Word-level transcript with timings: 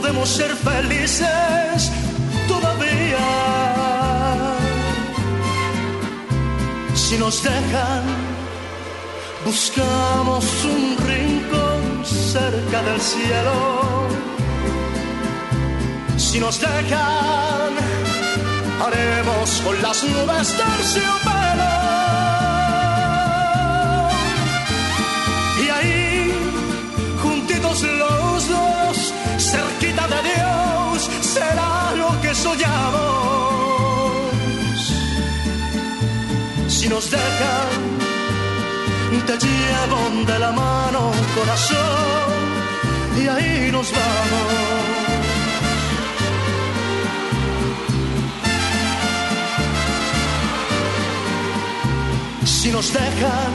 podemos 0.00 0.28
ser 0.28 0.54
felices 0.54 1.90
todavía. 2.46 3.26
Si 6.94 7.16
nos 7.18 7.42
dejan, 7.42 8.04
buscamos 9.44 10.44
un 10.64 10.96
rincón 11.10 11.80
cerca 12.04 12.78
del 12.88 13.00
cielo. 13.00 13.56
Si 16.16 16.38
nos 16.38 16.60
dejan, 16.60 17.70
haremos 18.84 19.48
con 19.64 19.82
las 19.82 20.04
nubes 20.04 20.48
terciopelo. 20.60 21.72
Y 25.64 25.68
ahí, 25.76 26.32
juntitos 27.20 27.82
los 27.82 28.27
de 30.06 30.22
Dios, 30.30 31.10
será 31.20 31.94
lo 31.96 32.20
que 32.20 32.34
soñamos. 32.34 33.08
Si 36.68 36.88
nos 36.88 37.10
dejan, 37.10 37.68
te 39.26 39.36
llevo 39.44 40.24
de 40.26 40.38
la 40.38 40.52
mano, 40.52 41.10
corazón, 41.34 42.30
y 43.20 43.28
ahí 43.28 43.70
nos 43.72 43.90
vamos. 43.92 44.78
Si 52.44 52.70
nos 52.70 52.92
dejan, 52.92 53.52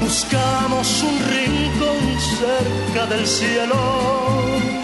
buscamos 0.00 1.02
un 1.02 1.18
rincón 1.34 2.20
cerca 2.38 3.06
del 3.06 3.26
cielo. 3.26 4.83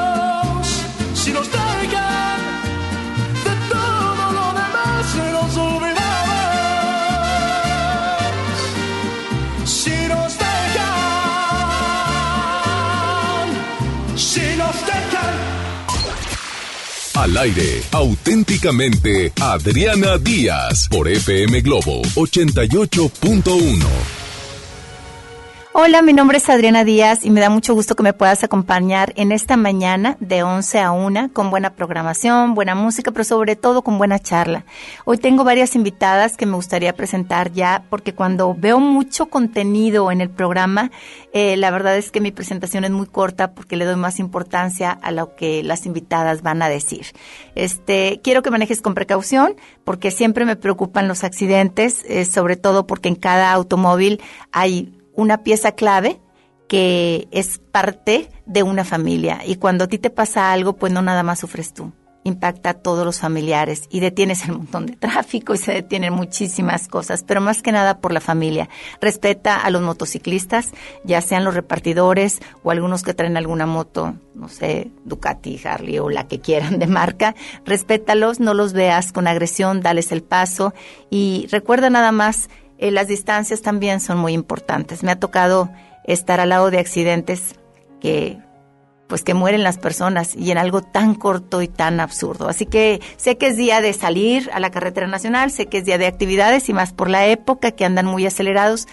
Al 17.21 17.37
aire, 17.37 17.83
auténticamente 17.91 19.31
Adriana 19.39 20.17
Díaz 20.17 20.87
por 20.89 21.07
FM 21.07 21.61
Globo 21.61 22.01
88.1. 22.15 24.20
Hola, 25.73 26.01
mi 26.01 26.11
nombre 26.11 26.37
es 26.37 26.49
Adriana 26.49 26.83
Díaz 26.83 27.23
y 27.23 27.29
me 27.29 27.39
da 27.39 27.49
mucho 27.49 27.73
gusto 27.73 27.95
que 27.95 28.03
me 28.03 28.11
puedas 28.11 28.43
acompañar 28.43 29.13
en 29.15 29.31
esta 29.31 29.55
mañana 29.55 30.17
de 30.19 30.43
11 30.43 30.79
a 30.79 30.91
1 30.91 31.29
con 31.31 31.49
buena 31.49 31.75
programación, 31.75 32.55
buena 32.55 32.75
música, 32.75 33.11
pero 33.11 33.23
sobre 33.23 33.55
todo 33.55 33.81
con 33.81 33.97
buena 33.97 34.19
charla. 34.19 34.65
Hoy 35.05 35.17
tengo 35.17 35.45
varias 35.45 35.77
invitadas 35.77 36.35
que 36.35 36.45
me 36.45 36.57
gustaría 36.57 36.91
presentar 36.91 37.53
ya 37.53 37.85
porque 37.89 38.13
cuando 38.13 38.53
veo 38.53 38.81
mucho 38.81 39.27
contenido 39.27 40.11
en 40.11 40.19
el 40.19 40.29
programa, 40.29 40.91
eh, 41.31 41.55
la 41.55 41.71
verdad 41.71 41.95
es 41.95 42.11
que 42.11 42.19
mi 42.19 42.33
presentación 42.33 42.83
es 42.83 42.91
muy 42.91 43.07
corta 43.07 43.53
porque 43.53 43.77
le 43.77 43.85
doy 43.85 43.95
más 43.95 44.19
importancia 44.19 44.91
a 44.91 45.11
lo 45.11 45.37
que 45.37 45.63
las 45.63 45.85
invitadas 45.85 46.41
van 46.41 46.61
a 46.63 46.67
decir. 46.67 47.05
Este, 47.55 48.19
quiero 48.21 48.41
que 48.41 48.51
manejes 48.51 48.81
con 48.81 48.93
precaución 48.93 49.55
porque 49.85 50.11
siempre 50.11 50.43
me 50.43 50.57
preocupan 50.57 51.07
los 51.07 51.23
accidentes, 51.23 52.03
eh, 52.09 52.25
sobre 52.25 52.57
todo 52.57 52.85
porque 52.85 53.07
en 53.07 53.15
cada 53.15 53.53
automóvil 53.53 54.21
hay 54.51 54.97
una 55.21 55.43
pieza 55.43 55.73
clave 55.73 56.19
que 56.67 57.27
es 57.31 57.59
parte 57.59 58.29
de 58.45 58.63
una 58.63 58.85
familia. 58.85 59.41
Y 59.45 59.55
cuando 59.55 59.83
a 59.83 59.87
ti 59.87 59.97
te 59.97 60.09
pasa 60.09 60.51
algo, 60.51 60.77
pues 60.77 60.91
no 60.91 61.01
nada 61.01 61.21
más 61.21 61.39
sufres 61.39 61.73
tú, 61.73 61.91
impacta 62.23 62.69
a 62.69 62.73
todos 62.75 63.03
los 63.03 63.19
familiares 63.19 63.87
y 63.89 63.99
detienes 63.99 64.45
el 64.45 64.53
montón 64.53 64.85
de 64.85 64.95
tráfico 64.95 65.53
y 65.53 65.57
se 65.57 65.73
detienen 65.73 66.13
muchísimas 66.13 66.87
cosas, 66.87 67.23
pero 67.27 67.41
más 67.41 67.61
que 67.61 67.71
nada 67.71 67.99
por 67.99 68.13
la 68.13 68.21
familia. 68.21 68.69
Respeta 69.01 69.57
a 69.57 69.69
los 69.69 69.81
motociclistas, 69.81 70.71
ya 71.03 71.21
sean 71.21 71.43
los 71.43 71.55
repartidores 71.55 72.39
o 72.63 72.71
algunos 72.71 73.03
que 73.03 73.13
traen 73.13 73.37
alguna 73.37 73.65
moto, 73.65 74.15
no 74.33 74.47
sé, 74.47 74.91
Ducati, 75.03 75.59
Harley 75.63 75.99
o 75.99 76.09
la 76.09 76.27
que 76.27 76.39
quieran 76.39 76.79
de 76.79 76.87
marca. 76.87 77.35
Respétalos, 77.65 78.39
no 78.39 78.53
los 78.53 78.73
veas 78.73 79.11
con 79.11 79.27
agresión, 79.27 79.81
dales 79.81 80.11
el 80.11 80.23
paso 80.23 80.73
y 81.09 81.47
recuerda 81.51 81.89
nada 81.89 82.11
más 82.11 82.49
eh, 82.81 82.91
las 82.91 83.07
distancias 83.07 83.61
también 83.61 83.99
son 83.99 84.17
muy 84.17 84.33
importantes. 84.33 85.03
Me 85.03 85.11
ha 85.11 85.19
tocado 85.19 85.69
estar 86.03 86.39
al 86.39 86.49
lado 86.49 86.71
de 86.71 86.79
accidentes 86.79 87.55
que 88.01 88.39
pues 89.07 89.23
que 89.23 89.33
mueren 89.33 89.61
las 89.61 89.77
personas 89.77 90.37
y 90.37 90.51
en 90.51 90.57
algo 90.57 90.81
tan 90.81 91.15
corto 91.15 91.61
y 91.61 91.67
tan 91.67 91.99
absurdo. 91.99 92.47
Así 92.47 92.65
que 92.65 93.01
sé 93.17 93.37
que 93.37 93.47
es 93.47 93.57
día 93.57 93.81
de 93.81 93.91
salir 93.91 94.49
a 94.53 94.61
la 94.61 94.71
carretera 94.71 95.05
nacional, 95.05 95.51
sé 95.51 95.65
que 95.65 95.79
es 95.79 95.85
día 95.85 95.97
de 95.97 96.07
actividades 96.07 96.69
y 96.69 96.73
más 96.73 96.93
por 96.93 97.09
la 97.09 97.27
época 97.27 97.71
que 97.71 97.83
andan 97.83 98.05
muy 98.05 98.25
acelerados. 98.25 98.87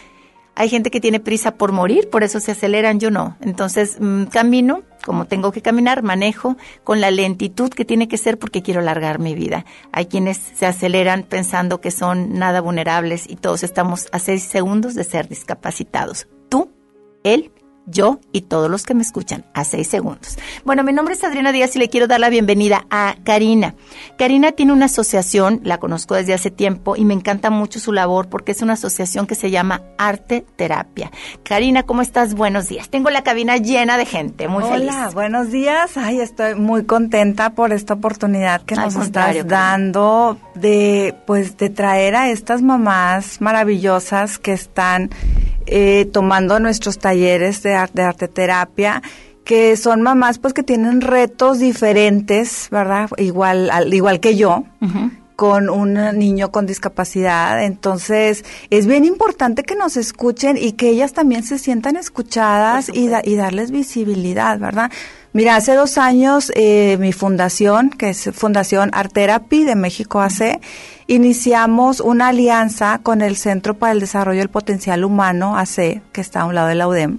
Hay 0.59 0.69
gente 0.69 0.91
que 0.91 1.01
tiene 1.01 1.21
prisa 1.21 1.53
por 1.55 1.71
morir, 1.71 2.11
por 2.11 2.25
eso 2.25 2.41
se 2.41 2.51
aceleran, 2.51 2.99
yo 2.99 3.13
no. 3.13 3.37
Entonces 3.41 3.97
mmm, 4.01 4.25
camino 4.25 4.83
como 5.07 5.27
tengo 5.27 5.53
que 5.53 5.63
caminar, 5.63 6.03
manejo 6.03 6.57
con 6.85 7.01
la 7.01 7.11
lentitud 7.11 7.71
que 7.71 7.85
tiene 7.85 8.09
que 8.09 8.19
ser 8.19 8.39
porque 8.39 8.61
quiero 8.61 8.81
alargar 8.81 9.21
mi 9.21 9.35
vida. 9.35 9.65
Hay 9.93 10.07
quienes 10.07 10.37
se 10.37 10.67
aceleran 10.67 11.23
pensando 11.23 11.81
que 11.81 11.91
son 11.93 12.35
nada 12.35 12.61
vulnerables 12.61 13.25
y 13.31 13.37
todos 13.37 13.63
estamos 13.63 14.09
a 14.13 14.19
seis 14.19 14.43
segundos 14.43 14.95
de 14.95 15.05
ser 15.05 15.29
discapacitados. 15.29 16.27
Tú, 16.49 16.73
él, 17.23 17.53
yo 17.91 18.21
y 18.33 18.43
todos 18.43 18.71
los 18.71 18.85
que 18.85 18.95
me 18.95 19.03
escuchan 19.03 19.45
a 19.55 19.65
seis 19.65 19.89
segundos. 19.89 20.39
Bueno, 20.65 20.85
mi 20.85 20.93
nombre 20.93 21.15
es 21.15 21.25
Adriana 21.25 21.53
Díaz 21.53 21.77
y 21.77 21.79
le 21.79 21.89
quiero 21.89 22.07
dar 22.07 22.21
la 22.21 22.31
bienvenida 22.31 22.87
a 22.91 23.17
Karina. 23.25 23.75
Karina 24.19 24.53
tiene 24.53 24.73
una 24.73 24.87
asociación, 24.87 25.61
la 25.65 25.79
conozco 25.79 26.15
desde 26.15 26.35
hace 26.35 26.51
tiempo 26.51 26.97
y 26.97 27.05
me 27.05 27.15
encanta 27.15 27.51
mucho 27.51 27.81
su 27.81 27.93
labor 27.93 28.29
porque 28.29 28.53
es 28.53 28.63
una 28.63 28.75
asociación 28.75 29.27
que 29.27 29.35
se 29.35 29.51
llama 29.51 29.83
Arte 29.99 30.45
Terapia. 30.57 31.11
Karina, 31.43 31.85
¿cómo 31.85 32.03
estás? 32.03 32.35
Buenos 32.35 32.69
días. 32.69 32.89
Tengo 32.89 33.11
la 33.11 33.23
cabina 33.23 33.57
llena 33.57 33.97
de 33.97 34.07
gente, 34.07 34.49
muy 34.49 34.65
Hola, 34.65 34.75
feliz. 34.75 34.91
Hola, 34.91 35.11
buenos 35.11 35.51
días. 35.51 35.97
Ay, 35.97 36.21
estoy 36.21 36.55
muy 36.55 36.85
contenta 36.85 37.51
por 37.51 37.73
esta 37.73 37.95
oportunidad 37.95 38.63
que 38.63 38.75
Al 38.75 38.85
nos 38.85 38.97
estás 38.97 39.47
dando 39.47 40.39
de, 40.55 41.15
pues, 41.27 41.57
de 41.57 41.71
traer 41.71 42.17
a 42.17 42.31
estas 42.31 42.63
mamás 42.63 43.41
maravillosas 43.41 44.39
que 44.39 44.53
están 44.53 45.11
eh, 45.71 46.07
tomando 46.13 46.59
nuestros 46.61 46.99
talleres 46.99 47.63
de, 47.63 47.75
arte, 47.75 48.03
de 48.03 48.03
arte 48.03 48.29
terapia 48.29 49.03
que 49.49 49.79
son 49.79 50.03
mamás 50.03 50.39
pues 50.39 50.53
que 50.53 50.63
tienen 50.63 51.01
retos 51.01 51.59
diferentes, 51.59 52.69
¿verdad? 52.71 53.09
Igual, 53.17 53.71
al, 53.71 53.95
igual 53.95 54.21
que 54.21 54.37
yo, 54.37 54.65
con 55.37 55.71
un 55.71 55.95
niño 56.19 56.53
con 56.53 56.67
discapacidad. 56.67 57.65
Entonces, 57.65 58.45
es 58.69 58.87
bien 58.87 59.07
importante 59.07 59.63
que 59.63 59.75
nos 59.75 59.97
escuchen 59.97 60.59
y 60.59 60.73
que 60.73 60.91
ellas 60.91 61.15
también 61.15 61.45
se 61.45 61.59
sientan 61.59 61.97
escuchadas 61.97 62.91
y, 62.91 63.09
y 63.25 63.37
darles 63.37 63.71
visibilidad, 63.71 64.59
¿verdad? 64.59 64.91
Mira, 65.33 65.57
hace 65.57 65.75
dos 65.75 65.97
años 65.97 66.53
eh, 66.55 66.97
mi 66.99 67.13
fundación, 67.13 67.91
que 67.91 68.11
es 68.11 68.31
Fundación 68.35 68.91
Art 68.93 69.13
Therapy 69.13 69.65
de 69.65 69.77
México 69.77 70.21
AC, 70.21 70.61
iniciamos 71.09 72.01
una 72.01 72.29
alianza 72.29 73.01
con 73.03 73.23
el 73.23 73.37
Centro 73.37 73.75
para 73.75 73.93
el 73.93 74.01
Desarrollo 74.01 74.39
del 74.39 74.51
Potencial 74.51 75.05
Humano 75.05 75.57
AC, 75.57 76.03
que 76.13 76.21
está 76.21 76.43
a 76.43 76.45
un 76.45 76.55
lado 76.55 76.69
de 76.69 76.77
la 76.77 76.87
UDEM. 76.87 77.19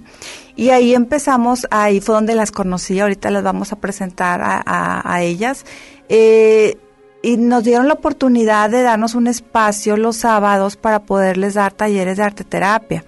Y 0.56 0.70
ahí 0.70 0.94
empezamos, 0.94 1.68
ahí 1.72 2.00
fue 2.00 2.16
donde 2.16 2.36
las 2.36 2.52
conocí, 2.52 3.00
ahorita 3.00 3.32
las 3.32 3.44
vamos 3.44 3.74
a 3.74 3.78
presentar 3.78 4.42
a, 4.44 5.22
ellas. 5.22 5.66
Eh, 6.08 6.78
y 7.22 7.38
nos 7.38 7.64
dieron 7.64 7.88
la 7.88 7.96
oportunidad 7.96 8.70
de 8.70 8.84
darnos 8.84 9.16
un 9.16 9.28
espacio 9.28 9.98
los 9.98 10.18
sábados 10.18 10.78
para 10.78 11.00
poderles 11.04 11.56
dar 11.56 11.74
talleres 11.74 12.18
de 12.18 12.24
arte 12.24 12.44
terapia. 12.44 13.04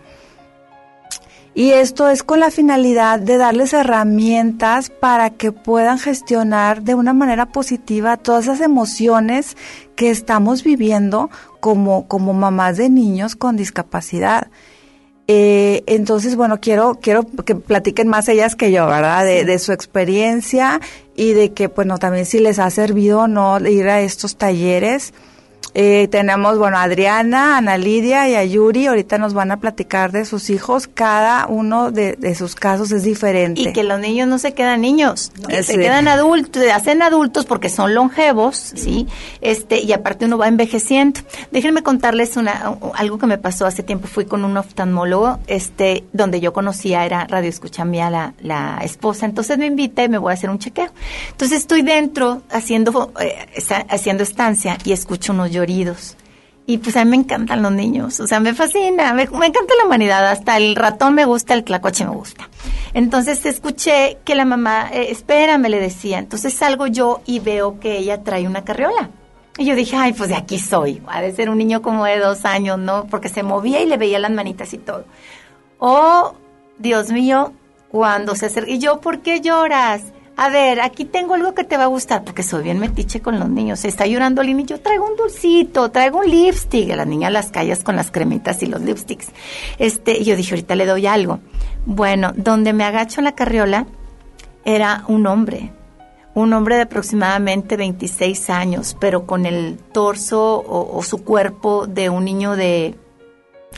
Y 1.54 1.72
esto 1.72 2.10
es 2.10 2.24
con 2.24 2.40
la 2.40 2.50
finalidad 2.50 3.20
de 3.20 3.38
darles 3.38 3.74
herramientas 3.74 4.90
para 4.90 5.32
que 5.32 5.52
puedan 5.52 6.00
gestionar 6.00 6.84
de 6.84 6.96
una 6.96 7.12
manera 7.12 7.48
positiva 7.48 8.16
todas 8.16 8.46
esas 8.46 8.62
emociones 8.62 9.58
que 9.96 10.10
estamos 10.10 10.64
viviendo 10.64 11.30
como, 11.60 12.08
como 12.08 12.34
mamás 12.34 12.78
de 12.78 12.90
niños 12.90 13.36
con 13.36 13.58
discapacidad. 13.58 14.48
Eh, 15.28 15.84
entonces, 15.88 16.38
bueno, 16.38 16.62
quiero, 16.62 17.00
quiero 17.02 17.26
que 17.46 17.56
platiquen 17.56 18.08
más 18.08 18.30
ellas 18.30 18.56
que 18.56 18.72
yo, 18.72 18.88
¿verdad? 18.88 19.26
De, 19.26 19.44
de 19.44 19.60
su 19.60 19.74
experiencia 19.74 20.80
y 21.18 21.34
de 21.34 21.52
que, 21.52 21.68
bueno, 21.68 21.98
también 21.98 22.26
si 22.26 22.40
les 22.40 22.60
ha 22.60 22.70
servido 22.70 23.22
o 23.22 23.28
no 23.28 23.60
ir 23.60 23.90
a 23.90 24.00
estos 24.02 24.38
talleres. 24.38 25.14
Eh, 25.74 26.08
tenemos, 26.12 26.58
bueno, 26.58 26.78
a 26.78 26.84
Adriana, 26.84 27.58
Ana 27.58 27.78
Lidia 27.78 28.28
y 28.28 28.36
a 28.36 28.44
Yuri. 28.44 28.88
Ahorita 28.88 29.18
nos 29.18 29.34
van 29.34 29.52
a 29.52 29.60
platicar 29.60 30.12
de 30.12 30.26
sus 30.26 30.50
hijos. 30.50 30.88
Cada 30.88 31.48
uno 31.48 31.92
de, 31.92 32.36
sus 32.36 32.56
casos 32.56 32.92
es 32.92 33.04
diferente. 33.04 33.62
Y 33.62 33.74
que 33.74 33.84
los 33.84 34.00
niños 34.00 34.28
no 34.28 34.38
se 34.38 34.54
quedan 34.54 34.82
niños, 34.82 35.32
se 35.64 35.78
quedan 35.78 36.08
adultos, 36.08 36.62
se 36.62 36.72
hacen 36.72 37.02
adultos 37.02 37.46
porque 37.46 37.70
son 37.70 37.94
longevos, 37.94 38.58
¿sí? 38.58 39.08
Este, 39.42 39.82
y 39.82 39.94
aparte 39.94 40.26
uno 40.26 40.38
va 40.38 40.48
envejeciendo. 40.48 41.22
Déjenme 41.52 41.84
contarles 41.84 42.38
una, 42.38 42.78
algo 42.96 43.18
que 43.18 43.28
me 43.28 43.38
pasó 43.38 43.66
hace 43.66 43.84
tiempo. 43.84 44.08
Fui 44.08 44.26
con 44.26 44.44
un 44.44 44.58
oftalmólogo, 44.58 45.40
este, 45.48 46.04
donde 46.14 46.40
yo 46.42 46.54
conocía, 46.54 47.06
era 47.06 47.26
radio 47.28 47.50
escucha 47.50 47.86
mía 47.86 48.10
la, 48.10 48.34
la 48.42 48.80
esposa. 48.84 49.26
Entonces 49.26 49.58
me 49.58 49.68
invita 49.68 50.04
y 50.04 50.10
me 50.10 50.18
voy 50.18 50.32
a 50.32 50.34
hacer 50.34 50.50
un 50.50 50.60
chequeo. 50.60 50.90
Entonces 51.30 51.60
estoy 51.60 51.82
dentro 51.82 52.42
haciendo, 52.50 53.14
eh, 53.20 53.48
haciendo 53.90 54.24
estancia 54.24 54.78
y 54.84 54.92
escucho 54.92 55.34
unos 55.34 55.52
Y 56.68 56.78
pues 56.78 56.96
a 56.96 57.04
mí 57.04 57.12
me 57.12 57.18
encantan 57.18 57.64
los 57.64 57.72
niños, 57.72 58.20
o 58.20 58.28
sea, 58.28 58.40
me 58.40 58.54
fascina, 58.54 59.14
me, 59.14 59.24
encanta 59.24 59.74
la 59.78 59.86
humanidad, 59.86 60.28
hasta 60.28 60.58
el 60.58 60.76
ratón 60.76 61.16
me 61.16 61.26
gusta, 61.26 61.54
el 61.54 61.64
tlacoche 61.64 62.06
me 62.06 62.12
gusta. 62.12 62.50
Entonces 62.94 63.46
escuché 63.46 64.20
que 64.24 64.36
la 64.36 64.46
mamá, 64.46 64.90
eh, 64.94 65.08
espérame, 65.10 65.70
le 65.70 65.80
decía, 65.80 66.20
entonces 66.20 66.54
salgo 66.54 66.88
yo 66.88 67.22
y 67.26 67.40
veo 67.40 67.80
que 67.80 67.98
ella 67.98 68.24
trae 68.24 68.48
una 68.48 68.64
carriola. 68.64 69.10
Y 69.58 69.66
yo 69.66 69.76
dije, 69.76 69.98
ay, 69.98 70.14
pues 70.14 70.30
de 70.30 70.36
aquí 70.36 70.60
soy, 70.60 71.02
ha 71.08 71.22
de 71.22 71.34
ser 71.34 71.50
un 71.50 71.58
niño 71.58 71.82
como 71.82 72.06
de 72.06 72.20
dos 72.20 72.46
años, 72.46 72.80
¿no? 72.80 73.06
Porque 73.08 73.28
se 73.28 73.44
movía 73.44 73.82
y 73.82 73.88
le 73.88 73.98
veía 73.98 74.20
las 74.20 74.32
manitas 74.32 74.74
y 74.74 74.78
todo. 74.78 75.06
Oh, 75.80 76.36
Dios 76.78 77.12
mío, 77.12 77.54
cuando 77.90 78.36
se 78.36 78.46
acerca, 78.46 78.72
y 78.72 78.80
yo, 78.80 79.02
¿por 79.02 79.20
qué 79.20 79.42
lloras? 79.42 80.04
A 80.38 80.50
ver, 80.50 80.82
aquí 80.82 81.06
tengo 81.06 81.36
algo 81.36 81.54
que 81.54 81.64
te 81.64 81.78
va 81.78 81.84
a 81.84 81.88
gustar, 81.88 82.24
porque 82.24 82.44
soy 82.44 82.64
bien 82.64 82.80
metiche 82.80 83.22
con 83.22 83.40
los 83.40 83.50
niños. 83.50 83.86
Está 83.86 84.08
llorando 84.08 84.42
Lini, 84.42 84.66
yo 84.66 84.80
traigo 84.80 85.06
un 85.06 85.16
dulcito, 85.16 85.92
traigo 85.92 86.20
un 86.20 86.30
lipstick. 86.30 86.92
A 86.92 86.96
las 86.96 87.08
niñas 87.08 87.32
las 87.32 87.52
callas 87.52 87.84
con 87.84 87.96
las 87.96 88.12
cremitas 88.12 88.64
y 88.64 88.66
los 88.66 88.82
lipsticks. 88.82 89.28
Este, 89.78 90.18
y 90.18 90.24
yo 90.24 90.36
dije, 90.36 90.56
ahorita 90.56 90.76
le 90.76 90.86
doy 90.86 91.06
algo. 91.06 91.40
Bueno, 91.86 92.32
donde 92.36 92.74
me 92.74 92.84
agacho 92.84 93.20
en 93.20 93.26
la 93.26 93.36
carriola 93.36 93.86
era 94.66 95.04
un 95.08 95.28
hombre, 95.28 95.72
un 96.34 96.54
hombre 96.54 96.76
de 96.76 96.84
aproximadamente 96.84 97.78
26 97.78 98.50
años, 98.50 98.96
pero 99.00 99.26
con 99.26 99.46
el 99.46 99.78
torso 99.92 100.64
o 100.66 101.04
su 101.04 101.24
cuerpo 101.24 101.88
de 101.88 102.10
un 102.10 102.26
niño 102.26 102.56
de, 102.56 102.96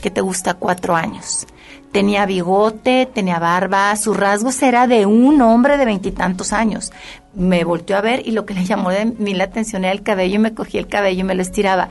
¿qué 0.00 0.10
te 0.10 0.20
gusta? 0.20 0.54
Cuatro 0.54 0.94
años. 0.94 1.46
Tenía 1.92 2.26
bigote, 2.26 3.06
tenía 3.06 3.38
barba, 3.38 3.94
su 3.96 4.14
rasgos 4.14 4.60
era 4.62 4.86
de 4.86 5.06
un 5.06 5.40
hombre 5.40 5.76
de 5.76 5.84
veintitantos 5.84 6.52
años. 6.52 6.92
Me 7.34 7.62
volteó 7.64 7.96
a 7.96 8.00
ver 8.00 8.26
y 8.26 8.32
lo 8.32 8.44
que 8.46 8.54
le 8.54 8.64
llamó 8.64 8.90
de 8.90 9.04
mí 9.04 9.32
la 9.32 9.44
atención 9.44 9.84
era 9.84 9.92
el 9.92 10.02
cabello 10.02 10.34
y 10.34 10.38
me 10.38 10.54
cogí 10.54 10.78
el 10.78 10.88
cabello 10.88 11.20
y 11.20 11.24
me 11.24 11.36
lo 11.36 11.42
estiraba. 11.42 11.88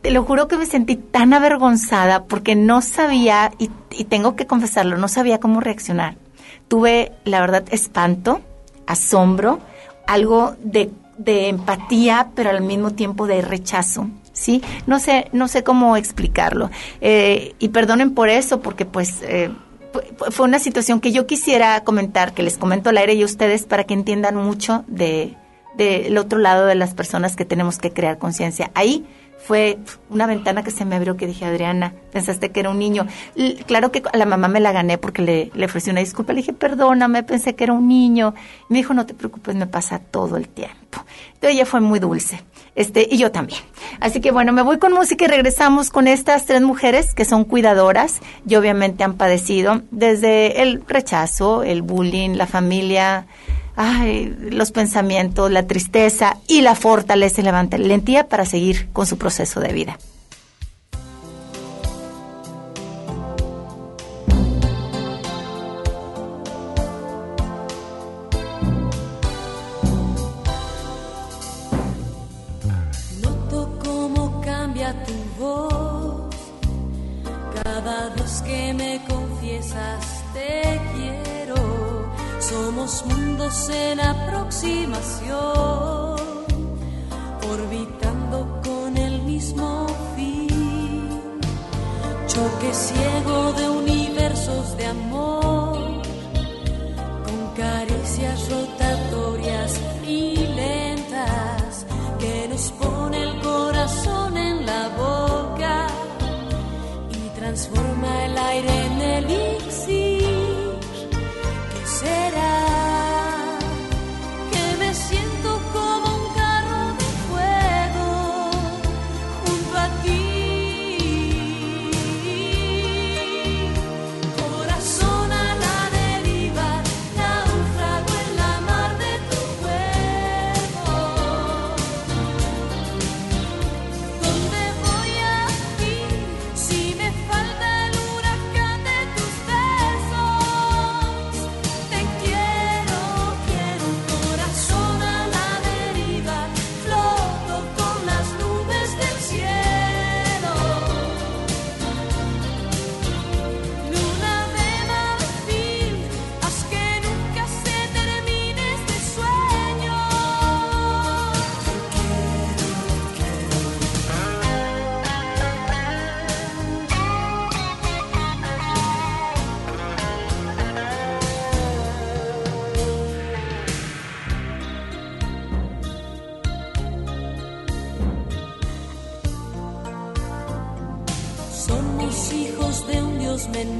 Te 0.00 0.10
lo 0.10 0.24
juro 0.24 0.48
que 0.48 0.56
me 0.56 0.66
sentí 0.66 0.96
tan 0.96 1.34
avergonzada 1.34 2.24
porque 2.24 2.54
no 2.54 2.80
sabía, 2.80 3.52
y, 3.58 3.68
tengo 4.04 4.34
que 4.34 4.46
confesarlo, 4.46 4.96
no 4.96 5.08
sabía 5.08 5.40
cómo 5.40 5.60
reaccionar. 5.60 6.16
Tuve, 6.68 7.12
la 7.24 7.40
verdad, 7.40 7.64
espanto, 7.70 8.40
asombro, 8.86 9.60
algo 10.06 10.56
de 10.62 10.90
empatía, 11.48 12.30
pero 12.34 12.50
al 12.50 12.62
mismo 12.62 12.92
tiempo 12.92 13.26
de 13.26 13.42
rechazo 13.42 14.08
¿sí? 14.44 14.62
No 14.86 14.98
sé, 14.98 15.28
no 15.32 15.48
sé 15.48 15.64
cómo 15.64 15.96
explicarlo. 15.96 16.70
Eh, 17.00 17.54
y 17.58 17.70
perdonen 17.70 18.14
por 18.14 18.28
eso, 18.28 18.60
porque 18.60 18.84
pues 18.84 19.22
eh, 19.22 19.50
fue 20.30 20.44
una 20.44 20.58
situación 20.58 21.00
que 21.00 21.12
yo 21.12 21.26
quisiera 21.26 21.82
comentar, 21.82 22.34
que 22.34 22.42
les 22.42 22.58
comento 22.58 22.90
al 22.90 22.98
aire 22.98 23.14
y 23.14 23.22
a 23.22 23.24
ustedes 23.24 23.64
para 23.64 23.84
que 23.84 23.94
entiendan 23.94 24.36
mucho 24.36 24.84
de 24.86 25.34
del 25.76 26.18
otro 26.18 26.38
lado 26.38 26.66
de 26.66 26.76
las 26.76 26.94
personas 26.94 27.34
que 27.34 27.44
tenemos 27.44 27.78
que 27.78 27.90
crear 27.90 28.16
conciencia. 28.18 28.70
Ahí 28.74 29.04
fue 29.46 29.78
una 30.08 30.26
ventana 30.26 30.62
que 30.62 30.70
se 30.70 30.84
me 30.84 30.96
abrió 30.96 31.16
que 31.16 31.26
dije, 31.26 31.44
Adriana, 31.44 31.92
pensaste 32.12 32.50
que 32.50 32.60
era 32.60 32.70
un 32.70 32.78
niño. 32.78 33.06
claro 33.66 33.92
que 33.92 34.02
a 34.10 34.16
la 34.16 34.24
mamá 34.24 34.48
me 34.48 34.60
la 34.60 34.72
gané 34.72 34.96
porque 34.96 35.22
le, 35.22 35.50
le 35.54 35.66
ofrecí 35.66 35.90
una 35.90 36.00
disculpa. 36.00 36.32
Le 36.32 36.40
dije, 36.40 36.52
perdóname, 36.52 37.22
pensé 37.22 37.54
que 37.54 37.64
era 37.64 37.74
un 37.74 37.86
niño. 37.86 38.34
Y 38.68 38.72
me 38.72 38.78
dijo, 38.78 38.94
no 38.94 39.04
te 39.04 39.14
preocupes, 39.14 39.54
me 39.54 39.66
pasa 39.66 39.98
todo 39.98 40.36
el 40.36 40.48
tiempo. 40.48 41.04
Entonces 41.34 41.56
ella 41.56 41.66
fue 41.66 41.80
muy 41.80 41.98
dulce. 41.98 42.40
Este, 42.74 43.06
y 43.08 43.18
yo 43.18 43.30
también. 43.30 43.60
Así 44.00 44.20
que 44.20 44.32
bueno, 44.32 44.52
me 44.52 44.62
voy 44.62 44.78
con 44.78 44.92
música 44.92 45.26
y 45.26 45.28
regresamos 45.28 45.90
con 45.90 46.08
estas 46.08 46.46
tres 46.46 46.62
mujeres 46.62 47.14
que 47.14 47.24
son 47.24 47.44
cuidadoras 47.44 48.20
y 48.48 48.56
obviamente 48.56 49.04
han 49.04 49.14
padecido 49.14 49.82
desde 49.90 50.62
el 50.62 50.82
rechazo, 50.86 51.62
el 51.62 51.82
bullying, 51.82 52.30
la 52.30 52.46
familia, 52.46 53.26
ay, 53.76 54.34
los 54.50 54.72
pensamientos, 54.72 55.50
la 55.50 55.66
tristeza 55.66 56.38
y 56.46 56.62
la 56.62 56.74
fortaleza 56.74 57.40
y 57.40 57.44
la 57.44 57.52
valentía 57.52 58.28
para 58.28 58.44
seguir 58.44 58.88
con 58.92 59.06
su 59.06 59.18
proceso 59.18 59.60
de 59.60 59.72
vida. 59.72 59.98
Mundos 83.06 83.68
en 83.68 83.98
aproximación, 84.00 85.34
orbitando 87.50 88.60
con 88.62 88.96
el 88.96 89.22
mismo 89.22 89.86
fin. 90.14 91.40
Choque 92.28 92.72
ciego 92.72 93.52
de 93.54 93.68
universos 93.68 94.76
de 94.76 94.86
amor, 94.86 96.02
con 97.26 97.54
caricias 97.56 98.48
rotatorias 98.48 99.80
y 100.06 100.36
lentas 100.36 101.86
que 102.20 102.48
nos 102.48 102.70
pone 102.72 103.22
el 103.22 103.40
corazón 103.40 104.36
en 104.36 104.64
la 104.64 104.88
boca 104.90 105.88
y 107.10 107.28
transforma 107.38 108.24
el 108.26 108.38
aire 108.38 108.86
en 108.86 109.00
elixir. 109.00 109.53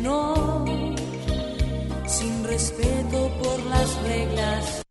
Menor, 0.05 0.67
sin 2.07 2.45
respeto 2.45 3.31
por 3.43 3.59
las 3.67 4.03
reglas. 4.03 4.84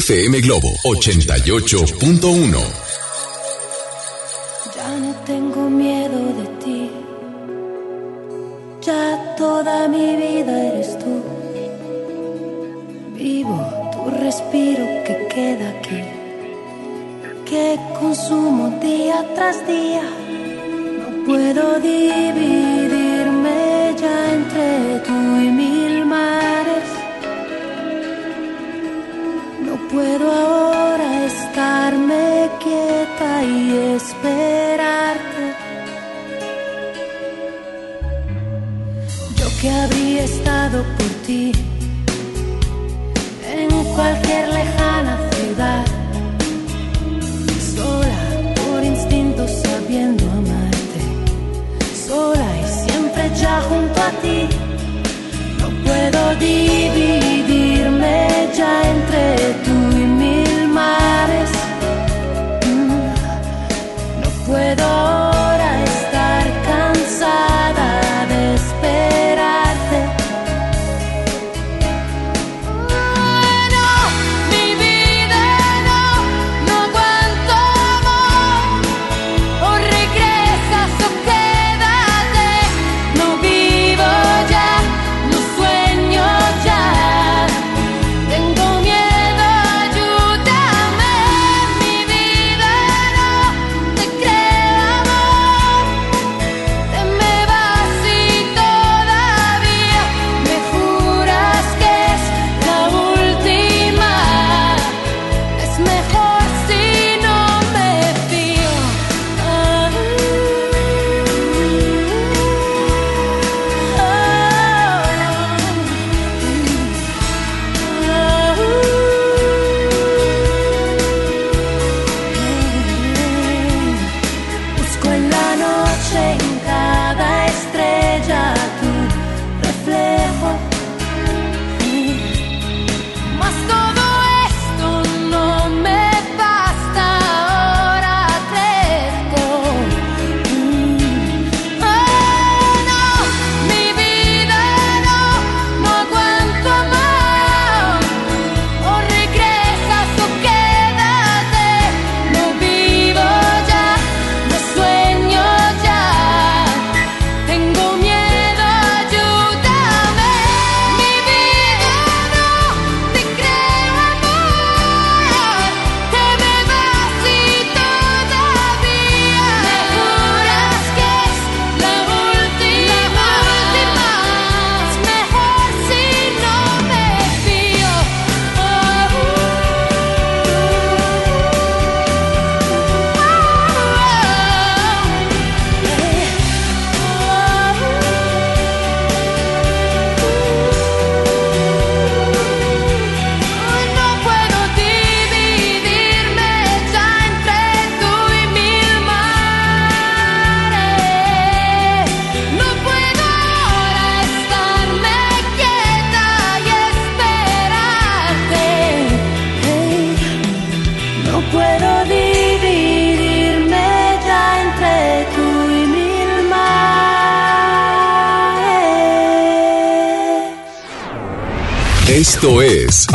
FM 0.00 0.42
Globo 0.42 0.76
88.1. 0.84 2.85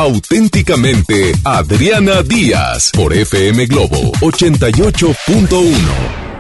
auténticamente 0.02 1.32
Adriana 1.44 2.24
Díaz 2.24 2.90
por 2.92 3.14
FM 3.14 3.68
Globo 3.68 4.12
88.1. 4.22 6.32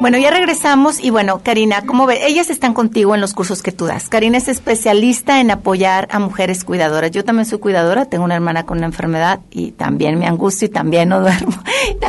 Bueno, 0.00 0.18
ya 0.18 0.32
regresamos 0.32 0.98
y 0.98 1.10
bueno, 1.10 1.40
Karina, 1.42 1.82
¿cómo 1.86 2.06
ves? 2.06 2.18
Ellas 2.26 2.50
están 2.50 2.74
contigo 2.74 3.14
en 3.14 3.20
los 3.20 3.32
cursos 3.32 3.62
que 3.62 3.70
tú 3.70 3.86
das. 3.86 4.08
Karina 4.08 4.38
es 4.38 4.48
especialista 4.48 5.40
en 5.40 5.52
apoyar 5.52 6.08
a 6.10 6.18
mujeres 6.18 6.64
cuidadoras. 6.64 7.12
Yo 7.12 7.24
también 7.24 7.46
soy 7.46 7.60
cuidadora, 7.60 8.06
tengo 8.06 8.24
una 8.24 8.34
hermana 8.34 8.66
con 8.66 8.78
una 8.78 8.86
enfermedad 8.86 9.38
y 9.50 9.70
también 9.70 10.18
me 10.18 10.26
angustio 10.26 10.66
y 10.66 10.70
también 10.70 11.10
no 11.10 11.20
duermo. 11.20 11.54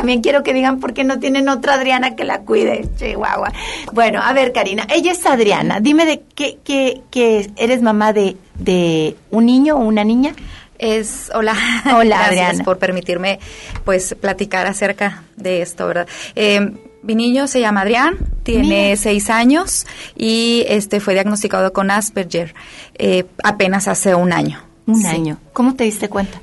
También 0.06 0.22
quiero 0.22 0.44
que 0.44 0.54
digan 0.54 0.78
por 0.78 0.94
qué 0.94 1.02
no 1.02 1.18
tienen 1.18 1.48
otra 1.48 1.74
Adriana 1.74 2.14
que 2.14 2.22
la 2.22 2.42
cuide, 2.42 2.88
Chihuahua. 2.96 3.52
Bueno, 3.92 4.20
a 4.22 4.32
ver, 4.32 4.52
Karina, 4.52 4.86
ella 4.88 5.10
es 5.10 5.26
Adriana. 5.26 5.80
Dime 5.80 6.06
de 6.06 6.22
qué, 6.36 6.58
qué, 6.62 7.00
qué 7.10 7.50
eres 7.56 7.82
mamá 7.82 8.12
de, 8.12 8.36
de 8.54 9.16
un 9.32 9.46
niño 9.46 9.74
o 9.74 9.80
una 9.80 10.04
niña. 10.04 10.32
Es, 10.78 11.32
hola, 11.34 11.56
hola 11.86 12.18
Gracias 12.18 12.28
Adriana. 12.50 12.64
por 12.64 12.78
permitirme 12.78 13.40
pues 13.84 14.14
platicar 14.20 14.68
acerca 14.68 15.24
de 15.36 15.60
esto, 15.60 15.88
¿verdad? 15.88 16.06
Eh, 16.36 16.70
mi 17.02 17.16
niño 17.16 17.48
se 17.48 17.58
llama 17.60 17.80
Adrián, 17.80 18.16
tiene 18.44 18.84
Mira. 18.84 18.96
seis 18.96 19.28
años 19.28 19.86
y 20.16 20.64
este 20.68 21.00
fue 21.00 21.14
diagnosticado 21.14 21.72
con 21.72 21.90
Asperger 21.90 22.54
eh, 22.94 23.24
apenas 23.42 23.88
hace 23.88 24.14
un 24.14 24.32
año. 24.32 24.62
Un 24.86 25.00
Sí. 25.02 25.06
año. 25.08 25.38
¿Cómo 25.52 25.74
te 25.74 25.82
diste 25.82 26.08
cuenta? 26.08 26.40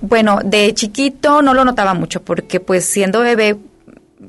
Bueno, 0.00 0.40
de 0.44 0.72
chiquito 0.74 1.42
no 1.42 1.54
lo 1.54 1.64
notaba 1.64 1.94
mucho 1.94 2.22
porque 2.22 2.60
pues 2.60 2.84
siendo 2.84 3.20
bebé 3.20 3.56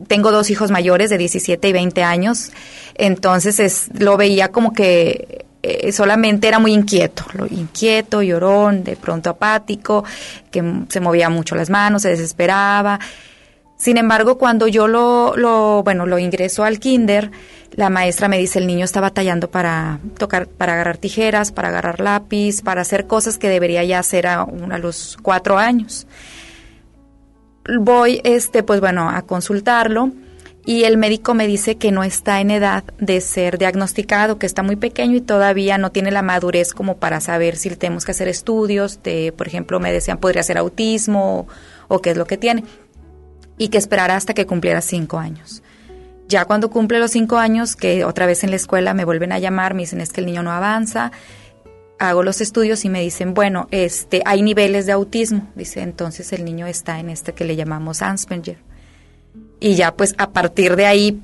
tengo 0.08 0.32
dos 0.32 0.50
hijos 0.50 0.72
mayores 0.72 1.10
de 1.10 1.18
17 1.18 1.68
y 1.68 1.74
20 1.74 2.04
años, 2.04 2.52
entonces 2.96 3.60
es, 3.60 3.90
lo 4.00 4.18
veía 4.18 4.50
como 4.52 4.74
que 4.74 5.46
eh, 5.62 5.92
solamente 5.92 6.48
era 6.48 6.58
muy 6.60 6.74
inquieto, 6.74 7.26
lo- 7.34 7.46
inquieto, 7.48 8.22
llorón, 8.22 8.84
de 8.84 8.96
pronto 8.96 9.30
apático, 9.32 10.04
que 10.52 10.64
se 10.90 11.00
movía 11.02 11.30
mucho 11.30 11.56
las 11.56 11.70
manos, 11.70 12.04
se 12.04 12.10
desesperaba. 12.10 13.00
Sin 13.78 13.98
embargo, 13.98 14.38
cuando 14.38 14.68
yo 14.68 14.88
lo, 14.88 15.36
lo, 15.38 15.84
bueno, 15.84 16.06
lo 16.06 16.18
ingreso 16.20 16.64
al 16.64 16.80
kinder, 16.80 17.32
la 17.72 17.90
maestra 17.90 18.28
me 18.28 18.38
dice 18.38 18.60
el 18.60 18.68
niño 18.68 18.86
está 18.86 19.02
batallando 19.02 19.50
para 19.50 20.00
tocar, 20.18 20.48
para 20.48 20.74
agarrar 20.74 20.98
tijeras, 20.98 21.52
para 21.52 21.70
agarrar 21.70 22.00
lápiz, 22.00 22.62
para 22.62 22.82
hacer 22.82 23.08
cosas 23.08 23.38
que 23.38 23.50
debería 23.50 23.84
ya 23.84 24.00
hacer 24.00 24.28
a, 24.28 24.46
los 24.82 25.18
cuatro 25.22 25.58
años. 25.58 26.08
Voy, 27.80 28.22
este, 28.24 28.64
pues 28.64 28.80
bueno, 28.80 29.10
a 29.10 29.22
consultarlo 29.22 30.12
y 30.66 30.84
el 30.84 30.98
médico 30.98 31.34
me 31.34 31.48
dice 31.48 31.78
que 31.78 31.92
no 31.92 32.04
está 32.04 32.42
en 32.42 32.52
edad 32.52 32.84
de 33.00 33.22
ser 33.22 33.58
diagnosticado, 33.58 34.40
que 34.40 34.46
está 34.46 34.64
muy 34.64 34.76
pequeño 34.76 35.16
y 35.16 35.22
todavía 35.22 35.78
no 35.78 35.92
tiene 35.92 36.12
la 36.12 36.22
madurez 36.22 36.74
como 36.74 36.98
para 36.98 37.22
saber 37.22 37.56
si 37.56 37.70
tenemos 37.72 38.06
que 38.06 38.12
hacer 38.12 38.28
estudios, 38.28 39.02
de, 39.04 39.32
por 39.32 39.48
ejemplo, 39.48 39.80
me 39.80 39.92
decían 39.92 40.18
podría 40.18 40.44
ser 40.44 40.58
autismo 40.58 41.48
o, 41.88 41.96
o 41.96 42.02
qué 42.02 42.12
es 42.12 42.18
lo 42.18 42.26
que 42.26 42.38
tiene 42.38 42.64
y 43.58 43.70
que 43.70 43.78
esperara 43.78 44.16
hasta 44.16 44.34
que 44.34 44.46
cumpliera 44.46 44.82
cinco 44.82 45.20
años. 45.20 45.62
Ya 46.30 46.46
cuando 46.46 46.70
cumple 46.70 47.00
los 47.00 47.10
cinco 47.10 47.38
años, 47.38 47.76
que 47.76 48.06
otra 48.06 48.28
vez 48.28 48.44
en 48.44 48.52
la 48.52 48.56
escuela 48.56 48.94
me 48.94 49.04
vuelven 49.04 49.32
a 49.32 49.40
llamar, 49.40 49.74
me 49.74 49.82
dicen 49.82 50.00
es 50.00 50.14
que 50.14 50.22
el 50.22 50.28
niño 50.28 50.44
no 50.44 50.52
avanza, 50.52 51.12
hago 51.98 52.22
los 52.22 52.40
estudios 52.40 52.86
y 52.86 52.90
me 52.90 53.02
dicen, 53.02 53.34
bueno, 53.34 53.68
este, 53.72 54.22
hay 54.26 54.44
niveles 54.44 54.86
de 54.86 54.92
autismo, 54.92 55.50
dice, 55.56 55.82
entonces 55.82 56.32
el 56.32 56.46
niño 56.46 56.68
está 56.68 57.00
en 57.00 57.10
este 57.10 57.34
que 57.34 57.46
le 57.46 57.56
llamamos 57.56 58.04
Asperger. 58.04 58.60
Y 59.60 59.74
ya 59.74 59.96
pues 59.96 60.14
a 60.20 60.30
partir 60.30 60.76
de 60.76 60.86
ahí, 60.86 61.20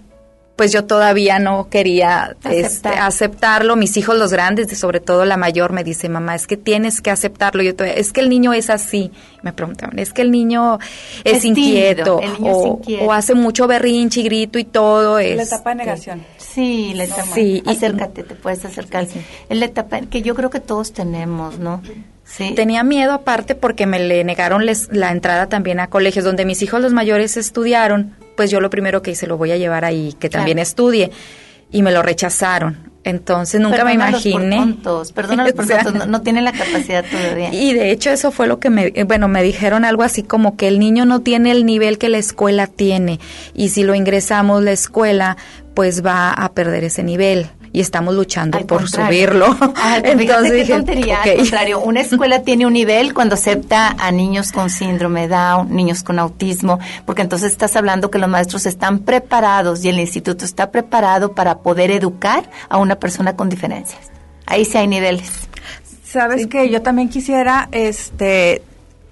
pues 0.56 0.72
yo 0.72 0.86
todavía 0.86 1.38
no 1.40 1.68
quería 1.70 2.36
este, 2.46 2.66
Aceptar. 2.66 3.00
aceptarlo. 3.00 3.76
Mis 3.76 3.98
hijos, 3.98 4.18
los 4.18 4.32
grandes, 4.32 4.78
sobre 4.78 5.00
todo 5.02 5.26
la 5.26 5.36
mayor, 5.38 5.74
me 5.74 5.84
dice, 5.84 6.08
mamá, 6.08 6.34
es 6.36 6.48
que 6.48 6.56
tienes 6.58 7.02
que 7.02 7.12
aceptarlo. 7.12 7.62
Yo 7.62 7.76
todavía, 7.76 7.96
es 8.00 8.14
que 8.14 8.22
el 8.22 8.30
niño 8.30 8.54
es 8.54 8.70
así. 8.70 9.12
Me 9.42 9.52
preguntaban, 9.54 10.00
es 10.00 10.14
que 10.14 10.22
el 10.22 10.32
niño 10.32 10.80
es, 11.24 11.38
Es 11.38 11.46
inquieto, 11.46 12.20
el 12.22 12.34
niño 12.34 12.52
es 12.52 12.58
o, 12.58 12.68
inquieto. 12.68 13.06
o 13.06 13.12
hace 13.12 13.36
mucho 13.36 13.68
berrinche 13.68 14.22
y 14.22 14.24
grito 14.24 14.58
y 14.58 14.64
todo. 14.64 15.16
La 15.18 15.24
este, 15.24 15.44
etapa 15.56 15.72
de 15.72 15.76
negación. 15.76 16.24
Sí, 16.38 16.94
la 16.96 17.04
etapa. 17.04 17.24
Sí, 17.34 17.62
y- 17.66 17.70
Acércate, 17.70 18.24
te 18.24 18.36
puedes 18.36 18.64
acercar. 18.64 19.04
Es 19.50 19.58
la 19.58 19.66
etapa 19.66 20.00
que 20.02 20.22
yo 20.22 20.36
creo 20.36 20.50
que 20.50 20.62
todos 20.62 20.94
tenemos, 20.94 21.60
¿no? 21.60 21.82
Sí. 22.26 22.54
Tenía 22.56 22.84
miedo 22.84 23.14
aparte 23.14 23.56
porque 23.56 23.86
me 23.86 24.00
le 24.00 24.24
negaron 24.24 24.66
les- 24.66 24.90
la 24.92 25.12
entrada 25.12 25.48
también 25.48 25.80
a 25.80 25.88
colegios 25.88 26.26
donde 26.26 26.44
mis 26.44 26.62
hijos 26.64 26.82
los 26.82 26.92
mayores 26.92 27.38
estudiaron, 27.38 28.16
pues 28.36 28.50
yo 28.52 28.60
lo 28.60 28.70
primero 28.70 29.02
que 29.02 29.12
hice 29.12 29.28
lo 29.28 29.38
voy 29.38 29.52
a 29.52 29.58
llevar 29.58 29.86
ahí 29.86 30.14
que 30.20 30.30
también 30.30 30.56
Claro. 30.58 30.64
estudie 30.68 31.12
y 31.72 31.82
me 31.84 31.92
lo 31.92 32.02
rechazaron. 32.02 32.94
Entonces 33.04 33.62
nunca 33.62 33.86
me 33.86 33.94
imaginé. 33.94 34.56
Por 34.58 34.66
tontos, 34.66 35.12
perdónalos 35.12 35.54
por 35.54 35.64
O 35.66 35.68
sea, 35.68 35.84
tontos, 35.84 36.08
no, 36.08 36.12
no 36.12 36.22
tienen 36.24 36.44
la 36.44 36.52
capacidad 36.52 37.06
todavía. 37.06 37.54
Y 37.54 37.74
de 37.74 37.92
hecho 37.92 38.10
eso 38.10 38.32
fue 38.32 38.48
lo 38.48 38.60
que 38.60 38.72
me, 38.72 38.92
eh, 38.96 39.04
bueno, 39.04 39.28
me 39.28 39.44
dijeron 39.44 39.86
algo 39.86 40.02
así 40.02 40.24
como 40.24 40.58
que 40.58 40.68
el 40.68 40.80
niño 40.80 41.06
no 41.06 41.22
tiene 41.22 41.52
el 41.52 41.68
nivel 41.68 42.00
que 42.00 42.10
la 42.10 42.18
escuela 42.18 42.66
tiene 42.66 43.20
y 43.54 43.70
si 43.70 43.84
lo 43.84 43.94
ingresamos 43.94 44.64
la 44.64 44.72
escuela 44.72 45.38
pues 45.76 46.04
va 46.04 46.32
a 46.34 46.52
perder 46.54 46.84
ese 46.86 47.04
nivel 47.04 47.48
y 47.76 47.82
estamos 47.82 48.16
luchando 48.16 48.58
Al 48.58 48.66
por 48.66 48.82
contrario. 48.84 49.08
subirlo. 49.28 49.48
Entonces 50.04 50.52
qué 50.52 50.58
dije, 50.60 50.74
tontería. 50.74 51.22
Al 51.24 51.36
contrario, 51.36 51.80
una 51.82 52.00
escuela 52.02 52.42
tiene 52.42 52.66
un 52.66 52.72
nivel 52.74 53.14
cuando 53.14 53.36
acepta 53.36 53.96
a 54.00 54.12
niños 54.12 54.52
con 54.54 54.70
síndrome 54.70 55.28
Down, 55.28 55.76
niños 55.76 56.02
con 56.02 56.18
autismo, 56.20 56.80
porque 57.06 57.22
entonces 57.22 57.52
estás 57.52 57.76
hablando 57.76 58.10
que 58.10 58.18
los 58.18 58.30
maestros 58.30 58.66
están 58.66 59.00
preparados 59.00 59.84
y 59.84 59.90
el 59.90 60.00
instituto 60.00 60.46
está 60.46 60.72
preparado 60.72 61.34
para 61.34 61.58
poder 61.60 61.92
educar 61.92 62.50
a 62.70 62.78
una 62.78 62.96
persona 62.96 63.36
con 63.36 63.50
diferencias. 63.50 64.10
Ahí 64.46 64.64
sí 64.64 64.78
hay 64.78 64.88
niveles. 64.88 65.30
Sabes 66.06 66.48
que 66.48 66.70
yo 66.70 66.82
también 66.82 67.10
quisiera 67.10 67.68
este 67.74 68.62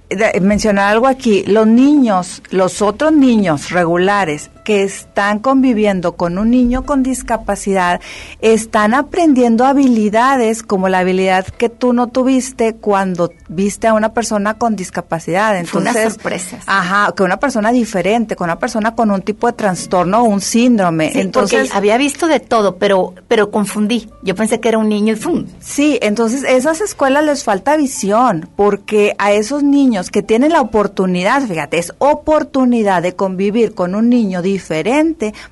de- 0.09 0.39
mencionar 0.41 0.91
algo 0.93 1.07
aquí. 1.07 1.43
Los 1.47 1.67
niños, 1.67 2.41
los 2.49 2.81
otros 2.81 3.11
niños 3.11 3.71
regulares 3.71 4.51
que 4.63 4.83
están 4.83 5.39
conviviendo 5.39 6.15
con 6.15 6.37
un 6.37 6.51
niño 6.51 6.85
con 6.85 7.03
discapacidad, 7.03 8.01
están 8.41 8.93
aprendiendo 8.93 9.65
habilidades 9.65 10.63
como 10.63 10.89
la 10.89 10.99
habilidad 10.99 11.45
que 11.45 11.69
tú 11.69 11.93
no 11.93 12.07
tuviste 12.07 12.75
cuando 12.75 13.31
viste 13.47 13.87
a 13.87 13.93
una 13.93 14.13
persona 14.13 14.55
con 14.55 14.75
discapacidad. 14.75 15.63
Fue 15.65 15.81
una 15.81 15.91
Entonces, 15.91 16.13
sorpresa. 16.13 16.59
Ajá, 16.65 17.13
que 17.15 17.23
una 17.23 17.37
persona 17.37 17.71
diferente, 17.71 18.35
con 18.35 18.45
una 18.45 18.59
persona 18.59 18.95
con 18.95 19.11
un 19.11 19.21
tipo 19.21 19.47
de 19.47 19.53
trastorno 19.53 20.21
o 20.21 20.23
un 20.23 20.41
síndrome. 20.41 21.11
Sí, 21.11 21.19
Entonces, 21.19 21.59
porque 21.61 21.77
había 21.77 21.97
visto 21.97 22.27
de 22.27 22.39
todo, 22.39 22.77
pero 22.77 23.13
pero 23.27 23.51
confundí. 23.51 24.09
Yo 24.21 24.35
pensé 24.35 24.59
que 24.59 24.69
era 24.69 24.77
un 24.77 24.89
niño 24.89 25.13
y 25.13 25.15
¡fum! 25.15 25.45
Sí, 25.59 25.97
entonces 26.01 26.43
esas 26.43 26.81
escuelas 26.81 27.25
les 27.25 27.43
falta 27.43 27.75
visión, 27.75 28.49
porque 28.55 29.15
a 29.17 29.31
esos 29.31 29.63
niños 29.63 30.11
que 30.11 30.21
tienen 30.21 30.51
la 30.51 30.61
oportunidad, 30.61 31.41
fíjate, 31.41 31.77
es 31.77 31.93
oportunidad 31.97 33.01
de 33.01 33.15
convivir 33.15 33.73
con 33.73 33.95
un 33.95 34.09
niño 34.09 34.41
diferente, 34.41 34.52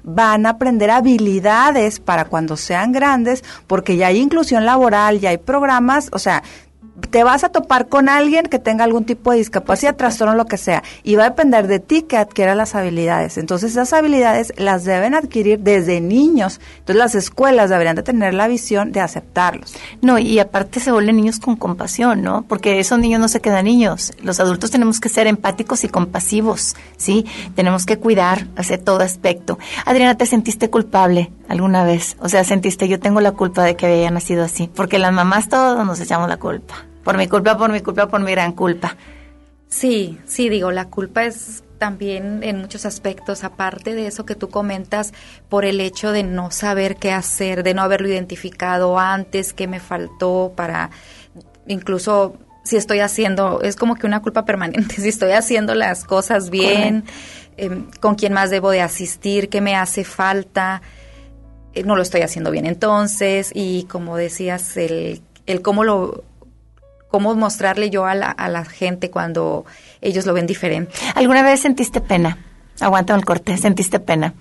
van 0.04 0.46
a 0.46 0.52
aprender 0.52 0.92
habilidades 0.92 2.00
para 2.00 2.26
cuando 2.26 2.58
sean 2.58 2.92
grandes, 2.92 3.44
porque 3.68 3.98
ya 3.98 4.08
hay 4.08 4.20
inclusión 4.20 4.66
laboral, 4.66 5.20
ya 5.20 5.30
hay 5.30 5.38
programas, 5.38 6.10
o 6.12 6.20
sea, 6.20 6.44
te 7.10 7.24
vas 7.24 7.44
a 7.44 7.50
topar 7.50 7.88
con 7.88 8.10
alguien 8.10 8.46
que 8.46 8.60
tenga 8.60 8.84
algún 8.84 9.06
tipo 9.06 9.32
de 9.32 9.38
discapacidad, 9.38 9.96
trastorno, 9.96 10.36
lo 10.36 10.46
que 10.46 10.58
sea, 10.58 10.84
y 11.04 11.16
va 11.16 11.26
a 11.26 11.30
depender 11.30 11.68
de 11.68 11.80
ti 11.80 12.04
que 12.04 12.18
adquiera 12.18 12.56
las 12.56 12.76
habilidades. 12.76 13.38
Entonces, 13.38 13.72
esas 13.72 13.94
habilidades 13.94 14.54
las 14.58 14.84
deben 14.84 15.16
adquirir 15.16 15.60
desde 15.60 16.02
niños. 16.02 16.60
Entonces, 16.80 16.96
las 16.96 17.16
escuelas 17.16 17.70
deberían 17.70 17.96
de 17.96 18.04
tener 18.04 18.34
la 18.34 18.48
visión 18.48 18.92
de 18.92 19.02
aceptarlos. 19.02 19.74
No, 20.02 20.20
y 20.20 20.40
aparte 20.40 20.80
se 20.80 20.92
vuelven 20.92 21.18
niños 21.18 21.40
con 21.40 21.56
compasión, 21.56 22.22
¿no? 22.22 22.44
Porque 22.48 22.80
esos 22.80 23.00
niños 23.00 23.20
no 23.20 23.28
se 23.28 23.42
quedan 23.42 23.66
niños. 23.66 24.14
Los 24.22 24.40
adultos 24.40 24.72
tenemos 24.72 25.00
que 25.00 25.10
ser 25.10 25.28
empáticos 25.28 25.84
y 25.84 25.90
compasivos, 25.90 26.76
¿sí? 26.98 27.26
Tenemos 27.56 27.86
que 27.86 27.98
cuidar 27.98 28.48
hacia 28.56 28.84
todo 28.84 29.00
aspecto. 29.02 29.58
Adriana, 29.86 30.16
¿te 30.16 30.26
sentiste 30.26 30.70
culpable 30.70 31.32
alguna 31.48 31.84
vez? 31.84 32.18
O 32.20 32.30
sea, 32.30 32.44
sentiste, 32.44 32.88
yo 32.88 33.00
tengo 33.00 33.22
la 33.22 33.32
culpa 33.32 33.64
de 33.64 33.76
que 33.76 33.86
haya 33.86 34.12
nacido 34.12 34.44
así. 34.44 34.70
Porque 34.74 35.00
las 35.00 35.14
mamás 35.14 35.50
todos 35.50 35.86
nos 35.86 36.00
echamos 36.00 36.30
la 36.30 36.38
culpa. 36.38 36.91
Por 37.04 37.18
mi 37.18 37.28
culpa, 37.28 37.58
por 37.58 37.72
mi 37.72 37.82
culpa, 37.82 38.08
por 38.08 38.22
mi 38.22 38.32
gran 38.32 38.54
culpa. 38.54 38.96
Sí, 39.68 40.20
sí, 40.26 40.50
digo, 40.50 40.72
la 40.72 40.90
culpa 40.90 41.24
es 41.26 41.64
también 41.78 42.44
en 42.44 42.60
muchos 42.60 42.86
aspectos, 42.86 43.44
aparte 43.44 43.96
de 43.96 44.06
eso 44.06 44.24
que 44.26 44.36
tú 44.36 44.50
comentas, 44.50 45.14
por 45.50 45.66
el 45.66 45.82
hecho 45.82 46.12
de 46.12 46.22
no 46.22 46.52
saber 46.52 46.98
qué 46.98 47.12
hacer, 47.12 47.64
de 47.64 47.74
no 47.74 47.82
haberlo 47.82 48.08
identificado 48.08 49.00
antes, 49.00 49.54
qué 49.54 49.66
me 49.68 49.80
faltó 49.80 50.54
para, 50.56 50.92
incluso 51.66 52.36
si 52.64 52.78
estoy 52.78 53.00
haciendo, 53.00 53.62
es 53.64 53.76
como 53.76 53.96
que 53.96 54.06
una 54.06 54.22
culpa 54.22 54.46
permanente, 54.46 54.96
si 55.02 55.10
estoy 55.10 55.32
haciendo 55.32 55.74
las 55.74 56.04
cosas 56.04 56.52
bien, 56.52 57.04
eh, 57.58 57.86
con 58.00 58.14
quién 58.14 58.34
más 58.34 58.52
debo 58.52 58.70
de 58.70 58.82
asistir, 58.82 59.50
qué 59.50 59.60
me 59.60 59.76
hace 59.76 60.04
falta, 60.04 60.84
eh, 61.74 61.84
no 61.84 61.96
lo 61.96 62.04
estoy 62.04 62.22
haciendo 62.22 62.52
bien 62.52 62.68
entonces, 62.68 63.52
y 63.56 63.86
como 63.86 64.18
decías, 64.18 64.78
el, 64.78 65.24
el 65.48 65.62
cómo 65.64 65.84
lo 65.84 66.26
cómo 67.12 67.36
mostrarle 67.36 67.90
yo 67.90 68.06
a 68.06 68.16
la, 68.16 68.32
a 68.32 68.50
la 68.50 68.66
gente 68.66 69.12
cuando 69.12 69.66
ellos 70.00 70.26
lo 70.26 70.34
ven 70.34 70.48
diferente. 70.48 70.94
¿Alguna 71.14 71.44
vez 71.44 71.60
sentiste 71.60 72.02
pena? 72.02 72.38
Aguántame 72.80 73.20
el 73.20 73.26
corte, 73.26 73.58
¿sentiste 73.58 74.00
pena? 74.00 74.34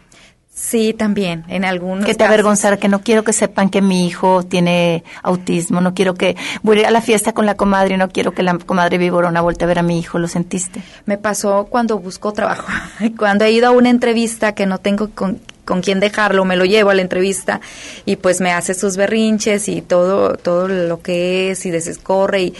Sí, 0.52 0.92
también, 0.92 1.44
en 1.48 1.64
algunos 1.64 2.04
Que 2.04 2.14
te 2.14 2.24
avergonzara, 2.24 2.76
que 2.76 2.88
no 2.88 3.00
quiero 3.00 3.24
que 3.24 3.32
sepan 3.32 3.70
que 3.70 3.80
mi 3.80 4.06
hijo 4.06 4.42
tiene 4.42 5.04
autismo, 5.22 5.80
no 5.80 5.94
quiero 5.94 6.14
que 6.14 6.36
voy 6.62 6.76
a 6.76 6.80
ir 6.80 6.86
a 6.86 6.90
la 6.90 7.00
fiesta 7.00 7.32
con 7.32 7.46
la 7.46 7.54
comadre 7.54 7.94
y 7.94 7.96
no 7.96 8.08
quiero 8.08 8.32
que 8.32 8.42
la 8.42 8.58
comadre 8.58 8.98
viborona 8.98 9.40
vuelva 9.40 9.64
a 9.64 9.66
ver 9.66 9.78
a 9.78 9.82
mi 9.82 9.98
hijo, 9.98 10.18
¿lo 10.18 10.28
sentiste? 10.28 10.82
Me 11.06 11.18
pasó 11.18 11.66
cuando 11.70 11.98
busco 11.98 12.32
trabajo, 12.32 12.66
cuando 13.18 13.44
he 13.44 13.52
ido 13.52 13.68
a 13.68 13.70
una 13.70 13.90
entrevista 13.90 14.54
que 14.54 14.66
no 14.66 14.78
tengo 14.78 15.10
con, 15.10 15.40
con 15.70 15.82
quién 15.82 16.00
dejarlo, 16.00 16.44
me 16.44 16.56
lo 16.56 16.64
llevo 16.64 16.90
a 16.90 16.94
la 16.94 17.02
entrevista 17.02 17.60
y 18.04 18.16
pues 18.16 18.40
me 18.40 18.50
hace 18.50 18.74
sus 18.74 18.96
berrinches 18.96 19.68
y 19.68 19.82
todo, 19.82 20.34
todo 20.34 20.66
lo 20.66 21.00
que 21.00 21.52
es 21.52 21.64
y 21.64 21.70
desescorre 21.70 22.42
y, 22.42 22.54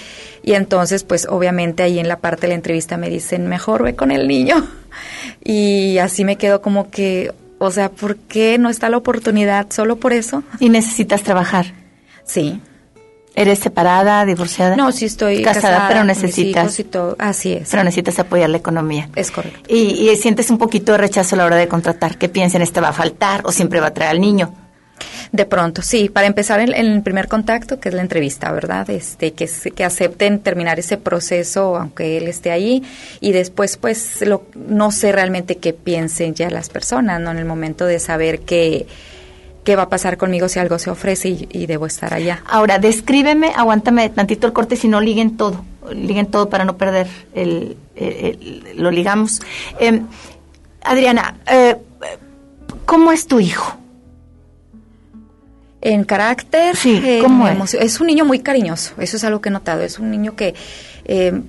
y 0.44 0.52
entonces 0.52 1.02
pues 1.02 1.26
obviamente 1.28 1.82
ahí 1.82 1.98
en 1.98 2.06
la 2.06 2.20
parte 2.20 2.42
de 2.42 2.48
la 2.50 2.54
entrevista 2.54 2.96
me 2.96 3.10
dicen, 3.10 3.48
mejor 3.48 3.82
ve 3.82 3.96
con 3.96 4.12
el 4.12 4.28
niño. 4.28 4.64
Y 5.42 5.98
así 5.98 6.24
me 6.24 6.36
quedo 6.36 6.60
como 6.60 6.90
que, 6.90 7.32
o 7.58 7.70
sea, 7.70 7.90
¿por 7.90 8.16
qué 8.16 8.58
no 8.58 8.68
está 8.68 8.90
la 8.90 8.98
oportunidad 8.98 9.70
solo 9.70 9.96
por 9.96 10.12
eso? 10.12 10.42
Y 10.58 10.68
necesitas 10.68 11.22
trabajar. 11.22 11.72
Sí. 12.24 12.60
¿Eres 13.34 13.60
separada, 13.60 14.24
divorciada? 14.24 14.76
No, 14.76 14.90
sí 14.92 15.04
estoy 15.04 15.42
casada, 15.42 15.86
pero 15.88 16.04
necesitas. 16.04 16.64
hijos 16.64 16.80
y 16.80 16.84
todo. 16.84 17.16
Así 17.18 17.52
es. 17.52 17.68
Pero 17.70 17.84
necesitas 17.84 18.18
apoyar 18.18 18.50
la 18.50 18.58
economía. 18.58 19.08
Es 19.14 19.30
correcto. 19.30 19.60
Y, 19.68 20.10
y 20.10 20.16
sientes 20.16 20.50
un 20.50 20.58
poquito 20.58 20.92
de 20.92 20.98
rechazo 20.98 21.36
a 21.36 21.38
la 21.38 21.44
hora 21.46 21.56
de 21.56 21.68
contratar. 21.68 22.18
¿Qué 22.18 22.28
piensan? 22.28 22.62
¿Este 22.62 22.80
va 22.80 22.88
a 22.88 22.92
faltar 22.92 23.42
o 23.44 23.52
siempre 23.52 23.80
va 23.80 23.88
a 23.88 23.94
traer 23.94 24.10
al 24.10 24.20
niño? 24.20 24.52
De 25.32 25.46
pronto, 25.46 25.80
sí, 25.80 26.08
para 26.08 26.26
empezar 26.26 26.58
el, 26.58 26.74
el 26.74 27.02
primer 27.02 27.28
contacto, 27.28 27.78
que 27.78 27.88
es 27.88 27.94
la 27.94 28.02
entrevista, 28.02 28.50
¿verdad? 28.50 28.90
Este, 28.90 29.32
que, 29.32 29.48
que 29.74 29.84
acepten 29.84 30.40
terminar 30.40 30.80
ese 30.80 30.96
proceso, 30.96 31.76
aunque 31.76 32.18
él 32.18 32.26
esté 32.26 32.50
allí, 32.50 32.82
y 33.20 33.30
después, 33.30 33.76
pues, 33.76 34.22
lo, 34.22 34.44
no 34.54 34.90
sé 34.90 35.12
realmente 35.12 35.56
qué 35.56 35.72
piensen 35.72 36.34
ya 36.34 36.50
las 36.50 36.68
personas, 36.68 37.20
¿no? 37.20 37.30
En 37.30 37.38
el 37.38 37.44
momento 37.44 37.86
de 37.86 38.00
saber 38.00 38.40
qué, 38.40 38.86
qué 39.70 39.76
va 39.76 39.84
a 39.84 39.88
pasar 39.88 40.16
conmigo 40.16 40.48
si 40.48 40.58
algo 40.58 40.80
se 40.80 40.90
ofrece 40.90 41.28
y, 41.28 41.48
y 41.52 41.66
debo 41.66 41.86
estar 41.86 42.12
allá. 42.12 42.42
Ahora, 42.48 42.80
descríbeme, 42.80 43.52
aguántame 43.54 44.08
tantito 44.08 44.48
el 44.48 44.52
corte, 44.52 44.74
si 44.74 44.88
no 44.88 45.00
liguen 45.00 45.36
todo, 45.36 45.64
liguen 45.94 46.26
todo 46.26 46.48
para 46.50 46.64
no 46.64 46.76
perder 46.76 47.06
el, 47.36 47.76
el- 47.94 48.64
el- 48.66 48.82
lo 48.82 48.90
ligamos. 48.90 49.40
Eh, 49.78 50.02
Adriana, 50.82 51.36
eh, 51.46 51.76
¿cómo 52.84 53.12
es 53.12 53.28
tu 53.28 53.38
hijo? 53.38 53.76
En 55.82 56.02
carácter, 56.04 56.74
Sí, 56.76 57.00
en 57.02 57.22
¿cómo 57.22 57.46
es? 57.46 57.74
es 57.74 58.00
un 58.00 58.08
niño 58.08 58.24
muy 58.24 58.40
cariñoso, 58.40 58.94
eso 58.98 59.16
es 59.16 59.22
algo 59.24 59.40
que 59.40 59.48
he 59.48 59.52
notado, 59.52 59.82
es 59.82 59.98
un 60.00 60.10
niño 60.10 60.34
que 60.36 60.54
eh, 61.04 61.40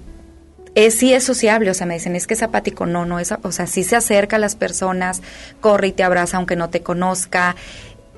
es, 0.74 0.98
sí 0.98 1.12
es 1.14 1.26
sociable, 1.26 1.70
o 1.70 1.74
sea, 1.74 1.86
me 1.86 1.96
dicen, 1.96 2.16
es 2.16 2.28
que 2.28 2.36
es 2.36 2.42
apático, 2.44 2.86
no, 2.86 3.06
no 3.06 3.20
es, 3.20 3.34
o 3.42 3.52
sea, 3.52 3.68
sí 3.68 3.84
se 3.84 3.98
acerca 3.98 4.38
a 4.38 4.40
las 4.40 4.56
personas, 4.56 5.22
corre 5.60 5.88
y 5.88 5.92
te 5.92 6.04
abraza 6.04 6.38
aunque 6.38 6.56
no 6.56 6.70
te 6.70 6.82
conozca, 6.82 7.58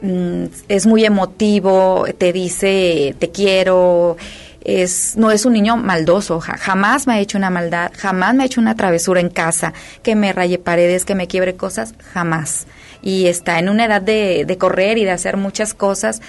mm, 0.03 0.43
es 0.69 0.85
muy 0.85 1.03
emotivo, 1.05 2.05
te 2.17 2.31
dice, 2.31 3.15
te 3.17 3.31
quiero, 3.31 4.17
es, 4.63 5.17
no 5.17 5.31
es 5.31 5.45
un 5.45 5.53
niño 5.53 5.75
maldoso, 5.77 6.39
ja- 6.39 6.57
jamás 6.57 7.07
me 7.07 7.13
ha 7.15 7.19
hecho 7.19 7.37
una 7.37 7.49
maldad, 7.49 7.91
jamás 7.97 8.35
me 8.35 8.43
ha 8.43 8.45
hecho 8.45 8.61
una 8.61 8.75
travesura 8.75 9.19
en 9.19 9.29
casa, 9.29 9.73
que 10.03 10.15
me 10.15 10.31
raye 10.31 10.59
paredes, 10.59 11.03
que 11.05 11.15
me 11.15 11.27
quiebre 11.27 11.55
cosas, 11.55 11.95
jamás. 12.13 12.67
Y 13.01 13.25
está 13.27 13.57
en 13.59 13.67
una 13.69 13.85
edad 13.85 14.01
de, 14.01 14.45
de 14.45 14.57
correr 14.57 14.97
y 14.97 15.03
de 15.05 15.11
hacer 15.11 15.35
muchas 15.37 15.73
cosas, 15.73 16.21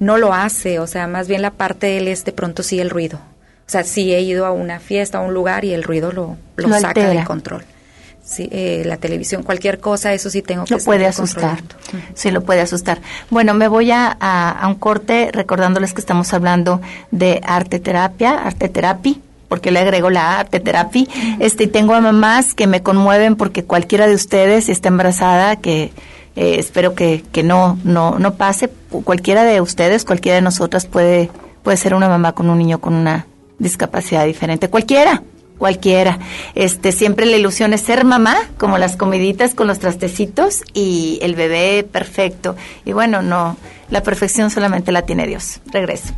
no 0.00 0.16
lo 0.18 0.32
hace, 0.32 0.78
o 0.78 0.86
sea, 0.86 1.06
más 1.06 1.28
bien 1.28 1.42
la 1.42 1.50
parte 1.52 1.86
de 1.86 1.98
él 1.98 2.08
es 2.08 2.24
de 2.24 2.32
pronto 2.32 2.62
sí 2.62 2.80
el 2.80 2.90
ruido. 2.90 3.18
O 3.18 3.68
sea, 3.70 3.82
sí 3.82 4.12
he 4.14 4.20
ido 4.20 4.46
a 4.46 4.52
una 4.52 4.78
fiesta, 4.78 5.18
a 5.18 5.20
un 5.22 5.34
lugar 5.34 5.64
y 5.64 5.72
el 5.74 5.82
ruido 5.82 6.12
lo, 6.12 6.36
lo, 6.56 6.68
Lo 6.68 6.74
saca 6.80 7.08
del 7.08 7.24
control. 7.24 7.64
Sí, 8.28 8.48
eh, 8.50 8.82
la 8.84 8.96
televisión, 8.96 9.44
cualquier 9.44 9.78
cosa, 9.78 10.12
eso 10.12 10.30
sí 10.30 10.42
tengo 10.42 10.64
que 10.64 10.74
Lo 10.74 10.80
puede 10.80 11.06
asustar. 11.06 11.62
Sí, 12.14 12.32
lo 12.32 12.40
puede 12.42 12.60
asustar. 12.60 13.00
Bueno, 13.30 13.54
me 13.54 13.68
voy 13.68 13.92
a, 13.92 14.16
a- 14.18 14.50
a 14.50 14.66
un 14.66 14.74
corte 14.74 15.30
recordándoles 15.32 15.94
que 15.94 16.00
estamos 16.00 16.32
hablando 16.34 16.80
de 17.12 17.40
arte 17.46 17.78
terapia, 17.78 18.32
arte 18.38 18.68
terapia, 18.68 19.14
porque 19.48 19.70
le 19.70 19.78
agrego 19.78 20.10
la 20.10 20.40
arte 20.40 20.58
terapia. 20.58 21.06
Este, 21.38 21.64
y 21.64 21.66
tengo 21.68 21.94
a 21.94 22.00
mamás 22.00 22.52
que 22.54 22.66
me 22.66 22.82
conmueven 22.82 23.36
porque 23.36 23.62
cualquiera 23.64 24.08
de 24.08 24.16
ustedes 24.16 24.64
si 24.64 24.72
está 24.72 24.88
embarazada, 24.88 25.54
que 25.54 25.92
eh, 26.34 26.56
espero 26.58 26.96
que, 26.96 27.22
que 27.30 27.44
no, 27.44 27.78
no, 27.84 28.18
no 28.18 28.34
pase. 28.34 28.68
Cualquiera 29.04 29.44
de 29.44 29.60
ustedes, 29.60 30.04
cualquiera 30.04 30.34
de 30.34 30.42
nosotras 30.42 30.86
puede, 30.86 31.30
puede 31.62 31.76
ser 31.76 31.94
una 31.94 32.08
mamá 32.08 32.32
con 32.32 32.50
un 32.50 32.58
niño 32.58 32.80
con 32.80 32.94
una 32.94 33.24
discapacidad 33.60 34.26
diferente. 34.26 34.68
Cualquiera 34.68 35.22
cualquiera. 35.58 36.18
Este, 36.54 36.92
siempre 36.92 37.26
la 37.26 37.36
ilusión 37.36 37.72
es 37.72 37.82
ser 37.82 38.04
mamá, 38.04 38.36
como 38.58 38.78
las 38.78 38.96
comiditas 38.96 39.54
con 39.54 39.66
los 39.66 39.78
trastecitos 39.78 40.62
y 40.74 41.18
el 41.22 41.34
bebé 41.34 41.84
perfecto. 41.84 42.56
Y 42.84 42.92
bueno, 42.92 43.22
no, 43.22 43.56
la 43.90 44.02
perfección 44.02 44.50
solamente 44.50 44.92
la 44.92 45.02
tiene 45.02 45.26
Dios. 45.26 45.60
Regreso. 45.66 46.12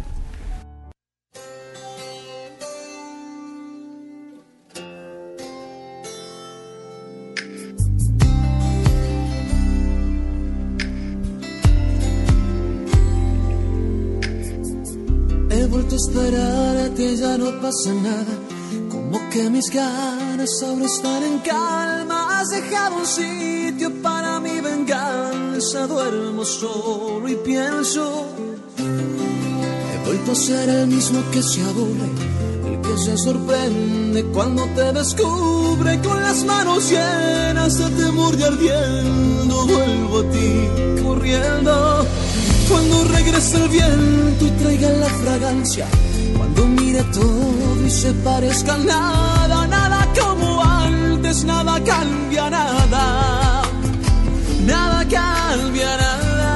He 15.51 15.67
vuelto 15.67 15.95
a 15.95 15.99
esperar 15.99 16.77
a 16.77 16.95
ti, 16.95 17.17
ya 17.17 17.39
no 17.39 17.61
pasa 17.61 17.93
nada. 17.95 18.58
Como 19.11 19.31
que 19.31 19.49
mis 19.49 19.71
ganas 19.71 20.63
ahora 20.63 20.85
están 20.85 21.23
en 21.23 21.39
calma. 21.39 22.39
Has 22.39 22.51
dejado 22.51 22.97
un 22.97 23.07
sitio 23.07 23.91
para 24.03 24.39
mi 24.39 24.61
venganza. 24.61 25.87
Duermo 25.87 26.45
solo 26.45 27.27
y 27.27 27.37
pienso. 27.37 28.27
He 28.77 30.05
vuelto 30.05 30.33
a 30.33 30.35
ser 30.35 30.69
el 30.69 30.89
mismo 30.89 31.23
que 31.33 31.43
se 31.43 31.63
aburre. 31.63 32.11
El 32.67 32.81
que 32.83 32.99
se 32.99 33.17
sorprende 33.17 34.25
cuando 34.25 34.65
te 34.77 34.93
descubre 34.93 35.99
con 36.01 36.23
las 36.23 36.45
manos 36.45 36.91
llenas 36.91 37.79
de 37.79 37.89
temor 38.03 38.35
y 38.39 38.43
ardiendo. 38.43 39.67
Vuelvo 39.69 40.19
a 40.19 40.31
ti 40.31 41.03
corriendo. 41.03 42.07
Cuando 42.69 43.05
regrese 43.05 43.57
el 43.57 43.69
viento 43.71 44.47
y 44.47 44.51
traiga 44.63 44.91
la 44.91 45.09
fragancia. 45.09 45.87
Cuando 46.37 46.67
mire 46.67 47.03
todo 47.05 47.68
y 47.89 47.91
se 47.91 48.13
parezca 48.13 48.77
nada. 48.77 49.67
Nada 49.67 50.07
como 50.21 50.63
antes, 50.63 51.45
nada 51.45 51.75
cambia 51.83 52.51
nada. 52.51 53.63
Nada 54.67 54.99
cambia 55.17 55.91
nada. 56.05 56.51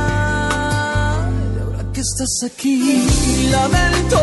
Y 1.54 1.58
ahora 1.62 1.82
que 1.92 2.00
estás 2.00 2.34
aquí, 2.50 3.06
lamento 3.50 4.18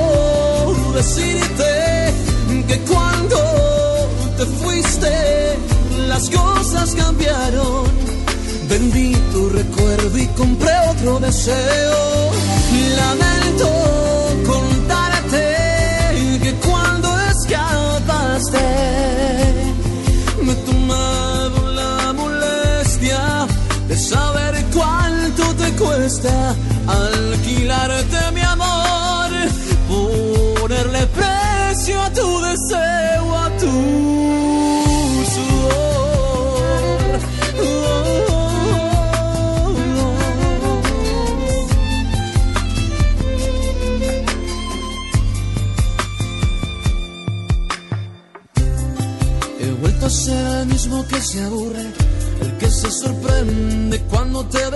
decirte 0.93 1.71
que 2.67 2.77
cuando 2.91 3.39
te 4.37 4.45
fuiste, 4.61 5.13
las 6.07 6.29
cosas 6.29 6.93
cambiaron. 6.93 7.85
Vendí 8.69 9.15
tu 9.33 9.49
recuerdo 9.49 10.15
y 10.17 10.27
compré 10.39 10.73
otro 10.91 11.19
deseo. 11.19 11.99
Lamento 13.01 14.08
me 20.41 20.55
tomaron 20.65 21.75
la 21.75 22.13
molestia 22.13 23.45
de 23.89 23.97
saber 23.97 24.55
cuánto 24.73 25.43
te 25.55 25.69
cuesta 25.73 26.55
alquilarte 26.87 28.31
mi 28.33 28.41
amor, 28.41 29.29
ponerle 29.89 31.05
precio 31.07 32.01
a 32.01 32.09
tu 32.13 32.39
deseo, 32.39 33.08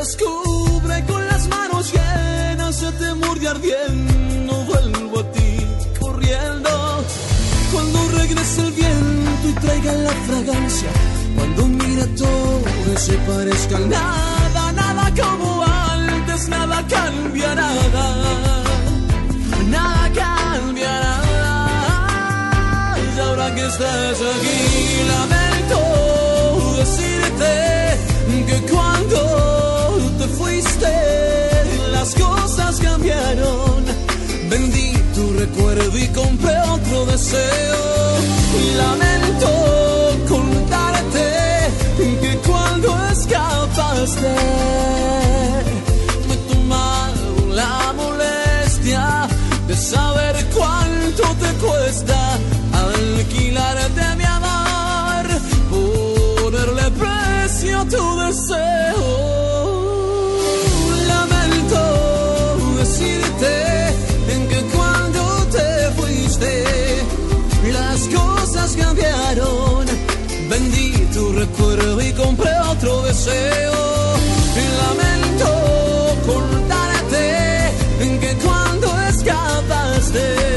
descubre 0.03 1.05
con 1.05 1.25
las 1.27 1.47
manos 1.47 1.93
llenas 1.93 2.81
de 2.81 2.91
temor 3.03 3.37
y 3.41 3.45
ardiendo. 3.45 4.53
Vuelvo 4.65 5.19
a 5.19 5.31
ti 5.31 5.51
corriendo 5.99 6.71
cuando 7.71 7.99
regrese 8.19 8.61
el 8.67 8.71
viento 8.73 9.45
y 9.49 9.53
traiga 9.63 9.93
la 9.93 10.11
fragancia. 10.27 10.89
Cuando 11.37 11.67
mira 11.67 12.05
todo 12.17 12.61
se 12.97 13.13
parezca 13.29 13.79
nada, 13.79 14.71
nada 14.73 15.05
como 15.21 15.63
antes, 15.63 16.49
nada 16.49 16.85
cambia 16.87 17.55
nada. 17.55 18.05
Nada 19.69 20.11
cambia. 20.21 20.95
Y 23.15 23.19
ahora 23.19 23.55
que 23.55 23.65
estás 23.71 24.19
aquí, 24.33 24.62
compré 36.13 36.56
otro 36.69 37.06
deseo. 37.06 37.78
Lamento 38.78 39.49
contarte 40.28 41.26
que 41.97 42.38
cuando 42.45 42.88
escapaste 43.12 44.36
me 46.28 46.36
tomaron 46.49 47.56
la 47.56 47.93
molestia 47.95 49.28
de 49.67 49.76
saber 49.76 50.36
cuánto 50.56 51.23
te 51.41 51.52
cuesta 51.65 52.17
alquilarte 52.73 54.15
mi 54.17 54.23
amor, 54.23 55.26
ponerle 56.41 56.91
precio 56.91 57.80
a 57.80 57.86
tu 57.86 58.19
deseo. 58.19 58.92
Cambiaron. 68.75 69.86
Vendí 70.49 70.91
tu 71.13 71.31
recuerdo 71.33 72.01
y 72.01 72.12
compré 72.13 72.51
otro 72.71 73.01
deseo. 73.03 73.73
Lamento 74.81 76.15
contarte 76.25 77.71
que 78.19 78.36
cuando 78.43 78.88
escapaste 79.09 80.52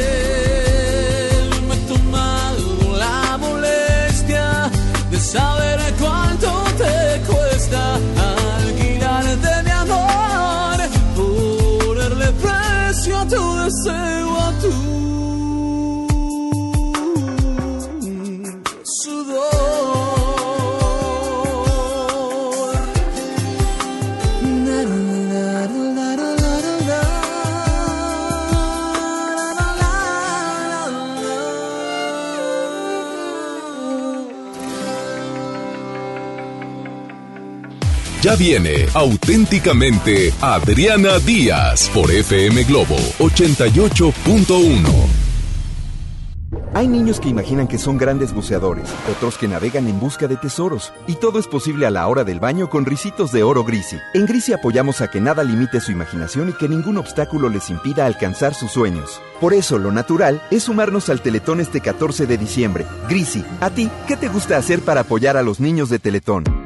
viene 38.36 38.86
auténticamente 38.94 40.32
Adriana 40.40 41.18
Díaz 41.18 41.90
por 41.94 42.10
FM 42.10 42.64
Globo 42.64 42.96
88.1. 43.18 44.84
Hay 46.74 46.88
niños 46.88 47.20
que 47.20 47.30
imaginan 47.30 47.66
que 47.66 47.78
son 47.78 47.96
grandes 47.96 48.34
buceadores, 48.34 48.88
otros 49.10 49.38
que 49.38 49.48
navegan 49.48 49.88
en 49.88 49.98
busca 49.98 50.28
de 50.28 50.36
tesoros, 50.36 50.92
y 51.06 51.14
todo 51.14 51.38
es 51.38 51.46
posible 51.46 51.86
a 51.86 51.90
la 51.90 52.06
hora 52.06 52.22
del 52.22 52.38
baño 52.38 52.68
con 52.68 52.84
risitos 52.84 53.32
de 53.32 53.42
oro 53.42 53.64
Grisi. 53.64 53.96
En 54.12 54.26
Grisi 54.26 54.52
apoyamos 54.52 55.00
a 55.00 55.10
que 55.10 55.20
nada 55.20 55.42
limite 55.42 55.80
su 55.80 55.92
imaginación 55.92 56.50
y 56.50 56.52
que 56.52 56.68
ningún 56.68 56.98
obstáculo 56.98 57.48
les 57.48 57.70
impida 57.70 58.04
alcanzar 58.04 58.54
sus 58.54 58.72
sueños. 58.72 59.22
Por 59.40 59.54
eso, 59.54 59.78
lo 59.78 59.90
natural 59.90 60.42
es 60.50 60.64
sumarnos 60.64 61.08
al 61.08 61.22
Teletón 61.22 61.60
este 61.60 61.80
14 61.80 62.26
de 62.26 62.36
diciembre. 62.36 62.84
Grisi, 63.08 63.42
¿a 63.60 63.70
ti 63.70 63.88
qué 64.06 64.16
te 64.16 64.28
gusta 64.28 64.58
hacer 64.58 64.80
para 64.80 65.00
apoyar 65.00 65.38
a 65.38 65.42
los 65.42 65.60
niños 65.60 65.88
de 65.88 65.98
Teletón? 65.98 66.65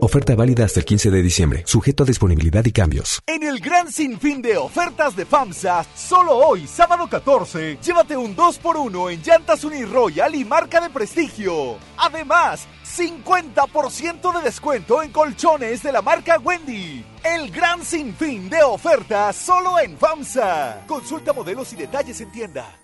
Oferta 0.00 0.34
válida 0.34 0.64
hasta 0.64 0.80
el 0.80 0.86
15 0.86 1.10
de 1.10 1.22
diciembre, 1.22 1.62
sujeto 1.66 2.02
a 2.02 2.06
disponibilidad 2.06 2.64
y 2.64 2.72
cambios. 2.72 3.20
En 3.26 3.42
el 3.42 3.60
gran 3.60 3.90
sinfín 3.90 4.42
de 4.42 4.56
ofertas 4.56 5.16
de 5.16 5.24
FAMSA, 5.24 5.84
solo 5.94 6.36
hoy, 6.36 6.66
sábado 6.66 7.08
14, 7.08 7.78
llévate 7.82 8.16
un 8.16 8.36
2x1 8.36 9.12
en 9.12 9.22
llantas 9.22 9.64
Uniroyal 9.64 10.34
y 10.34 10.44
marca 10.44 10.80
de 10.80 10.90
prestigio. 10.90 11.78
Además, 11.96 12.66
50% 12.96 14.36
de 14.36 14.42
descuento 14.42 15.02
en 15.02 15.10
colchones 15.10 15.82
de 15.82 15.92
la 15.92 16.02
marca 16.02 16.38
Wendy. 16.38 17.04
El 17.22 17.50
gran 17.50 17.84
sinfín 17.84 18.50
de 18.50 18.62
ofertas 18.62 19.36
solo 19.36 19.78
en 19.78 19.96
FAMSA. 19.96 20.84
Consulta 20.86 21.32
modelos 21.32 21.72
y 21.72 21.76
detalles 21.76 22.20
en 22.20 22.30
tienda. 22.30 22.78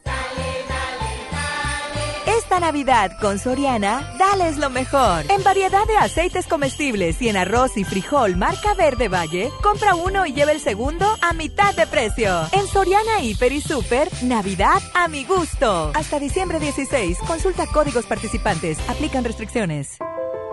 Esta 2.51 2.67
Navidad 2.67 3.13
con 3.21 3.39
Soriana, 3.39 4.13
dales 4.19 4.59
lo 4.59 4.71
mejor. 4.71 5.25
En 5.31 5.45
variedad 5.45 5.87
de 5.87 5.97
aceites 5.97 6.49
comestibles 6.49 7.23
y 7.23 7.29
en 7.29 7.37
arroz 7.37 7.77
y 7.77 7.85
frijol 7.85 8.35
marca 8.35 8.75
Verde 8.75 9.07
Valle, 9.07 9.53
compra 9.63 9.95
uno 9.95 10.27
y 10.27 10.33
lleva 10.33 10.51
el 10.51 10.59
segundo 10.59 11.07
a 11.23 11.33
mitad 11.33 11.77
de 11.77 11.87
precio. 11.87 12.41
En 12.51 12.67
Soriana 12.67 13.23
Hiper 13.23 13.53
y 13.53 13.61
Super, 13.61 14.09
Navidad 14.25 14.83
a 14.97 15.07
mi 15.07 15.25
gusto. 15.25 15.93
Hasta 15.95 16.19
diciembre 16.19 16.59
16, 16.59 17.19
consulta 17.25 17.67
códigos 17.69 18.07
participantes, 18.07 18.81
aplican 18.89 19.23
restricciones. 19.23 19.99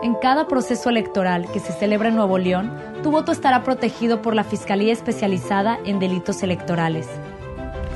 En 0.04 0.14
cada 0.14 0.48
proceso 0.48 0.92
electoral 0.92 1.52
que 1.52 1.60
se 1.60 1.74
celebra 1.74 2.10
en 2.10 2.16
Nuevo 2.16 2.38
León, 2.38 2.78
tu 3.02 3.10
voto 3.10 3.32
estará 3.32 3.64
protegido 3.64 4.22
por 4.22 4.36
la 4.36 4.44
Fiscalía 4.44 4.94
Especializada 4.94 5.80
en 5.84 5.98
Delitos 5.98 6.44
Electorales. 6.44 7.08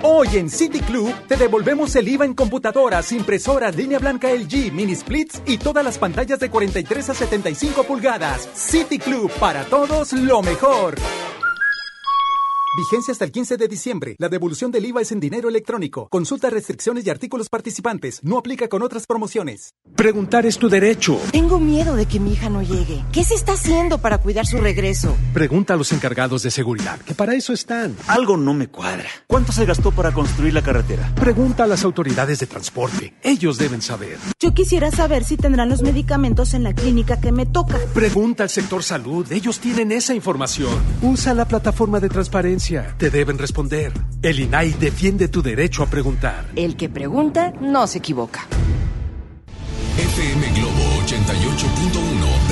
Hoy 0.00 0.28
en 0.36 0.48
City 0.48 0.78
Club 0.78 1.12
te 1.26 1.36
devolvemos 1.36 1.96
el 1.96 2.06
IVA 2.06 2.24
en 2.24 2.34
computadoras, 2.34 3.10
impresoras, 3.10 3.74
línea 3.74 3.98
blanca 3.98 4.28
LG, 4.32 4.72
mini 4.72 4.94
splits 4.94 5.42
y 5.44 5.58
todas 5.58 5.84
las 5.84 5.98
pantallas 5.98 6.38
de 6.38 6.48
43 6.50 7.10
a 7.10 7.14
75 7.14 7.82
pulgadas. 7.82 8.48
City 8.54 9.00
Club, 9.00 9.28
para 9.40 9.64
todos 9.64 10.12
lo 10.12 10.40
mejor. 10.40 10.94
Vigencia 12.76 13.12
hasta 13.12 13.24
el 13.24 13.32
15 13.32 13.56
de 13.56 13.66
diciembre. 13.66 14.14
La 14.18 14.28
devolución 14.28 14.70
del 14.70 14.84
IVA 14.84 15.00
es 15.00 15.10
en 15.10 15.20
dinero 15.20 15.48
electrónico. 15.48 16.06
Consulta 16.08 16.50
restricciones 16.50 17.06
y 17.06 17.10
artículos 17.10 17.48
participantes. 17.48 18.20
No 18.22 18.36
aplica 18.36 18.68
con 18.68 18.82
otras 18.82 19.06
promociones. 19.06 19.74
Preguntar 19.96 20.44
es 20.44 20.58
tu 20.58 20.68
derecho. 20.68 21.18
Tengo 21.32 21.58
miedo 21.58 21.96
de 21.96 22.06
que 22.06 22.20
mi 22.20 22.34
hija 22.34 22.50
no 22.50 22.62
llegue. 22.62 23.02
¿Qué 23.10 23.24
se 23.24 23.34
está 23.34 23.54
haciendo 23.54 23.98
para 23.98 24.18
cuidar 24.18 24.46
su 24.46 24.58
regreso? 24.58 25.16
Pregunta 25.32 25.74
a 25.74 25.76
los 25.76 25.92
encargados 25.92 26.42
de 26.42 26.50
seguridad, 26.50 27.00
que 27.00 27.14
para 27.14 27.34
eso 27.34 27.52
están. 27.54 27.96
Algo 28.06 28.36
no 28.36 28.52
me 28.52 28.68
cuadra. 28.68 29.08
¿Cuánto 29.26 29.50
se 29.52 29.64
gastó 29.64 29.90
para 29.90 30.12
construir 30.12 30.52
la 30.52 30.62
carretera? 30.62 31.12
Pregunta 31.14 31.64
a 31.64 31.66
las 31.66 31.84
autoridades 31.84 32.38
de 32.38 32.46
transporte. 32.46 33.14
Ellos 33.22 33.56
deben 33.56 33.80
saber. 33.80 34.18
Yo 34.38 34.52
quisiera 34.52 34.90
saber 34.90 35.24
si 35.24 35.36
tendrán 35.36 35.70
los 35.70 35.82
medicamentos 35.82 36.52
en 36.52 36.64
la 36.64 36.74
clínica 36.74 37.18
que 37.18 37.32
me 37.32 37.46
toca. 37.46 37.78
Pregunta 37.94 38.42
al 38.42 38.50
sector 38.50 38.82
salud. 38.82 39.30
Ellos 39.32 39.58
tienen 39.58 39.90
esa 39.90 40.14
información. 40.14 40.78
Usa 41.02 41.32
la 41.32 41.48
plataforma 41.48 41.98
de 41.98 42.10
transparencia 42.10 42.57
te 42.96 43.10
deben 43.10 43.38
responder. 43.38 43.92
El 44.20 44.40
INAI 44.40 44.72
defiende 44.72 45.28
tu 45.28 45.42
derecho 45.42 45.84
a 45.84 45.86
preguntar. 45.86 46.46
El 46.56 46.76
que 46.76 46.88
pregunta 46.88 47.52
no 47.60 47.86
se 47.86 47.98
equivoca. 47.98 48.46
FM 49.96 50.52
Globo 50.54 50.82
88.1 51.06 51.77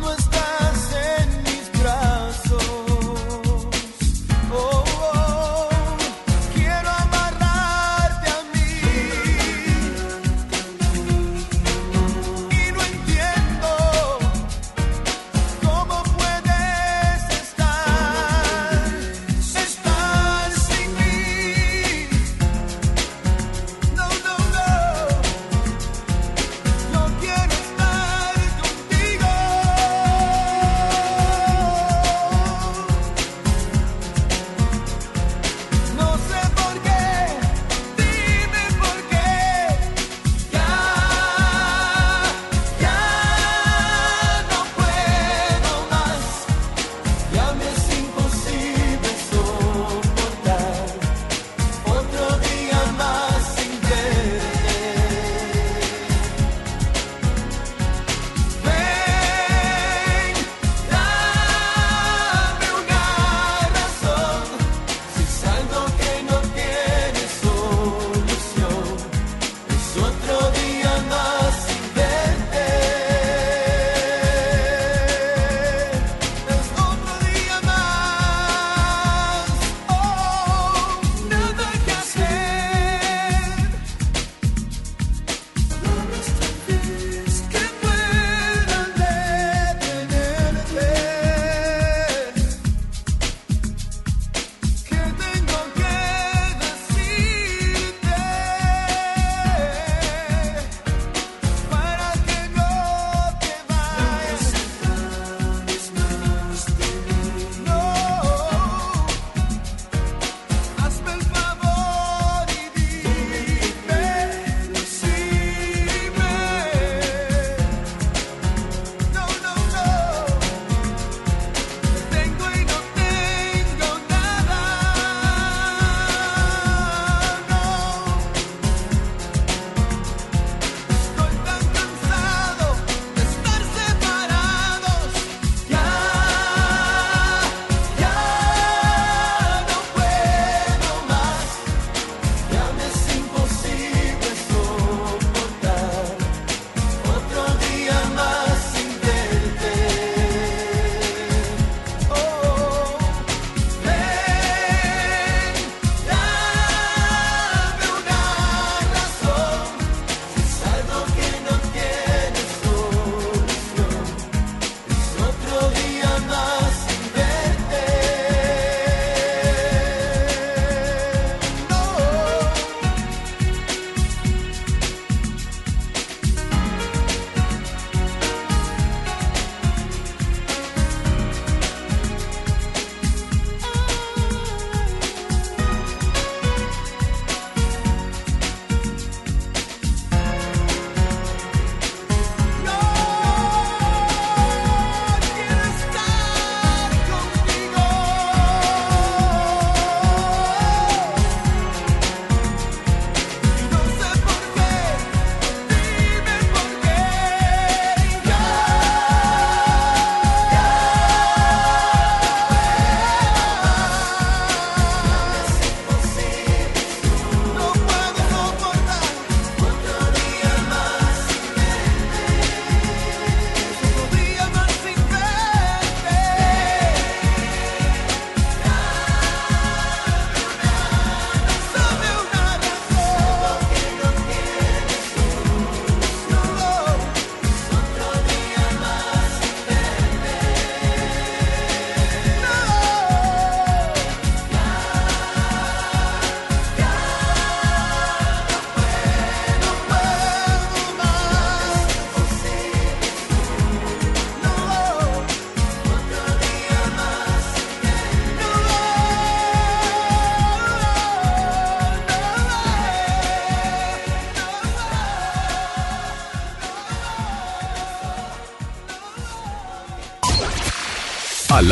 no 0.00 0.12
está 0.14 0.51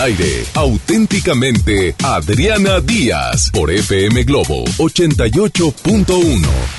Aire, 0.01 0.47
auténticamente, 0.55 1.95
Adriana 2.03 2.81
Díaz, 2.81 3.51
por 3.53 3.71
FM 3.71 4.25
Globo 4.25 4.65
88.1. 4.79 6.70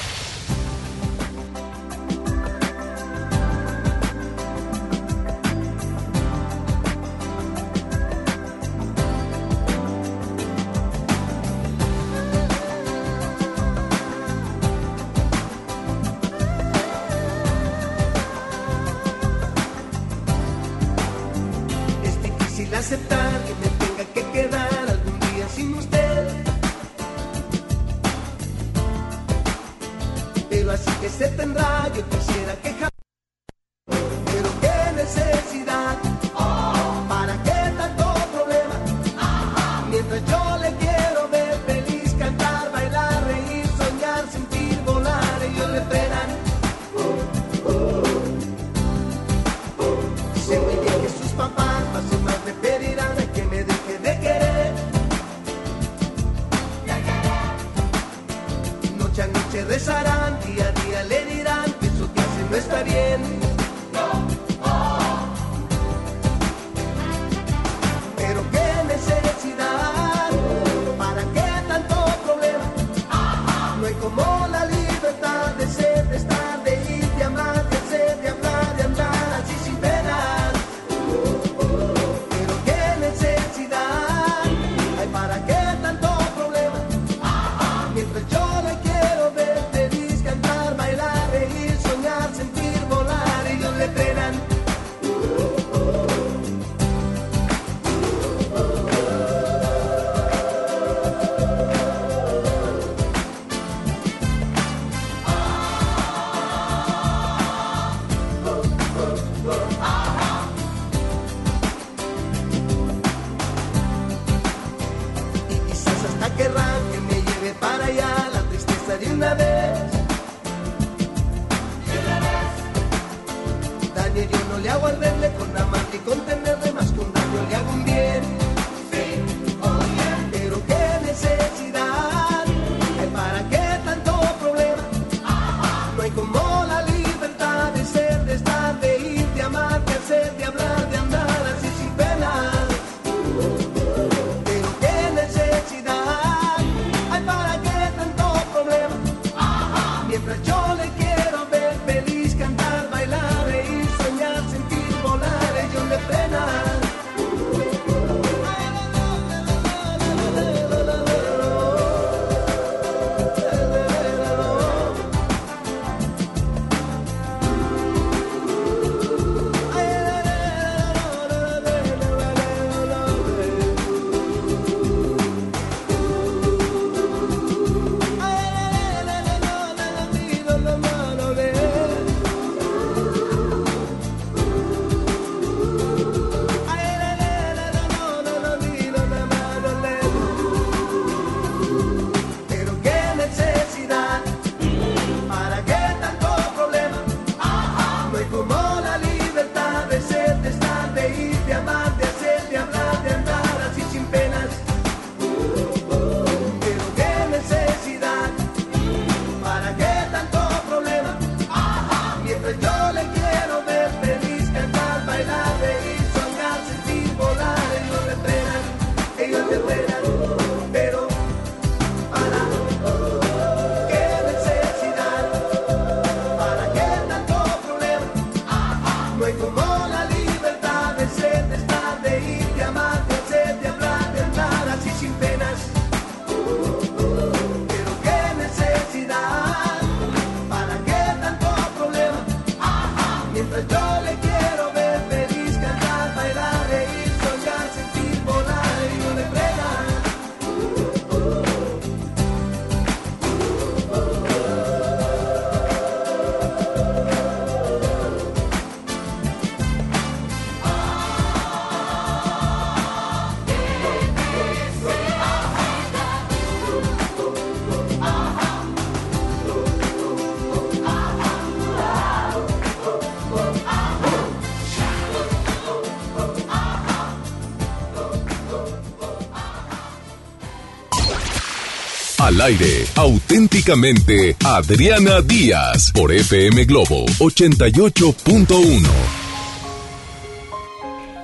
Al 282.42 282.48
aire, 282.48 282.86
auténticamente, 282.96 284.36
Adriana 284.44 285.22
Díaz, 285.22 285.92
por 285.92 286.12
FM 286.12 286.66
Globo 286.66 287.06
88.1. 287.20 288.90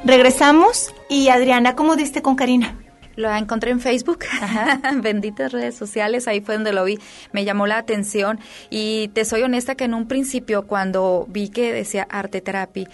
Regresamos 0.06 0.94
Y 1.10 1.30
Adriana, 1.30 1.76
¿cómo 1.76 1.96
diste 1.96 2.22
con 2.22 2.36
Karina? 2.36 2.78
Lo 3.16 3.34
encontré 3.34 3.72
en 3.72 3.80
Facebook, 3.80 4.26
benditas 5.02 5.52
redes 5.52 5.76
sociales, 5.76 6.28
ahí 6.28 6.42
fue 6.42 6.54
donde 6.54 6.72
lo 6.72 6.84
vi, 6.84 7.00
me 7.32 7.46
llamó 7.46 7.66
la 7.66 7.80
atención. 7.80 8.40
Y 8.70 9.08
te 9.16 9.26
soy 9.26 9.42
honesta 9.42 9.74
que 9.74 9.86
en 9.86 9.96
un 9.96 10.08
principio 10.08 10.68
cuando 10.68 11.26
vi 11.30 11.50
que 11.50 11.74
decía 11.74 12.06
arte 12.12 12.42
terapia, 12.42 12.88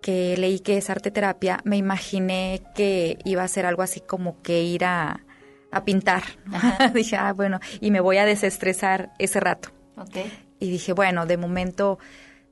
que 0.00 0.36
leí 0.38 0.60
que 0.60 0.78
es 0.78 0.88
arte 0.88 1.10
terapia, 1.10 1.60
me 1.64 1.76
imaginé 1.76 2.62
que 2.74 3.18
iba 3.26 3.42
a 3.42 3.48
ser 3.48 3.66
algo 3.66 3.82
así 3.82 4.00
como 4.00 4.40
que 4.40 4.62
ir 4.62 4.86
a, 4.86 5.20
pintar. 5.84 6.22
dije, 6.94 7.16
ah, 7.16 7.32
bueno, 7.32 7.58
y 7.80 7.90
me 7.90 8.00
voy 8.00 8.18
a 8.18 8.24
desestresar 8.24 9.12
ese 9.18 9.40
rato. 9.40 9.70
Y 10.58 10.70
dije, 10.70 10.92
bueno, 10.92 11.26
de 11.26 11.36
momento 11.36 11.98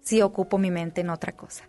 sí 0.00 0.22
ocupo 0.22 0.58
mi 0.58 0.70
mente 0.70 1.00
en 1.00 1.10
otra 1.10 1.32
cosa. 1.32 1.64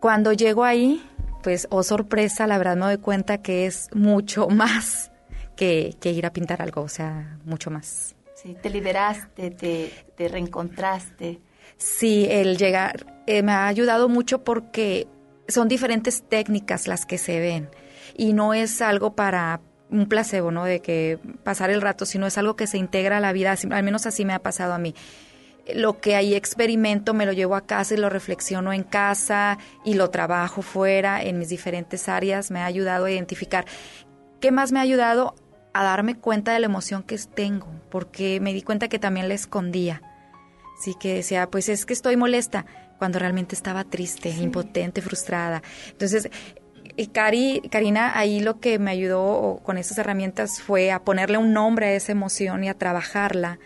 Cuando 0.00 0.32
llego 0.32 0.64
ahí, 0.64 1.02
pues, 1.42 1.66
oh 1.70 1.82
sorpresa, 1.82 2.46
la 2.46 2.58
verdad 2.58 2.76
me 2.76 2.86
doy 2.86 2.98
cuenta 2.98 3.38
que 3.38 3.66
es 3.66 3.88
mucho 3.94 4.48
más 4.50 5.10
que, 5.56 5.96
ir 6.02 6.26
a 6.26 6.32
pintar 6.32 6.62
algo, 6.62 6.82
o 6.82 6.88
sea, 6.88 7.38
mucho 7.44 7.70
más. 7.70 8.14
Sí, 8.34 8.56
te 8.60 8.70
liberaste, 8.70 9.50
te, 9.50 9.92
te 10.16 10.28
reencontraste. 10.28 11.40
Sí, 11.78 12.26
el 12.30 12.56
llegar 12.56 13.06
eh, 13.26 13.42
me 13.42 13.52
ha 13.52 13.66
ayudado 13.66 14.08
mucho 14.08 14.44
porque 14.44 15.08
son 15.48 15.68
diferentes 15.68 16.22
técnicas 16.28 16.86
las 16.86 17.06
que 17.06 17.18
se 17.18 17.40
ven 17.40 17.70
y 18.16 18.32
no 18.32 18.54
es 18.54 18.80
algo 18.82 19.14
para 19.14 19.60
un 19.90 20.06
placebo, 20.06 20.50
¿no? 20.50 20.64
De 20.64 20.80
que 20.80 21.18
pasar 21.44 21.70
el 21.70 21.80
rato, 21.80 22.06
sino 22.06 22.26
es 22.26 22.38
algo 22.38 22.56
que 22.56 22.66
se 22.66 22.78
integra 22.78 23.18
a 23.18 23.20
la 23.20 23.32
vida, 23.32 23.54
al 23.70 23.82
menos 23.82 24.06
así 24.06 24.24
me 24.24 24.32
ha 24.32 24.40
pasado 24.40 24.74
a 24.74 24.78
mí 24.78 24.94
lo 25.74 26.00
que 26.00 26.14
ahí 26.14 26.34
experimento 26.34 27.14
me 27.14 27.26
lo 27.26 27.32
llevo 27.32 27.56
a 27.56 27.66
casa 27.66 27.94
y 27.94 27.96
lo 27.96 28.08
reflexiono 28.08 28.72
en 28.72 28.82
casa 28.82 29.58
y 29.84 29.94
lo 29.94 30.10
trabajo 30.10 30.62
fuera 30.62 31.22
en 31.22 31.38
mis 31.38 31.48
diferentes 31.48 32.08
áreas. 32.08 32.50
Me 32.50 32.60
ha 32.60 32.66
ayudado 32.66 33.06
a 33.06 33.10
identificar. 33.10 33.66
¿Qué 34.40 34.52
más 34.52 34.72
me 34.72 34.78
ha 34.78 34.82
ayudado? 34.82 35.34
A 35.72 35.82
darme 35.82 36.16
cuenta 36.16 36.52
de 36.52 36.60
la 36.60 36.66
emoción 36.66 37.02
que 37.02 37.18
tengo, 37.18 37.68
porque 37.90 38.40
me 38.40 38.52
di 38.52 38.62
cuenta 38.62 38.88
que 38.88 38.98
también 38.98 39.28
la 39.28 39.34
escondía. 39.34 40.02
Así 40.78 40.94
que 40.94 41.14
decía, 41.14 41.50
pues 41.50 41.68
es 41.68 41.86
que 41.86 41.94
estoy 41.94 42.16
molesta, 42.16 42.66
cuando 42.98 43.18
realmente 43.18 43.54
estaba 43.54 43.84
triste, 43.84 44.30
impotente, 44.30 45.02
frustrada. 45.02 45.62
Entonces, 45.90 46.30
y 46.96 47.08
Cari, 47.08 47.62
Karina, 47.70 48.18
ahí 48.18 48.40
lo 48.40 48.58
que 48.60 48.78
me 48.78 48.90
ayudó 48.90 49.60
con 49.62 49.78
esas 49.78 49.98
herramientas 49.98 50.62
fue 50.62 50.92
a 50.92 51.04
ponerle 51.04 51.38
un 51.38 51.52
nombre 51.52 51.86
a 51.86 51.92
esa 51.92 52.12
emoción 52.12 52.64
y 52.64 52.68
a 52.68 52.74
trabajarla 52.74 53.58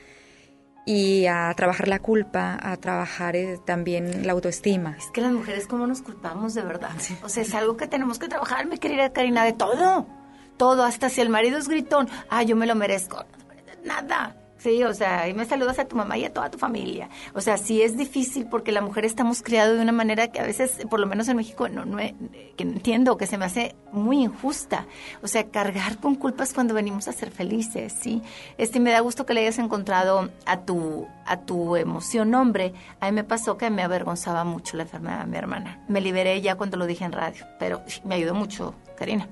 y 0.85 1.27
a 1.27 1.53
trabajar 1.57 1.87
la 1.89 2.01
culpa, 2.01 2.59
a 2.61 2.77
trabajar 2.77 3.37
eh, 3.37 3.59
también 3.65 4.27
la 4.27 4.33
autoestima. 4.33 4.97
Es 4.99 5.11
que 5.13 5.21
las 5.21 5.33
mujeres, 5.33 5.67
¿cómo 5.67 5.87
nos 5.87 6.03
culpamos 6.03 6.55
de 6.55 6.63
verdad? 6.63 6.91
O 7.23 7.29
sea, 7.29 7.43
es 7.43 7.55
algo 7.55 7.77
que 7.77 7.87
tenemos 7.87 8.19
que 8.19 8.29
trabajar, 8.29 8.67
mi 8.67 8.79
querida 8.79 9.13
Karina, 9.13 9.45
de 9.45 9.53
todo. 9.53 10.07
Todo, 10.57 10.83
hasta 10.83 11.09
si 11.09 11.21
el 11.21 11.29
marido 11.29 11.59
es 11.59 11.69
gritón, 11.69 12.09
ah, 12.29 12.43
yo 12.43 12.57
me 12.57 12.67
lo 12.67 12.75
merezco. 12.75 13.25
Nada. 13.85 14.40
Sí, 14.61 14.85
o 14.85 14.93
sea, 14.93 15.27
y 15.27 15.33
me 15.33 15.47
saludas 15.47 15.79
a 15.79 15.87
tu 15.87 15.97
mamá 15.97 16.19
y 16.19 16.27
a 16.27 16.35
toda 16.35 16.51
tu 16.51 16.59
familia. 16.59 17.09
O 17.33 17.41
sea, 17.41 17.57
sí 17.57 17.81
es 17.81 17.97
difícil 17.97 18.47
porque 18.47 18.73
la 18.73 18.83
mujer 18.83 19.07
estamos 19.07 19.43
criados 19.43 19.77
de 19.77 19.83
una 19.83 19.93
manera 19.93 20.29
que 20.29 20.39
a 20.39 20.43
veces, 20.43 20.85
por 20.91 21.01
lo 21.01 21.07
menos 21.07 21.29
en 21.29 21.39
México, 21.39 21.71
no, 21.71 21.87
no 21.87 21.97
que 21.97 22.19
entiendo, 22.59 23.17
que 23.17 23.27
se 23.27 23.39
me 23.39 23.47
hace 23.47 23.75
muy 23.91 24.23
injusta. 24.23 24.87
O 25.23 25.29
sea, 25.29 25.49
cargar 25.49 25.97
con 25.97 26.15
culpas 26.15 26.53
cuando 26.53 26.75
venimos 26.75 27.09
a 27.09 27.13
ser 27.13 27.31
felices, 27.31 27.95
¿sí? 27.99 28.21
Este, 28.59 28.81
me 28.81 28.91
da 28.91 29.01
gusto 29.01 29.25
que 29.25 29.33
le 29.33 29.41
hayas 29.41 29.59
encontrado 29.59 30.29
a 30.45 30.61
tu, 30.61 31.09
a 31.25 31.39
tu 31.39 31.77
emoción 31.77 32.35
hombre. 32.35 32.75
A 33.01 33.07
mí 33.07 33.13
me 33.13 33.25
pasó 33.25 33.57
que 33.57 33.71
me 33.71 33.83
avergonzaba 33.83 34.45
mucho 34.45 34.77
la 34.77 34.83
enfermedad 34.83 35.21
de 35.21 35.31
mi 35.31 35.39
hermana. 35.39 35.83
Me 35.89 36.03
liberé 36.03 36.39
ya 36.43 36.57
cuando 36.57 36.77
lo 36.77 36.85
dije 36.85 37.07
en 37.07 37.13
radio, 37.13 37.47
pero 37.59 37.81
me 38.05 38.17
ayudó 38.17 38.35
mucho, 38.35 38.75
Karina 38.99 39.27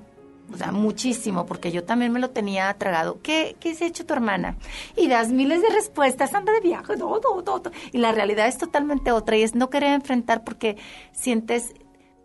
o 0.53 0.57
sea, 0.57 0.71
muchísimo, 0.71 1.45
porque 1.45 1.71
yo 1.71 1.83
también 1.83 2.11
me 2.11 2.19
lo 2.19 2.29
tenía 2.29 2.73
tragado. 2.73 3.21
¿Qué, 3.21 3.55
qué 3.59 3.75
se 3.75 3.85
ha 3.85 3.87
hecho 3.87 4.05
tu 4.05 4.13
hermana? 4.13 4.57
Y 4.95 5.07
das 5.07 5.29
miles 5.29 5.61
de 5.61 5.69
respuestas, 5.69 6.33
anda 6.33 6.53
de 6.53 6.61
viaje, 6.61 6.97
todo, 6.97 7.19
todo, 7.19 7.43
todo. 7.43 7.71
Y 7.91 7.97
la 7.99 8.11
realidad 8.11 8.47
es 8.47 8.57
totalmente 8.57 9.11
otra 9.11 9.37
y 9.37 9.43
es 9.43 9.55
no 9.55 9.69
querer 9.69 9.93
enfrentar 9.93 10.43
porque 10.43 10.77
sientes 11.11 11.73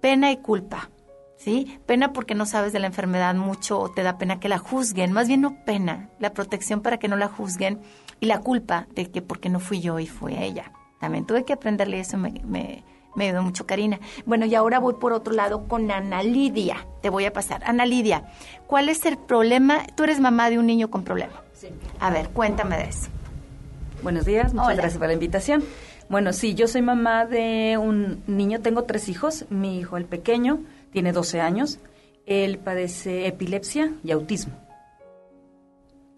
pena 0.01 0.31
y 0.31 0.39
culpa. 0.39 0.91
¿Sí? 1.37 1.79
Pena 1.85 2.15
porque 2.15 2.35
no 2.35 2.47
sabes 2.47 2.73
de 2.73 2.79
la 2.79 2.87
enfermedad 2.87 3.35
mucho 3.35 3.79
o 3.79 3.91
te 3.91 4.03
da 4.03 4.17
pena 4.17 4.41
que 4.41 4.49
la 4.49 4.57
juzguen, 4.57 5.13
más 5.13 5.29
bien 5.29 5.43
no 5.43 5.63
pena, 5.67 6.09
la 6.19 6.33
protección 6.33 6.81
para 6.81 6.99
que 6.99 7.09
no 7.09 7.17
la 7.17 7.29
juzguen 7.29 7.83
y 8.19 8.27
la 8.27 8.41
culpa 8.41 8.87
de 8.95 9.11
que 9.11 9.21
porque 9.21 9.51
no 9.51 9.61
fui 9.61 9.81
yo 9.81 9.99
y 9.99 10.07
fue 10.07 10.43
ella. 10.43 10.73
También 11.01 11.27
tuve 11.27 11.45
que 11.45 11.53
aprenderle 11.53 12.01
eso, 12.01 12.17
me, 12.17 12.41
me 12.47 12.83
me 13.15 13.29
ayudó 13.29 13.43
mucho 13.43 13.67
Karina. 13.67 14.01
Bueno, 14.27 14.47
y 14.47 14.55
ahora 14.55 14.79
voy 14.79 14.95
por 14.95 15.13
otro 15.13 15.33
lado 15.33 15.67
con 15.69 15.91
Ana 15.91 16.23
Lidia. 16.23 16.87
Te 17.03 17.11
voy 17.11 17.25
a 17.25 17.33
pasar. 17.33 17.63
Ana 17.65 17.87
Lidia, 17.87 18.25
¿cuál 18.67 18.89
es 18.89 19.05
el 19.07 19.17
problema? 19.17 19.87
Tú 19.95 20.05
eres 20.05 20.21
mamá 20.21 20.51
de 20.51 20.59
un 20.59 20.67
niño 20.67 20.91
con 20.91 21.05
problema. 21.05 21.33
Sí. 21.53 21.69
A 22.01 22.11
ver, 22.11 22.31
cuéntame 22.31 22.77
de 22.77 22.85
eso. 22.85 23.09
Buenos 24.03 24.27
días, 24.27 24.53
muchas 24.53 24.77
gracias 24.77 24.99
por 24.99 25.07
la 25.07 25.15
invitación. 25.15 25.65
Bueno, 26.09 26.33
sí, 26.33 26.55
yo 26.55 26.69
soy 26.69 26.83
mamá 26.83 27.25
de 27.25 27.79
un 27.79 28.23
niño, 28.27 28.61
tengo 28.61 28.85
tres 28.85 29.09
hijos. 29.09 29.47
Mi 29.49 29.79
hijo, 29.79 29.97
el 29.97 30.05
pequeño, 30.05 30.61
tiene 30.93 31.13
12 31.13 31.41
años. 31.41 31.79
Él 32.27 32.59
padece 32.59 33.27
epilepsia 33.27 33.93
y 34.03 34.11
autismo. 34.11 34.55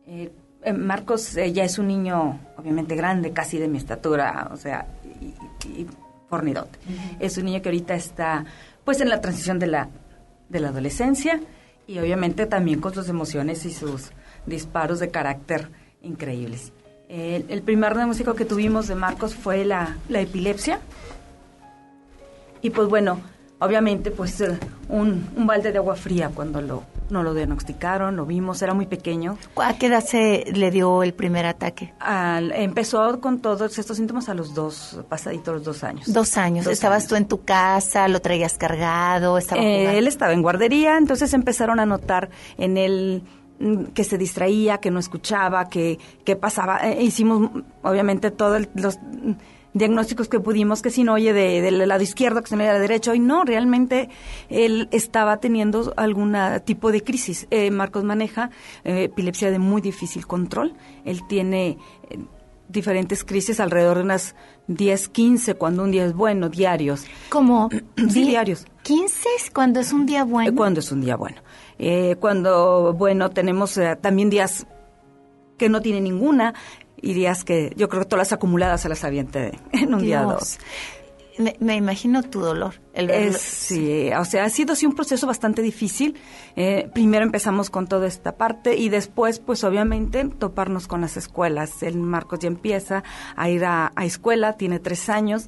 Eh, 0.06 0.32
eh, 0.62 0.72
Marcos 0.72 1.36
eh, 1.36 1.52
ya 1.52 1.64
es 1.64 1.78
un 1.78 1.88
niño, 1.88 2.40
obviamente 2.56 2.96
grande, 2.96 3.32
casi 3.32 3.58
de 3.58 3.68
mi 3.68 3.78
estatura, 3.78 4.50
o 4.52 4.56
sea, 4.56 4.86
y 5.64 5.86
Es 7.20 7.38
un 7.38 7.46
niño 7.46 7.62
que 7.62 7.68
ahorita 7.68 7.94
está 7.94 8.44
pues 8.84 9.00
en 9.00 9.08
la 9.08 9.20
transición 9.20 9.58
de 9.58 9.66
la, 9.66 9.88
de 10.48 10.60
la 10.60 10.68
adolescencia 10.68 11.40
y 11.86 11.98
obviamente 11.98 12.46
también 12.46 12.80
con 12.80 12.94
sus 12.94 13.08
emociones 13.08 13.64
y 13.64 13.72
sus 13.72 14.10
disparos 14.46 15.00
de 15.00 15.10
carácter 15.10 15.68
increíbles. 16.02 16.72
El, 17.08 17.62
primer 17.62 17.94
diagnóstico 17.94 18.34
que 18.34 18.44
tuvimos 18.44 18.88
de 18.88 18.96
Marcos 18.96 19.34
fue 19.34 19.64
la, 19.64 19.96
la 20.08 20.20
epilepsia. 20.20 20.80
Y 22.62 22.70
pues 22.70 22.88
bueno, 22.88 23.20
obviamente 23.60 24.10
pues 24.10 24.40
eh, 24.40 24.58
un, 24.88 25.28
un 25.36 25.46
balde 25.46 25.70
de 25.70 25.78
agua 25.78 25.94
fría 25.94 26.30
cuando 26.34 26.60
lo, 26.60 26.82
no 27.10 27.22
lo 27.22 27.34
diagnosticaron, 27.34 28.16
lo 28.16 28.26
vimos, 28.26 28.62
era 28.62 28.74
muy 28.74 28.86
pequeño. 28.86 29.38
¿A 29.56 29.76
qué 29.78 29.86
edad 29.86 30.04
se 30.04 30.44
le 30.52 30.70
dio 30.70 31.02
el 31.02 31.14
primer 31.14 31.46
ataque? 31.46 31.94
empezó 32.54 33.20
con 33.20 33.40
todos 33.40 33.78
estos 33.78 33.96
síntomas 33.96 34.28
a 34.28 34.34
los 34.34 34.54
dos, 34.54 35.00
pasaditos 35.08 35.54
los 35.54 35.64
dos 35.64 35.84
años. 35.84 36.12
Dos 36.12 36.36
años. 36.36 36.66
¿Estabas 36.66 37.06
tú 37.06 37.16
en 37.16 37.26
tu 37.26 37.44
casa? 37.44 38.08
¿Lo 38.08 38.20
traías 38.20 38.58
cargado? 38.58 39.38
Estaba 39.38 39.62
eh, 39.62 39.98
él 39.98 40.06
estaba 40.06 40.32
en 40.32 40.42
guardería, 40.42 40.98
entonces 40.98 41.32
empezaron 41.34 41.80
a 41.80 41.86
notar 41.86 42.30
en 42.58 42.76
él 42.76 43.22
mm, 43.58 43.84
que 43.86 44.04
se 44.04 44.18
distraía, 44.18 44.78
que 44.78 44.90
no 44.90 44.98
escuchaba, 44.98 45.68
que, 45.68 45.98
que 46.24 46.36
pasaba. 46.36 46.78
Eh, 46.88 47.02
hicimos, 47.02 47.50
obviamente, 47.82 48.30
todos 48.30 48.68
los 48.74 48.98
diagnósticos 49.76 50.28
que 50.28 50.40
pudimos, 50.40 50.80
que 50.80 50.90
si 50.90 51.04
no 51.04 51.14
oye 51.14 51.32
del 51.32 51.86
lado 51.86 52.02
izquierdo, 52.02 52.40
que 52.42 52.48
se 52.48 52.56
no 52.56 52.62
oye 52.62 52.72
del 52.72 52.80
derecho, 52.80 53.14
y 53.14 53.20
no, 53.20 53.44
realmente 53.44 54.08
él 54.48 54.88
estaba 54.90 55.36
teniendo 55.36 55.92
algún 55.96 56.34
tipo 56.64 56.90
de 56.92 57.02
crisis. 57.02 57.46
Eh, 57.50 57.70
Marcos 57.70 58.02
maneja 58.02 58.50
eh, 58.84 59.04
epilepsia 59.04 59.50
de 59.50 59.58
muy 59.58 59.82
difícil 59.82 60.26
control, 60.26 60.74
él 61.04 61.20
tiene 61.28 61.76
eh, 62.08 62.18
diferentes 62.68 63.22
crisis, 63.22 63.60
alrededor 63.60 63.98
de 63.98 64.04
unas 64.04 64.34
10, 64.68 65.08
15, 65.10 65.54
cuando 65.54 65.84
un 65.84 65.90
día 65.90 66.06
es 66.06 66.14
bueno, 66.14 66.48
diarios. 66.48 67.04
¿Cómo? 67.28 67.68
sí, 68.08 68.24
diarios. 68.24 68.66
¿15 68.82 69.52
cuando 69.52 69.80
es 69.80 69.92
un 69.92 70.06
día 70.06 70.24
bueno? 70.24 70.54
Cuando 70.56 70.80
es 70.80 70.90
un 70.90 71.02
día 71.02 71.16
bueno. 71.16 71.42
cuando, 72.18 72.94
bueno, 72.94 73.28
tenemos 73.30 73.78
también 74.00 74.30
días 74.30 74.66
que 75.58 75.68
no 75.68 75.80
tiene 75.80 76.00
ninguna, 76.00 76.54
y 77.00 77.14
días 77.14 77.44
que 77.44 77.72
yo 77.76 77.88
creo 77.88 78.02
que 78.02 78.08
todas 78.08 78.28
las 78.28 78.32
acumuladas 78.32 78.80
se 78.80 78.88
las 78.88 79.04
aviente 79.04 79.58
en 79.72 79.94
un 79.94 80.02
día 80.02 80.26
o 80.26 80.32
dos. 80.32 80.58
Me, 81.60 81.76
imagino 81.76 82.22
tu 82.22 82.40
dolor. 82.40 82.76
El 82.94 83.34
sí, 83.34 84.10
o 84.18 84.24
sea, 84.24 84.44
ha 84.44 84.48
sido 84.48 84.74
sí 84.74 84.86
un 84.86 84.94
proceso 84.94 85.26
bastante 85.26 85.60
difícil. 85.60 86.16
Eh, 86.56 86.88
primero 86.94 87.24
empezamos 87.24 87.68
con 87.68 87.86
toda 87.86 88.06
esta 88.06 88.36
parte 88.38 88.76
y 88.76 88.88
después, 88.88 89.38
pues 89.38 89.62
obviamente, 89.62 90.24
toparnos 90.24 90.86
con 90.86 91.02
las 91.02 91.18
escuelas. 91.18 91.82
El 91.82 91.98
Marcos 91.98 92.38
ya 92.38 92.48
empieza 92.48 93.04
a 93.36 93.50
ir 93.50 93.66
a, 93.66 93.92
a 93.94 94.06
escuela, 94.06 94.54
tiene 94.54 94.78
tres 94.78 95.10
años 95.10 95.46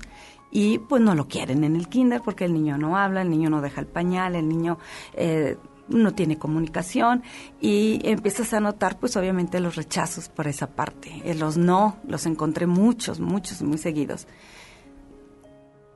y 0.50 0.78
pues 0.78 1.02
no 1.02 1.14
lo 1.14 1.28
quieren 1.28 1.64
en 1.64 1.76
el 1.76 1.88
kinder 1.88 2.22
porque 2.22 2.44
el 2.44 2.54
niño 2.54 2.78
no 2.78 2.96
habla, 2.96 3.22
el 3.22 3.30
niño 3.30 3.50
no 3.50 3.60
deja 3.60 3.80
el 3.80 3.86
pañal, 3.86 4.34
el 4.34 4.48
niño 4.48 4.78
eh, 5.14 5.56
no 5.88 6.12
tiene 6.14 6.38
comunicación 6.38 7.22
y 7.60 8.00
empiezas 8.04 8.52
a 8.52 8.60
notar 8.60 8.98
pues 8.98 9.16
obviamente 9.16 9.60
los 9.60 9.76
rechazos 9.76 10.28
por 10.28 10.46
esa 10.46 10.68
parte. 10.68 11.22
Eh, 11.24 11.34
los 11.34 11.56
no, 11.56 11.96
los 12.06 12.26
encontré 12.26 12.66
muchos, 12.66 13.20
muchos, 13.20 13.62
muy 13.62 13.78
seguidos. 13.78 14.26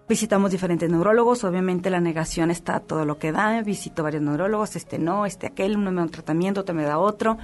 Visitamos 0.08 0.50
diferentes 0.50 0.90
neurólogos, 0.90 1.44
obviamente 1.44 1.88
la 1.88 2.00
negación 2.00 2.50
está 2.50 2.80
todo 2.80 3.04
lo 3.04 3.18
que 3.18 3.32
da, 3.32 3.62
visito 3.62 4.02
varios 4.02 4.22
neurólogos, 4.22 4.76
este 4.76 4.98
no, 4.98 5.26
este 5.26 5.46
aquel, 5.46 5.76
uno 5.76 5.90
me 5.90 5.98
da 5.98 6.02
un 6.02 6.10
tratamiento, 6.10 6.62
otro 6.62 6.74
me 6.74 6.84
da 6.84 6.98
otro. 6.98 7.38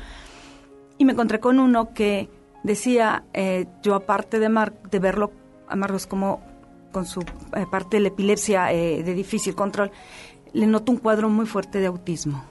Y 0.99 1.05
me 1.05 1.13
encontré 1.13 1.41
con 1.41 1.61
uno 1.61 1.95
que 1.95 2.29
decía, 2.65 3.25
eh, 3.33 3.67
yo 3.83 3.95
aparte 3.95 4.39
de, 4.39 4.49
de 4.91 4.99
verlo 4.99 5.33
como 6.09 6.43
con 6.93 7.07
su 7.07 7.21
eh, 7.21 7.67
parte 7.71 7.99
de 7.99 8.01
la 8.03 8.09
epilepsia 8.09 8.65
de 8.67 9.15
difícil 9.15 9.55
control, 9.55 9.93
le 10.53 10.67
noto 10.67 10.93
un 10.93 10.99
cuadro 10.99 11.29
muy 11.29 11.47
fuerte 11.47 11.79
de 11.79 11.87
autismo 11.87 12.45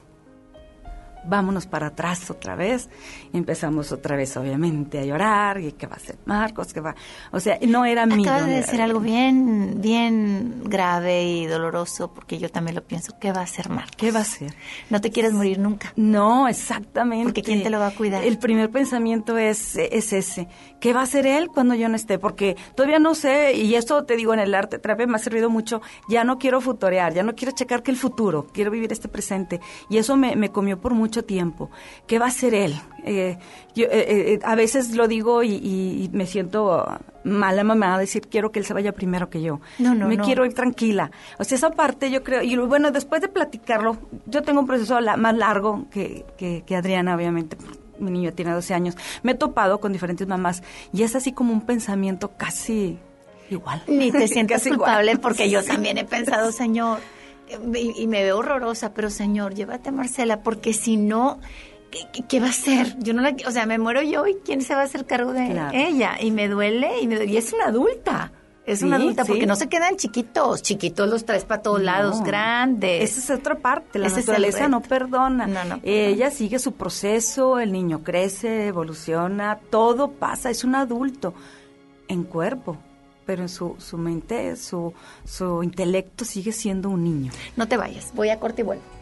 vámonos 1.28 1.66
para 1.66 1.88
atrás 1.88 2.30
otra 2.30 2.56
vez. 2.56 2.90
Empezamos 3.34 3.92
otra 3.92 4.16
vez, 4.16 4.36
obviamente, 4.38 5.00
a 5.00 5.06
llorar. 5.06 5.60
¿Y 5.60 5.74
qué 5.74 5.88
va 5.88 5.94
a 5.94 5.98
hacer 5.98 6.18
Marcos? 6.26 6.74
¿Qué 6.74 6.80
va? 6.80 6.96
O 7.32 7.40
sea, 7.40 7.58
no 7.68 7.86
era 7.86 8.06
mi. 8.06 8.24
Acaba 8.24 8.44
de 8.44 8.56
decir 8.56 8.82
algo 8.82 9.00
bien, 9.00 9.76
bien 9.82 10.64
grave 10.66 11.24
y 11.26 11.46
doloroso, 11.46 12.14
porque 12.14 12.40
yo 12.40 12.50
también 12.50 12.76
lo 12.76 12.84
pienso. 12.84 13.14
¿Qué 13.20 13.32
va 13.32 13.42
a 13.42 13.44
hacer 13.44 13.70
Marcos? 13.70 13.96
¿Qué 13.98 14.12
va 14.12 14.20
a 14.20 14.24
hacer? 14.24 14.54
No 14.90 15.02
te 15.02 15.12
quieres 15.12 15.34
morir 15.34 15.60
nunca. 15.60 15.94
No, 15.96 16.48
exactamente. 16.48 17.26
Porque 17.26 17.44
¿quién 17.44 17.64
te 17.64 17.70
lo 17.70 17.80
va 17.80 17.88
a 17.88 17.96
cuidar? 17.96 18.24
El 18.24 18.38
primer 18.40 18.70
pensamiento 18.70 19.38
es, 19.38 19.76
es 19.76 20.14
ese. 20.14 20.48
¿Qué 20.80 20.94
va 20.94 21.02
a 21.02 21.04
hacer 21.04 21.26
él 21.26 21.50
cuando 21.50 21.76
yo 21.76 21.90
no 21.90 21.96
esté? 21.96 22.20
Porque 22.20 22.56
todavía 22.76 23.00
no 23.00 23.16
sé, 23.16 23.54
y 23.54 23.76
esto 23.76 24.04
te 24.06 24.16
digo 24.16 24.34
en 24.34 24.40
el 24.40 24.54
arte 24.54 24.80
terapia 24.80 25.08
me 25.08 25.16
ha 25.16 25.20
servido 25.20 25.50
mucho, 25.50 25.82
ya 26.08 26.24
no 26.24 26.38
quiero 26.38 26.62
futorear, 26.62 27.14
ya 27.14 27.24
no 27.24 27.36
quiero 27.36 27.54
checar 27.54 27.84
que 27.84 27.92
el 27.92 27.98
futuro, 27.98 28.48
quiero 28.54 28.72
vivir 28.72 28.92
este 28.92 29.08
presente. 29.08 29.60
Y 29.90 29.98
eso 29.98 30.16
me, 30.18 30.36
me 30.36 30.50
comió 30.50 30.80
por 30.80 30.94
mucho 30.94 31.17
tiempo. 31.24 31.70
¿Qué 32.06 32.20
va 32.20 32.26
a 32.26 32.30
hacer 32.30 32.54
él? 32.54 32.76
Eh, 33.04 33.38
yo, 33.74 33.86
eh, 33.86 34.34
eh, 34.34 34.40
a 34.44 34.56
veces 34.56 34.96
lo 34.96 35.08
digo 35.08 35.44
y, 35.44 36.10
me 36.12 36.26
siento 36.26 36.86
mala 37.24 37.64
mamá 37.64 37.98
decir 38.00 38.28
quiero 38.30 38.52
que 38.52 38.60
él 38.60 38.66
se 38.66 38.74
vaya 38.74 38.92
primero 38.92 39.30
que 39.30 39.42
yo. 39.42 39.60
No, 39.80 39.96
no, 39.96 40.08
Me 40.08 40.18
quiero 40.18 40.46
ir 40.46 40.54
tranquila. 40.54 41.12
O 41.38 41.44
sea, 41.44 41.58
esa 41.58 41.72
parte 41.72 42.12
yo 42.12 42.24
creo, 42.24 42.42
y 42.42 42.56
bueno, 42.58 42.92
después 42.92 43.22
de 43.22 43.28
platicarlo, 43.28 43.98
yo 44.26 44.42
tengo 44.44 44.60
un 44.60 44.68
proceso 44.68 45.00
más 45.18 45.38
largo 45.38 45.88
que, 45.92 46.26
que, 46.38 46.76
Adriana, 46.76 47.16
obviamente, 47.16 47.58
mi 48.00 48.12
niño 48.12 48.34
tiene 48.34 48.52
12 48.52 48.74
años, 48.74 48.96
me 49.24 49.32
he 49.32 49.36
topado 49.36 49.80
con 49.80 49.94
diferentes 49.94 50.28
mamás 50.28 50.62
y 50.94 51.04
es 51.04 51.16
así 51.16 51.32
como 51.32 51.54
un 51.54 51.62
pensamiento 51.62 52.32
casi 52.38 53.00
igual. 53.50 53.84
Ni 53.88 54.12
te 54.12 54.28
sientes 54.28 54.64
culpable 54.68 55.18
porque 55.18 55.50
yo 55.50 55.64
también 55.64 55.98
he 55.98 56.06
pensado, 56.06 56.52
señor, 56.52 57.00
y, 57.74 58.08
me 58.08 58.24
veo 58.24 58.38
horrorosa, 58.38 58.94
pero 58.94 59.10
señor, 59.10 59.54
llévate 59.54 59.90
a 59.90 59.92
Marcela, 59.92 60.44
porque 60.44 60.74
si 60.74 60.98
no, 60.98 61.40
¿qué, 62.28 62.40
va 62.40 62.48
a 62.48 62.50
hacer? 62.50 62.98
Yo 63.00 63.14
no 63.14 63.22
la, 63.22 63.36
o 63.46 63.52
sea, 63.52 63.66
me 63.66 63.78
muero 63.78 64.02
yo 64.02 64.28
y 64.28 64.36
quién 64.36 64.62
se 64.62 64.76
va 64.76 64.82
a 64.82 64.84
hacer 64.84 65.06
cargo 65.06 65.34
de 65.34 65.52
ella. 65.74 66.18
Y 66.20 66.32
me 66.32 66.48
duele 66.48 67.02
y, 67.02 67.08
me, 67.08 67.26
y 67.26 67.38
es 67.38 67.54
una 67.54 67.66
adulta. 67.66 68.32
Es 68.66 68.82
una 68.82 68.98
adulta 68.98 69.24
porque 69.24 69.46
no 69.46 69.56
se 69.56 69.70
quedan 69.70 69.96
chiquitos. 69.96 70.62
Chiquitos 70.62 71.08
los 71.08 71.24
traes 71.24 71.46
para 71.46 71.62
todos 71.62 71.82
lados, 71.82 72.22
grandes. 72.22 73.12
Esa 73.12 73.34
es 73.34 73.40
otra 73.40 73.60
parte. 73.60 73.98
La 73.98 74.10
naturaleza 74.10 74.68
no 74.68 74.82
perdona. 74.82 75.80
Ella 75.84 76.30
sigue 76.32 76.60
su 76.60 76.74
proceso, 76.74 77.60
el 77.60 77.72
niño 77.72 78.04
crece, 78.04 78.68
evoluciona, 78.68 79.60
todo 79.70 80.12
pasa. 80.12 80.50
Es 80.50 80.66
un 80.66 80.76
adulto 80.76 81.34
en 82.10 82.24
cuerpo 82.24 82.78
pero 83.28 83.44
en 83.44 83.50
su, 83.50 83.76
su 83.78 83.98
mente, 83.98 84.56
su, 84.56 84.94
su 85.26 85.62
intelecto 85.62 86.26
sigue 86.26 86.54
siendo 86.54 86.90
un 86.90 87.04
niño. 87.04 87.32
No 87.58 87.68
te 87.68 87.78
vayas, 87.78 88.12
voy 88.16 88.30
a 88.30 88.40
corte 88.40 88.62
y 88.62 88.66
vuelvo. 88.66 88.97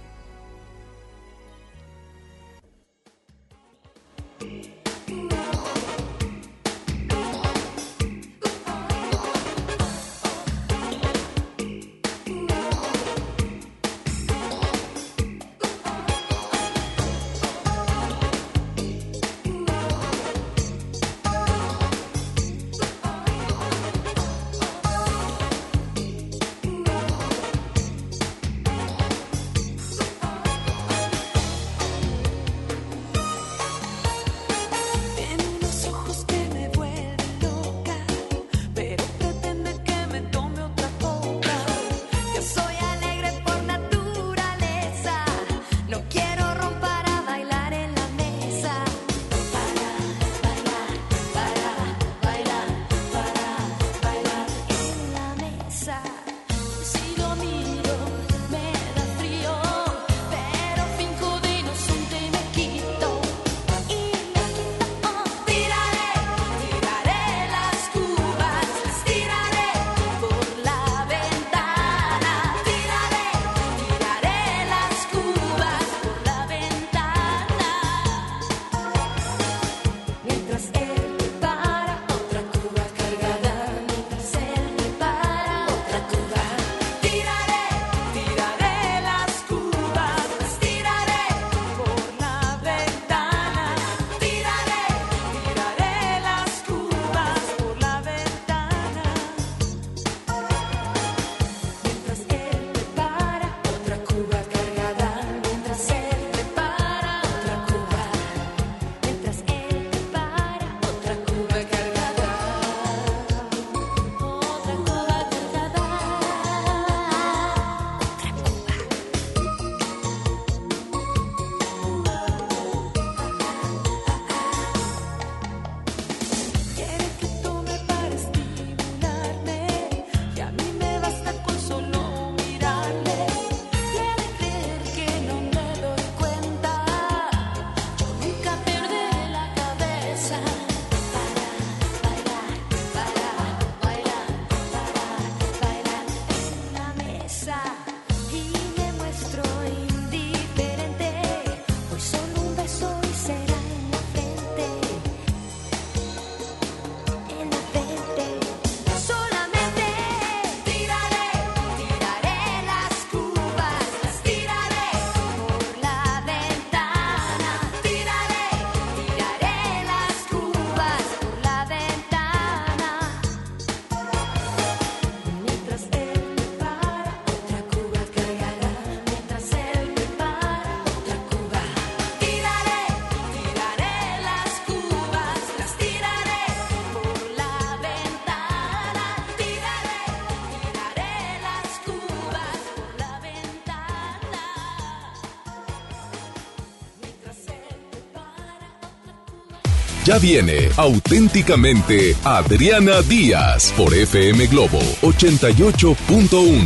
Viene 200.21 200.69
auténticamente 200.77 202.15
Adriana 202.23 203.01
Díaz 203.01 203.73
por 203.75 203.93
FM 203.93 204.47
Globo 204.47 204.79
88.1. 205.01 206.65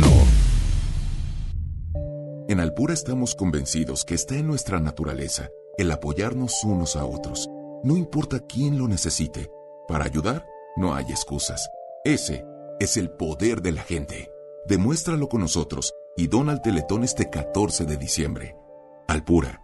En 2.48 2.60
Alpura 2.60 2.94
estamos 2.94 3.34
convencidos 3.34 4.04
que 4.04 4.14
está 4.14 4.36
en 4.36 4.46
nuestra 4.46 4.78
naturaleza 4.80 5.48
el 5.78 5.90
apoyarnos 5.90 6.62
unos 6.64 6.94
a 6.94 7.04
otros, 7.06 7.48
no 7.82 7.96
importa 7.96 8.40
quién 8.40 8.78
lo 8.78 8.86
necesite. 8.86 9.50
Para 9.88 10.04
ayudar, 10.04 10.46
no 10.76 10.94
hay 10.94 11.06
excusas. 11.06 11.70
Ese 12.04 12.44
es 12.78 12.96
el 12.98 13.10
poder 13.10 13.62
de 13.62 13.72
la 13.72 13.82
gente. 13.82 14.30
Demuéstralo 14.66 15.28
con 15.28 15.40
nosotros 15.40 15.94
y 16.16 16.26
dona 16.26 16.52
al 16.52 16.60
Teletón 16.62 17.02
este 17.02 17.30
14 17.30 17.86
de 17.86 17.96
diciembre. 17.96 18.56
Alpura, 19.08 19.62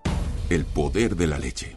el 0.49 0.65
poder 0.65 1.17
de 1.17 1.27
la 1.27 1.39
leche. 1.39 1.77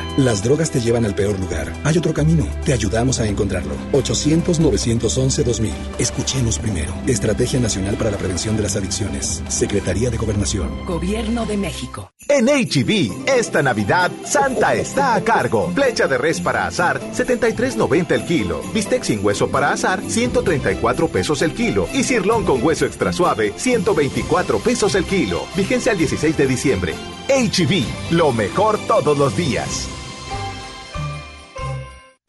Las 0.17 0.43
drogas 0.43 0.69
te 0.69 0.81
llevan 0.81 1.05
al 1.05 1.15
peor 1.15 1.39
lugar. 1.39 1.71
Hay 1.85 1.97
otro 1.97 2.13
camino. 2.13 2.45
Te 2.65 2.73
ayudamos 2.73 3.19
a 3.21 3.27
encontrarlo. 3.27 3.73
800-911-2000. 3.93 5.71
Escuchemos 5.99 6.59
primero. 6.59 6.93
Estrategia 7.07 7.61
Nacional 7.61 7.95
para 7.95 8.11
la 8.11 8.17
Prevención 8.17 8.57
de 8.57 8.63
las 8.63 8.75
Adicciones. 8.75 9.41
Secretaría 9.47 10.09
de 10.09 10.17
Gobernación. 10.17 10.85
Gobierno 10.85 11.45
de 11.45 11.55
México. 11.55 12.11
En 12.27 12.47
HB, 12.47 13.25
esta 13.27 13.63
Navidad, 13.63 14.11
Santa 14.25 14.75
está 14.75 15.15
a 15.15 15.21
cargo. 15.21 15.71
Flecha 15.73 16.07
de 16.07 16.17
res 16.17 16.41
para 16.41 16.67
azar, 16.67 16.99
73.90 17.13 18.11
el 18.11 18.25
kilo. 18.25 18.61
Bistec 18.73 19.03
sin 19.03 19.23
hueso 19.23 19.49
para 19.49 19.71
azar, 19.71 20.01
134 20.05 21.07
pesos 21.07 21.41
el 21.41 21.53
kilo. 21.53 21.87
Y 21.93 22.03
cirlón 22.03 22.43
con 22.43 22.61
hueso 22.61 22.85
extra 22.85 23.13
suave, 23.13 23.53
124 23.55 24.59
pesos 24.59 24.95
el 24.95 25.05
kilo. 25.05 25.43
Vigencia 25.55 25.93
al 25.93 25.97
16 25.97 26.35
de 26.35 26.47
diciembre. 26.47 26.95
HB, 27.29 28.11
lo 28.11 28.33
mejor 28.33 28.77
todos 28.87 29.17
los 29.17 29.37
días. 29.37 29.87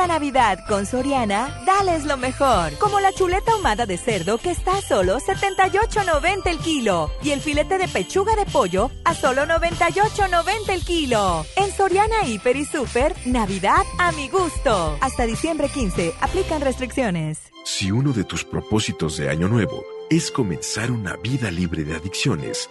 Esta 0.00 0.06
Navidad 0.06 0.58
con 0.66 0.86
Soriana, 0.86 1.62
dales 1.66 2.04
lo 2.04 2.16
mejor. 2.16 2.72
Como 2.78 3.00
la 3.00 3.12
chuleta 3.12 3.52
ahumada 3.52 3.86
de 3.86 3.98
cerdo 3.98 4.38
que 4.38 4.50
está 4.50 4.78
a 4.78 4.82
solo 4.82 5.18
78.90 5.20 6.46
el 6.46 6.58
kilo. 6.58 7.10
Y 7.22 7.30
el 7.30 7.40
filete 7.40 7.78
de 7.78 7.86
pechuga 7.86 8.34
de 8.34 8.46
pollo 8.46 8.90
a 9.04 9.14
solo 9.14 9.42
98.90 9.42 10.70
el 10.70 10.84
kilo. 10.84 11.44
En 11.56 11.70
Soriana 11.72 12.26
Hiper 12.26 12.56
y 12.56 12.64
Super, 12.64 13.14
Navidad 13.26 13.82
a 13.98 14.12
mi 14.12 14.28
gusto. 14.28 14.96
Hasta 15.00 15.26
diciembre 15.26 15.68
15, 15.68 16.14
aplican 16.20 16.60
restricciones. 16.62 17.50
Si 17.64 17.90
uno 17.90 18.12
de 18.12 18.24
tus 18.24 18.44
propósitos 18.44 19.16
de 19.18 19.28
Año 19.28 19.48
Nuevo 19.48 19.84
es 20.08 20.30
comenzar 20.30 20.90
una 20.90 21.16
vida 21.16 21.50
libre 21.50 21.84
de 21.84 21.94
adicciones, 21.94 22.70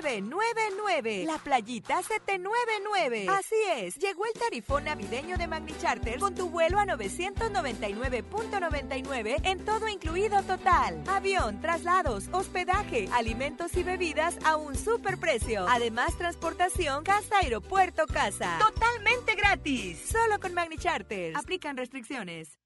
999. 0.00 1.24
La 1.24 1.38
playita 1.38 2.02
799. 2.02 3.26
Así 3.30 3.56
es, 3.76 3.96
llegó 3.96 4.24
el 4.26 4.32
tarifón 4.32 4.84
navideño 4.84 5.36
de 5.36 5.48
Magni 5.48 5.76
Charter 5.78 6.18
con 6.18 6.34
tu 6.34 6.48
vuelo 6.48 6.78
a 6.78 6.86
999.99 6.86 9.36
en 9.42 9.64
todo 9.64 9.88
incluido 9.88 10.42
total. 10.42 11.02
Avión, 11.08 11.60
traslados, 11.60 12.24
hospedaje, 12.32 13.08
alimentos 13.12 13.76
y 13.76 13.82
bebidas 13.82 14.38
a 14.44 14.56
un 14.56 14.76
super 14.76 15.18
precio. 15.18 15.66
Además, 15.68 16.16
transportación 16.16 17.02
casa, 17.04 17.38
aeropuerto, 17.42 18.06
casa. 18.06 18.56
Totalmente 18.58 19.34
gratis. 19.34 19.98
Solo 20.10 20.40
con 20.40 20.54
Magni 20.54 20.78
Charter. 20.78 21.36
Aplican 21.36 21.76
restricciones. 21.76 22.58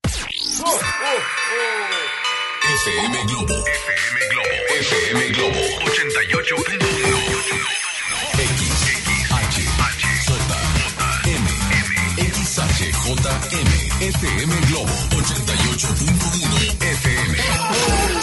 FM 2.62 3.14
Globo. 3.26 3.54
FM 3.66 4.16
Globo. 4.30 4.54
FM 4.78 5.18
Globo. 5.34 5.62
88.1. 5.82 7.02
XHJM. 8.38 9.82
FM 14.00 14.52
Globo. 14.68 14.94
88.1 15.10 16.78
FM. 16.80 18.21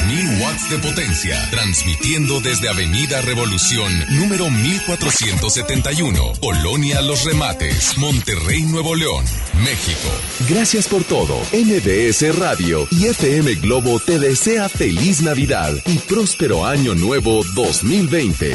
Con 0.00 0.08
3000 0.08 0.42
watts 0.42 0.70
de 0.70 0.78
potencia. 0.78 1.50
Transmitiendo 1.50 2.40
desde 2.40 2.68
Avenida 2.68 3.20
Revolución, 3.20 3.92
número 4.10 4.50
1471. 4.50 6.32
Colonia 6.40 7.00
Los 7.02 7.24
Remates. 7.24 7.96
Monterrey, 7.98 8.62
Nuevo 8.62 8.94
León. 8.94 9.24
México. 9.62 10.08
Gracias 10.48 10.88
por 10.88 11.04
todo. 11.04 11.38
MBS 11.52 12.36
Radio 12.38 12.86
y 12.90 13.06
FM 13.06 13.56
Globo 13.56 14.00
te 14.00 14.18
desea 14.18 14.68
feliz 14.68 15.22
Navidad 15.22 15.72
y 15.86 15.98
próspero 15.98 16.66
año 16.66 16.94
nuevo 16.94 17.42
2020. 17.54 18.54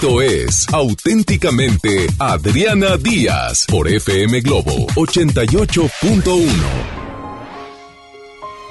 Esto 0.00 0.22
es 0.22 0.66
auténticamente 0.72 2.06
Adriana 2.18 2.96
Díaz 2.96 3.66
por 3.68 3.86
FM 3.86 4.40
Globo 4.40 4.86
88.1. 4.96 6.48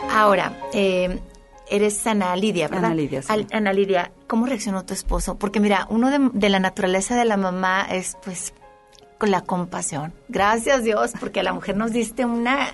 Ahora, 0.09 0.59
eh, 0.73 1.19
eres 1.69 2.07
Ana 2.07 2.36
Lidia, 2.36 2.67
¿verdad? 2.67 2.86
Ana 2.86 2.95
Lidia. 2.95 3.21
Ana 3.51 3.73
Lidia, 3.73 4.11
¿cómo 4.25 4.47
reaccionó 4.47 4.86
tu 4.86 4.95
esposo? 4.95 5.38
Porque 5.38 5.59
mira, 5.59 5.86
uno 5.91 6.32
de, 6.34 6.49
la 6.49 6.59
naturaleza 6.59 7.15
de 7.15 7.25
la 7.25 7.38
mamá 7.38 7.86
es 7.91 8.17
pues 8.25 8.51
con 9.19 9.30
la 9.30 9.41
compasión. 9.41 10.13
Gracias 10.30 10.84
Dios, 10.84 11.11
porque 11.19 11.41
a 11.41 11.43
la 11.43 11.53
mujer 11.53 11.77
nos 11.77 11.91
diste 11.91 12.25
una... 12.25 12.73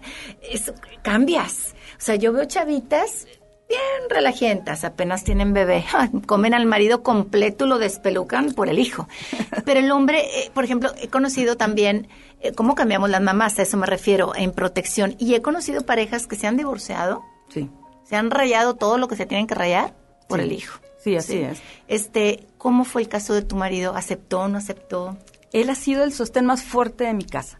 cambias. 1.01 1.76
O 1.97 2.01
sea, 2.01 2.16
yo 2.16 2.32
veo 2.32 2.45
chavitas 2.45 3.28
bien 3.68 4.09
relajientas, 4.09 4.84
apenas 4.84 5.24
tienen 5.24 5.53
bebé, 5.53 5.86
comen 6.28 6.53
al 6.53 6.66
marido 6.66 7.03
completo 7.03 7.66
y 7.66 7.70
lo 7.70 7.78
despelucan 7.78 8.53
por 8.53 8.70
el 8.70 8.80
hijo. 8.80 9.07
Pero 9.66 9.80
el 9.80 9.91
hombre, 9.91 10.20
eh, 10.20 10.51
por 10.53 10.63
ejemplo, 10.63 10.91
he 11.01 11.07
conocido 11.07 11.57
también 11.57 12.07
eh, 12.41 12.51
cómo 12.53 12.76
cambiamos 12.76 13.09
las 13.09 13.22
mamás, 13.22 13.57
a 13.59 13.63
eso 13.63 13.78
me 13.78 13.88
refiero, 13.88 14.34
en 14.36 14.51
protección. 14.51 15.16
Y 15.20 15.34
he 15.36 15.41
conocido 15.41 15.82
parejas 15.82 16.28
que 16.28 16.36
se 16.36 16.47
han 16.47 16.57
divorciado, 16.57 17.24
sí. 17.49 17.70
se 18.03 18.16
han 18.16 18.32
rayado 18.32 18.76
todo 18.76 18.97
lo 18.97 19.07
que 19.07 19.16
se 19.16 19.26
tienen 19.26 19.47
que 19.47 19.55
rayar 19.55 19.93
por 20.28 20.39
el 20.39 20.51
hijo. 20.51 20.80
Sí, 20.97 21.16
así 21.16 21.38
es. 21.38 21.61
Este, 21.88 22.47
¿Cómo 22.57 22.84
fue 22.84 23.03
el 23.03 23.07
caso 23.07 23.36
de 23.36 23.43
tu 23.43 23.55
marido? 23.55 23.95
¿Aceptó 23.95 24.41
o 24.41 24.47
no 24.47 24.57
aceptó? 24.57 25.18
Él 25.53 25.70
ha 25.70 25.76
sido 25.76 26.03
el 26.03 26.11
sostén 26.11 26.45
más 26.45 26.63
fuerte 26.63 27.03
de 27.03 27.13
mi 27.13 27.26
casa. 27.26 27.59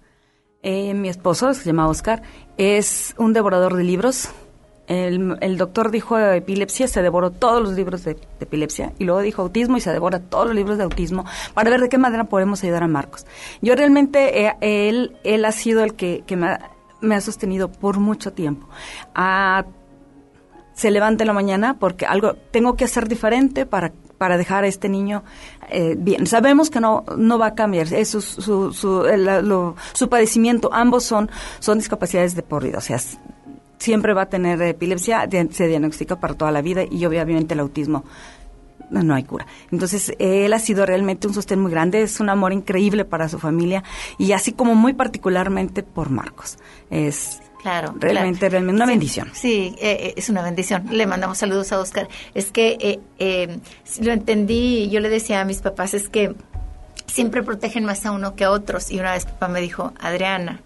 Eh, 0.64 0.96
mi 0.96 1.10
esposo, 1.10 1.54
se 1.54 1.64
llama 1.64 1.88
Oscar, 1.88 2.24
es 2.58 3.14
un 3.20 3.34
devorador 3.34 3.76
de 3.76 3.84
libros, 3.84 4.30
el, 4.88 5.58
doctor 5.58 5.90
dijo 5.90 6.18
epilepsia, 6.20 6.88
se 6.88 7.02
devoró 7.02 7.32
todos 7.32 7.62
los 7.62 7.74
libros 7.74 8.04
de, 8.04 8.18
epilepsia 8.40 8.94
y 9.00 9.06
luego 9.06 9.22
dijo 9.22 9.42
autismo 9.42 9.78
y 9.78 9.82
se 9.82 9.92
devora 9.92 10.20
todos 10.20 10.48
los 10.48 10.56
libros 10.56 10.78
de 10.78 10.84
autismo 10.84 11.26
para 11.54 11.70
ver 11.70 11.82
de 11.82 11.90
qué 11.90 11.98
manera 11.98 12.26
podemos 12.26 12.64
ayudar 12.64 12.84
a 12.84 12.88
Marcos. 12.88 13.26
Yo 13.62 13.76
realmente, 13.76 14.46
eh, 14.46 14.56
él, 14.62 15.18
él 15.24 15.46
ha 15.46 15.52
sido 15.52 15.84
el 15.84 15.96
que, 15.96 16.24
me, 17.02 17.16
ha, 17.16 17.22
sostenido 17.22 17.72
por 17.72 18.00
mucho 18.00 18.34
tiempo. 18.34 18.68
se 20.74 20.92
levanta 20.92 21.24
en 21.24 21.28
la 21.28 21.34
mañana 21.34 21.78
porque 21.80 22.06
algo 22.06 22.36
tengo 22.52 22.76
que 22.76 22.86
hacer 22.86 23.08
diferente 23.08 23.66
para, 23.66 23.92
para 24.20 24.38
dejar 24.38 24.66
a 24.66 24.68
este 24.68 24.88
niño 24.88 25.24
eh, 25.70 25.96
bien. 25.98 26.28
Sabemos 26.28 26.70
que 26.70 26.80
no, 26.80 27.06
no 27.18 27.40
va 27.40 27.48
a 27.48 27.56
cambiar, 27.56 27.92
es 27.92 28.10
su, 28.10 28.22
su, 28.22 28.72
su, 28.72 29.76
su 29.94 30.10
padecimiento, 30.10 30.70
ambos 30.72 31.04
son, 31.06 31.32
son 31.60 31.80
discapacidades 31.80 32.36
de 32.36 32.44
por 32.44 32.64
vida, 32.64 32.78
o 32.78 32.82
sea, 32.82 33.00
siempre 33.86 34.14
va 34.14 34.24
a 34.24 34.30
tener 34.30 34.62
epilepsia, 34.62 35.28
se 35.52 35.68
diagnostica 35.68 36.20
para 36.20 36.34
toda 36.34 36.52
la 36.52 36.62
vida 36.62 36.84
y 36.90 37.06
obviamente 37.06 37.54
el 37.54 37.60
autismo 37.60 38.04
no 38.90 39.14
hay 39.14 39.24
cura. 39.24 39.46
Entonces, 39.72 40.14
él 40.20 40.52
ha 40.54 40.60
sido 40.60 40.86
realmente 40.86 41.28
un 41.28 41.34
sostén 41.34 41.60
muy 41.60 41.72
grande, 41.72 42.02
es 42.02 42.20
un 42.20 42.30
amor 42.30 42.52
increíble 42.52 43.06
para 43.06 43.30
su 43.30 43.40
familia 43.40 43.84
y 44.18 44.32
así 44.32 44.54
como 44.54 44.76
muy 44.76 44.94
particularmente 44.94 45.84
por 45.84 46.10
Marcos. 46.10 46.58
Es 46.90 47.40
Claro, 47.62 47.96
realmente, 47.98 48.48
realmente 48.48 48.76
una 48.76 48.86
bendición. 48.86 49.32
Sí, 49.34 49.76
eh, 49.80 49.98
eh, 50.00 50.14
es 50.18 50.30
una 50.30 50.44
bendición. 50.44 50.86
Le 50.92 51.08
mandamos 51.08 51.40
saludos 51.40 51.72
a 51.72 51.80
Oscar. 51.80 52.08
Es 52.36 52.52
que 52.52 52.78
eh, 52.80 53.00
eh, 53.18 53.58
lo 54.02 54.12
entendí, 54.12 54.88
yo 54.92 55.00
le 55.00 55.10
decía 55.10 55.42
a 55.42 55.46
mis 55.46 55.62
papás, 55.62 55.96
es 55.96 56.08
que 56.08 56.36
siempre 57.08 57.42
protegen 57.42 57.84
más 57.84 58.06
a 58.06 58.12
uno 58.12 58.36
que 58.36 58.44
a 58.44 58.52
otros. 58.52 58.92
Y 58.92 59.00
una 59.00 59.14
vez 59.14 59.26
papá 59.26 59.48
me 59.48 59.62
dijo, 59.62 59.94
Adriana, 60.00 60.62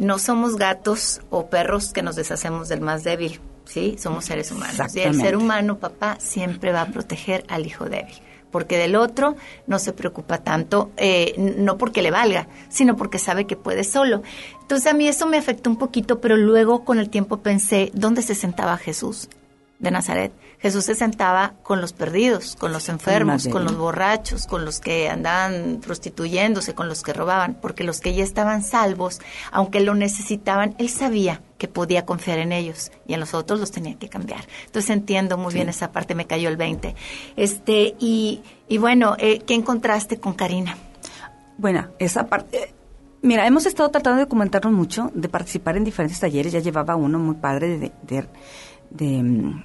no 0.00 0.18
somos 0.18 0.56
gatos 0.56 1.20
o 1.30 1.46
perros 1.46 1.92
que 1.92 2.02
nos 2.02 2.16
deshacemos 2.16 2.68
del 2.68 2.80
más 2.80 3.04
débil, 3.04 3.38
¿sí? 3.66 3.96
Somos 3.98 4.24
seres 4.24 4.50
humanos. 4.50 4.96
Y 4.96 5.00
el 5.00 5.14
ser 5.14 5.36
humano, 5.36 5.78
papá, 5.78 6.16
siempre 6.18 6.72
va 6.72 6.82
a 6.82 6.86
proteger 6.86 7.44
al 7.48 7.66
hijo 7.66 7.84
débil 7.84 8.16
porque 8.50 8.78
del 8.78 8.96
otro 8.96 9.36
no 9.68 9.78
se 9.78 9.92
preocupa 9.92 10.38
tanto, 10.38 10.90
eh, 10.96 11.34
no 11.36 11.78
porque 11.78 12.02
le 12.02 12.10
valga, 12.10 12.48
sino 12.68 12.96
porque 12.96 13.20
sabe 13.20 13.46
que 13.46 13.54
puede 13.54 13.84
solo. 13.84 14.24
Entonces 14.60 14.90
a 14.90 14.94
mí 14.94 15.06
eso 15.06 15.28
me 15.28 15.38
afectó 15.38 15.70
un 15.70 15.76
poquito, 15.76 16.20
pero 16.20 16.36
luego 16.36 16.84
con 16.84 16.98
el 16.98 17.10
tiempo 17.10 17.36
pensé, 17.36 17.92
¿dónde 17.94 18.22
se 18.22 18.34
sentaba 18.34 18.76
Jesús 18.76 19.28
de 19.78 19.92
Nazaret? 19.92 20.32
Jesús 20.60 20.84
se 20.84 20.94
sentaba 20.94 21.54
con 21.62 21.80
los 21.80 21.94
perdidos, 21.94 22.54
con 22.54 22.72
los 22.72 22.90
enfermos, 22.90 23.48
con 23.48 23.64
los 23.64 23.76
borrachos, 23.76 24.46
con 24.46 24.66
los 24.66 24.78
que 24.78 25.08
andaban 25.08 25.80
prostituyéndose, 25.80 26.74
con 26.74 26.86
los 26.86 27.02
que 27.02 27.14
robaban, 27.14 27.54
porque 27.54 27.82
los 27.82 28.00
que 28.00 28.14
ya 28.14 28.22
estaban 28.22 28.62
salvos, 28.62 29.20
aunque 29.52 29.80
lo 29.80 29.94
necesitaban, 29.94 30.74
él 30.78 30.90
sabía 30.90 31.40
que 31.56 31.66
podía 31.66 32.04
confiar 32.04 32.38
en 32.38 32.52
ellos 32.52 32.92
y 33.06 33.14
en 33.14 33.20
los 33.20 33.32
otros 33.32 33.58
los 33.58 33.70
tenía 33.70 33.98
que 33.98 34.08
cambiar. 34.08 34.44
Entonces 34.66 34.90
entiendo 34.90 35.38
muy 35.38 35.54
bien 35.54 35.70
esa 35.70 35.92
parte, 35.92 36.14
me 36.14 36.26
cayó 36.26 36.50
el 36.50 36.58
20. 36.58 36.94
Este, 37.36 37.94
y, 37.98 38.42
y 38.68 38.76
bueno, 38.76 39.16
eh, 39.18 39.40
¿qué 39.46 39.54
encontraste 39.54 40.20
con 40.20 40.34
Karina? 40.34 40.76
Bueno, 41.56 41.88
esa 41.98 42.26
parte... 42.26 42.64
Eh, 42.64 42.74
mira, 43.22 43.46
hemos 43.46 43.64
estado 43.64 43.90
tratando 43.90 44.18
de 44.18 44.24
documentarnos 44.24 44.72
mucho, 44.74 45.10
de 45.14 45.28
participar 45.30 45.78
en 45.78 45.84
diferentes 45.84 46.20
talleres. 46.20 46.52
Ya 46.52 46.60
llevaba 46.60 46.96
uno 46.96 47.18
muy 47.18 47.36
padre 47.36 47.78
de, 47.78 47.92
de, 48.02 48.26
de 48.90 49.22
mm, 49.22 49.64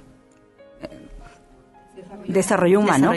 desarrollo 2.28 2.80
humano, 2.80 3.12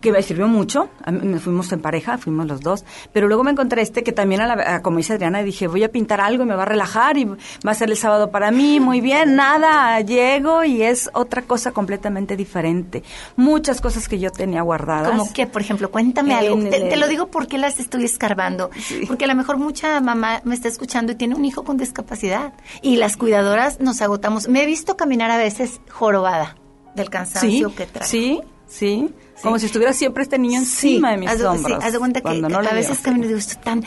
que 0.00 0.12
me 0.12 0.22
sirvió 0.22 0.48
mucho. 0.48 0.90
me 1.10 1.38
fuimos 1.38 1.72
en 1.72 1.80
pareja, 1.80 2.18
fuimos 2.18 2.46
los 2.46 2.60
dos. 2.60 2.84
Pero 3.12 3.28
luego 3.28 3.44
me 3.44 3.50
encontré 3.50 3.82
este 3.82 4.02
que 4.02 4.12
también, 4.12 4.40
a 4.40 4.46
la, 4.46 4.82
como 4.82 4.98
dice 4.98 5.14
Adriana, 5.14 5.42
dije, 5.42 5.66
voy 5.66 5.84
a 5.84 5.90
pintar 5.90 6.20
algo 6.20 6.44
y 6.44 6.46
me 6.46 6.54
va 6.54 6.62
a 6.62 6.66
relajar 6.66 7.16
y 7.18 7.24
va 7.24 7.36
a 7.64 7.74
ser 7.74 7.90
el 7.90 7.96
sábado 7.96 8.30
para 8.30 8.50
mí. 8.50 8.80
Muy 8.80 9.00
bien, 9.00 9.36
nada, 9.36 10.00
llego 10.00 10.64
y 10.64 10.82
es 10.82 11.10
otra 11.12 11.42
cosa 11.42 11.72
completamente 11.72 12.36
diferente. 12.36 13.02
Muchas 13.36 13.80
cosas 13.80 14.08
que 14.08 14.18
yo 14.18 14.30
tenía 14.30 14.62
guardadas. 14.62 15.10
Como 15.10 15.32
que, 15.32 15.46
por 15.46 15.62
ejemplo, 15.62 15.90
cuéntame 15.90 16.34
algo. 16.34 16.58
Te, 16.68 16.96
lo 16.96 17.08
digo 17.08 17.28
porque 17.28 17.58
las 17.58 17.80
estoy 17.80 18.04
escarbando. 18.04 18.70
Porque 19.06 19.24
a 19.24 19.28
lo 19.28 19.34
mejor 19.34 19.56
mucha 19.56 20.00
mamá 20.00 20.40
me 20.44 20.54
está 20.54 20.68
escuchando 20.68 21.12
y 21.12 21.14
tiene 21.14 21.34
un 21.34 21.44
hijo 21.44 21.64
con 21.64 21.76
discapacidad. 21.76 22.52
Y 22.82 22.96
las 22.96 23.16
cuidadoras 23.16 23.80
nos 23.80 24.00
agotamos. 24.02 24.48
Me 24.48 24.62
he 24.62 24.66
visto 24.66 24.96
caminar 24.96 25.30
a 25.30 25.38
veces 25.38 25.80
jorobada 25.88 26.56
del 26.94 27.10
cansancio 27.10 27.74
que 27.74 27.86
trae. 27.86 28.06
Sí, 28.06 28.40
sí. 28.66 29.10
Como 29.42 29.58
si 29.58 29.66
estuviera 29.66 29.92
siempre 29.92 30.22
este 30.22 30.38
niño 30.38 30.58
encima 30.58 31.12
de 31.12 31.16
mis 31.16 31.30
hombros. 31.42 31.78
Sí, 31.80 31.86
haz 31.86 31.92
de 31.92 31.98
cuenta 31.98 32.20
que, 32.20 32.28
a 32.28 32.74
veces 32.74 32.98
camino 32.98 33.24
y 33.24 33.28
digo, 33.28 33.40
tan, 33.62 33.84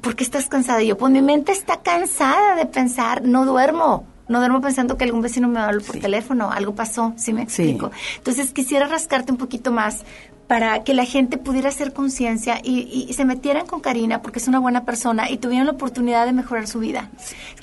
¿por 0.00 0.14
qué 0.14 0.24
estás 0.24 0.48
cansada? 0.48 0.82
Y 0.82 0.88
yo, 0.88 0.96
pues 0.96 1.12
mi 1.12 1.22
mente 1.22 1.52
está 1.52 1.82
cansada 1.82 2.54
de 2.54 2.66
pensar, 2.66 3.22
no 3.22 3.44
duermo. 3.44 4.06
No 4.28 4.38
duermo 4.38 4.60
pensando 4.60 4.96
que 4.96 5.04
algún 5.04 5.20
vecino 5.20 5.48
me 5.48 5.58
habló 5.58 5.82
por 5.82 5.98
teléfono, 5.98 6.50
algo 6.50 6.74
pasó, 6.74 7.12
¿sí 7.16 7.32
me 7.32 7.42
explico? 7.42 7.90
Entonces 8.16 8.52
quisiera 8.52 8.86
rascarte 8.86 9.32
un 9.32 9.36
poquito 9.36 9.72
más 9.72 10.04
para 10.46 10.84
que 10.84 10.92
la 10.92 11.04
gente 11.04 11.38
pudiera 11.38 11.70
hacer 11.70 11.92
conciencia 11.92 12.60
y, 12.62 13.10
se 13.12 13.24
metieran 13.24 13.66
con 13.66 13.80
Karina 13.80 14.22
porque 14.22 14.38
es 14.38 14.48
una 14.48 14.58
buena 14.58 14.84
persona 14.84 15.30
y 15.30 15.38
tuvieran 15.38 15.66
la 15.66 15.72
oportunidad 15.72 16.26
de 16.26 16.32
mejorar 16.32 16.66
su 16.66 16.78
vida. 16.78 17.10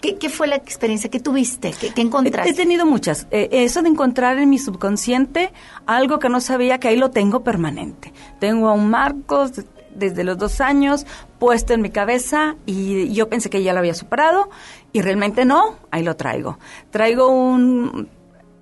¿Qué, 0.02 0.30
fue 0.30 0.48
la 0.48 0.56
experiencia 0.56 1.10
que 1.10 1.20
tuviste? 1.20 1.72
¿Qué, 1.72 2.02
encontraste? 2.02 2.52
He, 2.52 2.54
tenido 2.54 2.86
muchas. 2.86 3.28
Eh, 3.32 3.50
eso 3.52 3.82
de 3.82 3.90
encontrar 3.90 4.38
en 4.40 4.50
mi 4.50 4.58
subconsciente 4.58 5.52
algo 5.86 6.20
que 6.20 6.30
no 6.30 6.42
sabía 6.42 6.80
que 6.80 6.88
ahí 6.88 6.98
lo 6.98 7.12
tengo 7.12 7.44
permanente. 7.44 8.14
Tengo 8.40 8.70
a 8.70 8.74
un 8.74 8.90
Marcos 8.90 9.52
desde 9.94 10.24
los 10.24 10.38
dos 10.38 10.62
años 10.62 11.06
puesto 11.40 11.74
en 11.74 11.82
mi 11.82 11.90
cabeza 11.90 12.56
y 12.66 13.12
yo 13.14 13.30
pensé 13.30 13.50
que 13.50 13.64
ya 13.64 13.74
lo 13.74 13.80
había 13.80 13.94
superado 13.94 14.50
y 14.94 15.02
realmente 15.02 15.46
no, 15.46 15.76
ahí 15.92 16.04
lo 16.04 16.16
traigo. 16.16 16.58
Traigo 16.92 17.28
un 17.30 18.10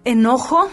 enojo 0.03 0.69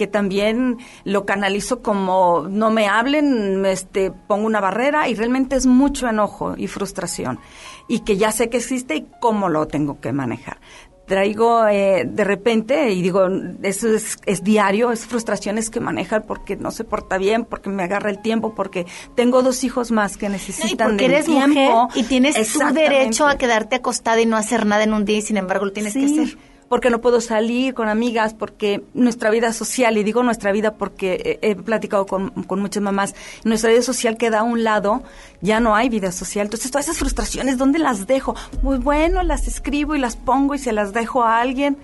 que 0.00 0.06
también 0.06 0.78
lo 1.04 1.26
canalizo 1.26 1.82
como 1.82 2.46
no 2.48 2.70
me 2.70 2.88
hablen, 2.88 3.66
este, 3.66 4.10
pongo 4.10 4.46
una 4.46 4.58
barrera 4.58 5.10
y 5.10 5.14
realmente 5.14 5.56
es 5.56 5.66
mucho 5.66 6.08
enojo 6.08 6.54
y 6.56 6.68
frustración 6.68 7.38
y 7.86 7.98
que 7.98 8.16
ya 8.16 8.32
sé 8.32 8.48
que 8.48 8.56
existe 8.56 8.96
y 8.96 9.06
cómo 9.20 9.50
lo 9.50 9.66
tengo 9.66 10.00
que 10.00 10.14
manejar. 10.14 10.58
Traigo 11.04 11.66
eh, 11.68 12.08
de 12.10 12.24
repente, 12.24 12.92
y 12.92 13.02
digo, 13.02 13.28
eso 13.62 13.88
es, 13.88 14.16
es, 14.24 14.42
diario, 14.42 14.90
es 14.90 15.04
frustraciones 15.04 15.68
que 15.68 15.80
manejar 15.80 16.24
porque 16.24 16.56
no 16.56 16.70
se 16.70 16.84
porta 16.84 17.18
bien, 17.18 17.44
porque 17.44 17.68
me 17.68 17.82
agarra 17.82 18.08
el 18.08 18.22
tiempo, 18.22 18.54
porque 18.54 18.86
tengo 19.14 19.42
dos 19.42 19.64
hijos 19.64 19.90
más 19.90 20.16
que 20.16 20.30
necesitan 20.30 20.96
no, 20.96 21.02
y 21.02 21.04
eres 21.04 21.26
tiempo. 21.26 21.60
Mujer 21.60 22.02
y 22.02 22.04
tienes 22.04 22.50
tu 22.50 22.58
derecho 22.72 23.26
a 23.26 23.36
quedarte 23.36 23.76
acostada 23.76 24.18
y 24.18 24.24
no 24.24 24.38
hacer 24.38 24.64
nada 24.64 24.82
en 24.82 24.94
un 24.94 25.04
día 25.04 25.18
y 25.18 25.22
sin 25.22 25.36
embargo 25.36 25.66
lo 25.66 25.72
tienes 25.72 25.92
que 25.92 26.06
hacer 26.06 26.38
porque 26.70 26.88
no 26.88 27.00
puedo 27.00 27.20
salir 27.20 27.74
con 27.74 27.88
amigas, 27.88 28.32
porque 28.32 28.84
nuestra 28.94 29.28
vida 29.30 29.52
social, 29.52 29.98
y 29.98 30.04
digo 30.04 30.22
nuestra 30.22 30.52
vida 30.52 30.74
porque 30.76 31.40
he, 31.42 31.56
platicado 31.56 32.06
con, 32.06 32.32
muchas 32.48 32.80
mamás, 32.80 33.16
nuestra 33.42 33.70
vida 33.70 33.82
social 33.82 34.16
queda 34.16 34.38
a 34.38 34.42
un 34.44 34.62
lado, 34.62 35.02
ya 35.40 35.58
no 35.58 35.74
hay 35.74 35.88
vida 35.88 36.12
social. 36.12 36.46
Entonces, 36.46 36.70
todas 36.70 36.86
esas 36.86 36.98
frustraciones, 36.98 37.58
¿dónde 37.58 37.80
las 37.80 38.06
dejo? 38.06 38.36
Muy 38.62 38.78
bueno, 38.78 39.24
las 39.24 39.48
escribo 39.48 39.96
y 39.96 39.98
las 39.98 40.14
pongo 40.14 40.54
y 40.54 40.60
se 40.60 40.70
las 40.70 40.92
dejo 40.92 41.24
a 41.24 41.40
alguien, 41.40 41.76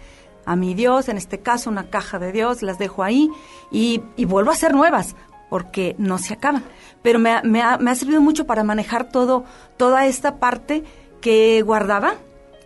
a 0.45 0.55
mi 0.55 0.73
Dios, 0.75 1.09
en 1.09 1.17
este 1.17 1.41
caso 1.41 1.69
una 1.69 1.91
caja 1.91 2.21
de 2.21 2.31
Dios, 2.31 2.63
las 2.63 2.79
dejo 2.79 3.03
ahí 3.03 3.29
y, 3.73 4.01
vuelvo 4.19 4.53
a 4.53 4.55
hacer 4.55 4.73
nuevas 4.73 5.17
porque 5.51 5.97
no 5.99 6.19
se 6.19 6.35
acaban. 6.35 6.63
Pero 7.03 7.19
me, 7.19 7.43
me, 7.43 7.61
ha, 7.61 7.77
me 7.79 7.91
ha 7.91 7.95
servido 7.97 8.21
mucho 8.21 8.47
para 8.47 8.63
manejar 8.63 9.11
todo, 9.11 9.47
toda 9.79 10.07
esta 10.07 10.37
parte 10.37 10.85
que 11.21 11.61
guardaba 11.63 12.15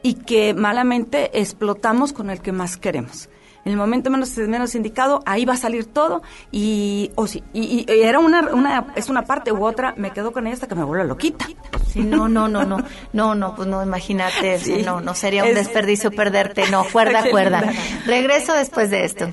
y 0.03 0.15
que 0.15 0.55
malamente 0.55 1.39
explotamos 1.41 2.13
con 2.13 2.31
el 2.31 2.41
que 2.41 2.53
más 2.53 2.77
queremos. 2.77 3.29
En 3.65 3.73
el 3.73 3.79
momento 3.79 4.11
menos, 4.11 4.37
menos 4.39 4.75
indicado, 4.75 5.23
ahí 5.27 5.45
va 5.45 5.53
a 5.53 5.57
salir 5.59 5.85
todo 5.85 6.23
y, 6.51 7.11
o 7.15 7.27
sí, 7.27 7.43
y, 7.53 7.85
era 7.89 8.19
una, 8.19 8.41
una, 8.55 8.87
es 8.97 9.11
una 9.11 9.27
parte 9.27 9.53
u 9.53 9.65
otra, 9.65 9.95
me 9.99 10.13
quedo 10.13 10.33
con 10.33 10.47
ella 10.47 10.55
hasta 10.55 10.67
que 10.67 10.75
me 10.75 10.85
vuelva 10.85 11.05
loquita. 11.05 11.47
Sí, 11.87 12.01
no, 12.01 12.29
no, 12.29 12.49
no, 12.49 12.65
no, 12.65 12.79
no, 13.13 13.35
no, 13.35 13.55
pues 13.55 13.69
no, 13.69 13.83
imagínate, 13.83 14.83
no, 14.85 15.01
no 15.01 15.15
sería 15.15 15.45
un 15.45 15.55
desperdicio 15.55 16.11
perderte, 16.11 16.71
no, 16.71 16.85
cuerda, 16.91 17.23
cuerda. 17.31 17.71
Regreso 18.07 18.55
después 18.55 18.89
de 18.91 19.05
esto. 19.05 19.31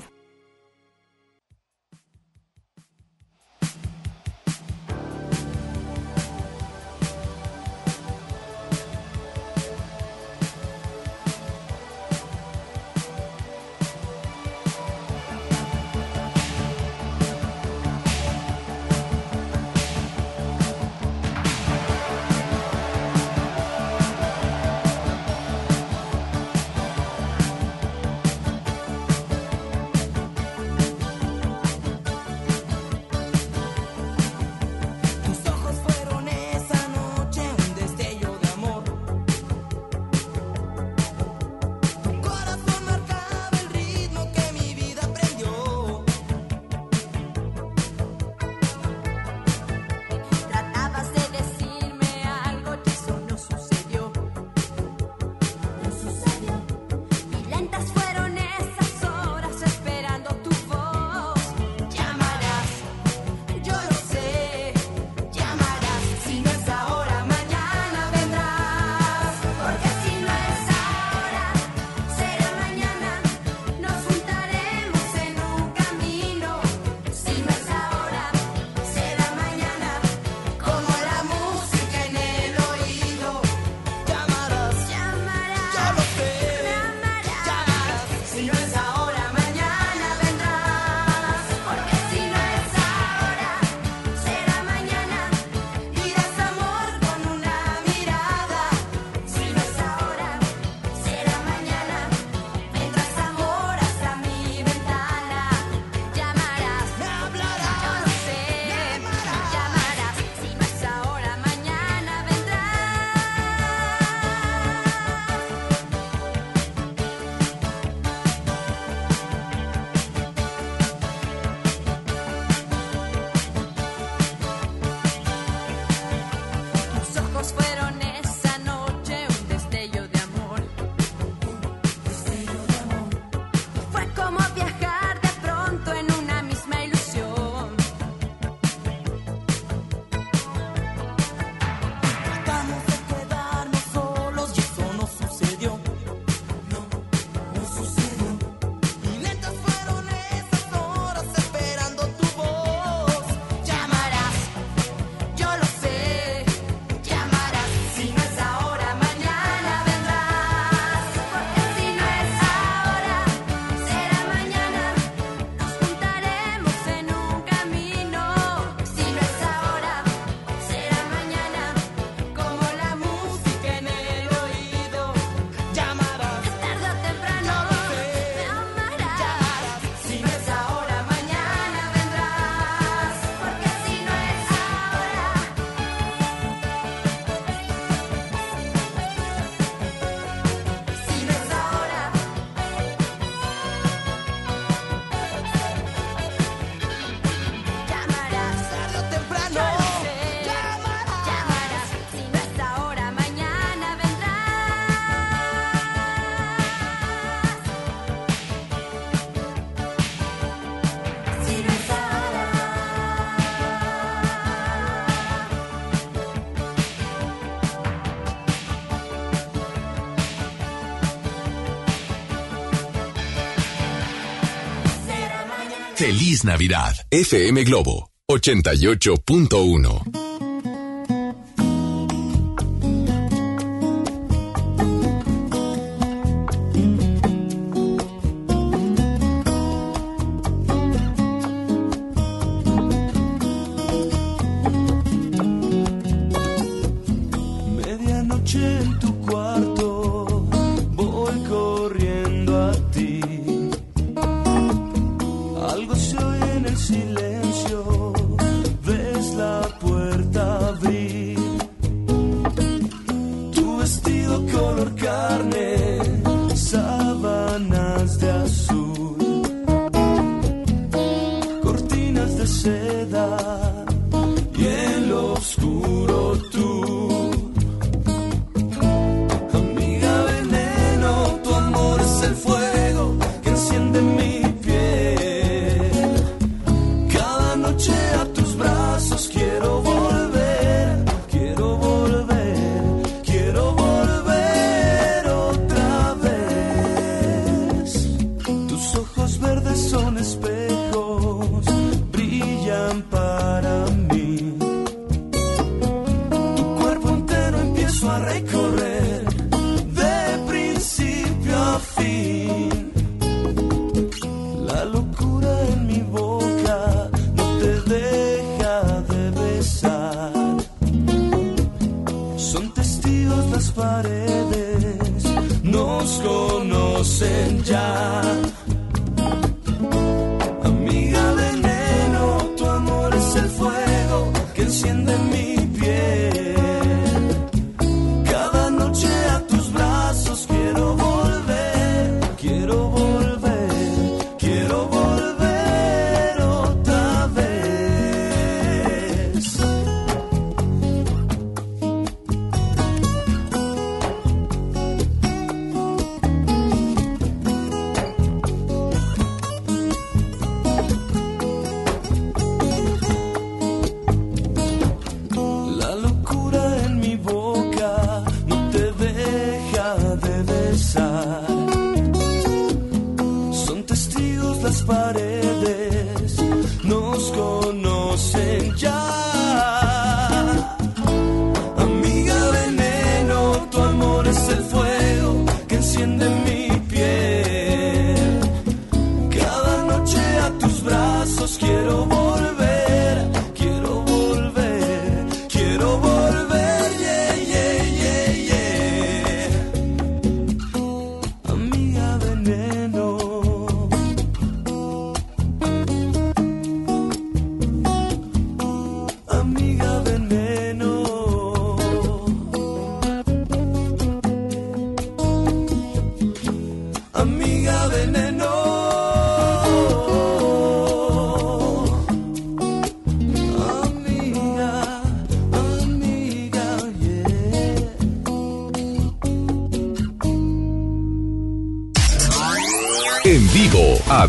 Feliz 225.98 226.44
Navidad. 226.44 226.94
FM 227.10 227.64
Globo 227.64 228.08
88.1. 228.30 230.07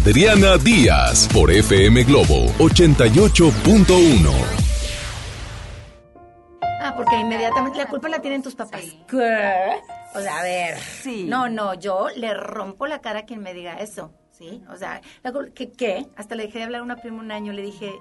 Adriana 0.09 0.57
Díaz 0.57 1.29
por 1.31 1.51
FM 1.51 2.03
Globo 2.05 2.47
88.1. 2.57 4.33
Ah, 6.81 6.95
porque 6.97 7.19
inmediatamente 7.19 7.77
la 7.77 7.85
culpa 7.85 8.09
la 8.09 8.19
tienen 8.19 8.41
tus 8.41 8.55
papás. 8.55 8.81
¿Qué? 9.07 9.79
O 10.15 10.19
sea, 10.19 10.39
a 10.39 10.41
ver. 10.41 10.79
Sí. 10.79 11.25
No, 11.29 11.47
no, 11.47 11.75
yo 11.75 12.07
le 12.15 12.33
rompo 12.33 12.87
la 12.87 13.01
cara 13.01 13.19
a 13.19 13.25
quien 13.25 13.41
me 13.41 13.53
diga 13.53 13.75
eso. 13.75 14.11
¿Sí? 14.31 14.63
O 14.73 14.77
sea, 14.77 14.99
¿qué? 15.53 15.71
qué? 15.73 16.07
Hasta 16.15 16.33
le 16.33 16.47
dejé 16.47 16.57
de 16.57 16.63
hablar 16.63 16.81
a 16.81 16.85
una 16.85 16.95
prima 16.95 17.19
un 17.19 17.31
año, 17.31 17.53
le 17.53 17.61
dije, 17.61 17.93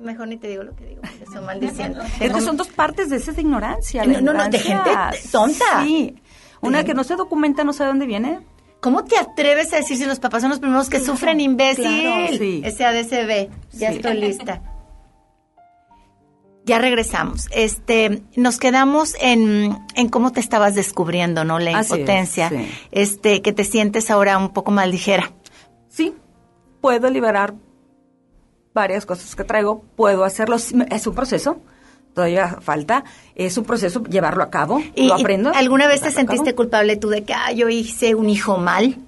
mejor 0.00 0.26
ni 0.26 0.38
te 0.38 0.48
digo 0.48 0.64
lo 0.64 0.74
que 0.74 0.86
digo, 0.86 1.02
porque 1.02 1.26
son 1.32 1.46
maldiciendo. 1.46 2.02
es 2.20 2.32
que 2.32 2.40
son 2.40 2.56
dos 2.56 2.66
partes 2.66 3.10
de 3.10 3.18
esa 3.18 3.30
ignorancia. 3.40 4.04
No, 4.04 4.20
no, 4.20 4.32
no, 4.32 4.48
de 4.48 4.58
gente 4.58 4.90
tonta. 5.30 5.84
Sí. 5.84 6.20
Una 6.62 6.82
que 6.82 6.94
no 6.94 7.04
se 7.04 7.14
documenta, 7.14 7.62
no 7.62 7.72
sabe 7.72 7.90
dónde 7.90 8.06
viene. 8.06 8.40
¿Cómo 8.82 9.04
te 9.04 9.16
atreves 9.16 9.72
a 9.72 9.76
decir 9.76 9.96
si 9.96 10.04
los 10.06 10.18
papás 10.18 10.42
son 10.42 10.50
los 10.50 10.58
primeros 10.58 10.90
que 10.90 10.98
sufren, 10.98 11.38
imbécil? 11.38 12.00
Claro, 12.00 12.36
sí. 12.36 12.64
ADCB. 12.64 13.48
Ya 13.74 13.90
estoy 13.90 14.14
lista. 14.20 14.60
Ya 16.64 16.80
regresamos. 16.80 17.46
Este, 17.52 18.24
nos 18.34 18.58
quedamos 18.58 19.14
en, 19.20 19.78
en 19.94 20.08
cómo 20.08 20.32
te 20.32 20.40
estabas 20.40 20.74
descubriendo, 20.74 21.44
¿no? 21.44 21.60
La 21.60 21.80
impotencia. 21.80 22.50
Este, 22.90 23.40
que 23.40 23.52
te 23.52 23.62
sientes 23.62 24.10
ahora 24.10 24.36
un 24.36 24.52
poco 24.52 24.72
más 24.72 24.88
ligera. 24.88 25.30
Sí, 25.88 26.16
puedo 26.80 27.08
liberar 27.08 27.54
varias 28.74 29.06
cosas 29.06 29.36
que 29.36 29.44
traigo, 29.44 29.84
puedo 29.94 30.24
hacerlo, 30.24 30.56
es 30.56 31.06
un 31.06 31.14
proceso 31.14 31.60
todavía 32.14 32.58
falta, 32.60 33.04
es 33.34 33.56
un 33.56 33.64
proceso 33.64 34.02
llevarlo 34.04 34.42
a 34.42 34.50
cabo, 34.50 34.82
¿Y, 34.94 35.08
lo 35.08 35.14
aprendo. 35.14 35.52
¿Alguna 35.54 35.86
vez 35.86 36.02
te 36.02 36.10
sentiste 36.10 36.54
culpable 36.54 36.96
tú 36.96 37.08
de 37.08 37.24
que 37.24 37.34
ah, 37.34 37.52
yo 37.52 37.68
hice 37.68 38.14
un 38.14 38.28
hijo 38.28 38.58
mal? 38.58 38.98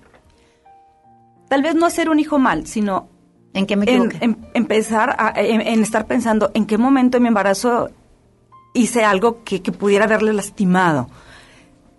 Tal 1.48 1.62
vez 1.62 1.74
no 1.74 1.86
hacer 1.86 2.09
un 2.09 2.18
hijo 2.18 2.39
mal, 2.39 2.66
sino... 2.66 3.09
¿En 3.52 3.66
qué 3.66 3.76
me 3.76 3.85
equivoqué? 3.85 4.18
En, 4.20 4.39
empezar 4.55 5.14
a, 5.16 5.32
en, 5.36 5.81
estar 5.81 6.06
pensando 6.06 6.51
en 6.55 6.66
qué 6.66 6.76
momento 6.76 7.18
en 7.18 7.22
mi 7.22 7.28
embarazo 7.28 7.90
hice 8.72 9.05
algo 9.05 9.44
que, 9.44 9.60
pudiera 9.60 10.06
haberle 10.06 10.32
lastimado 10.32 11.09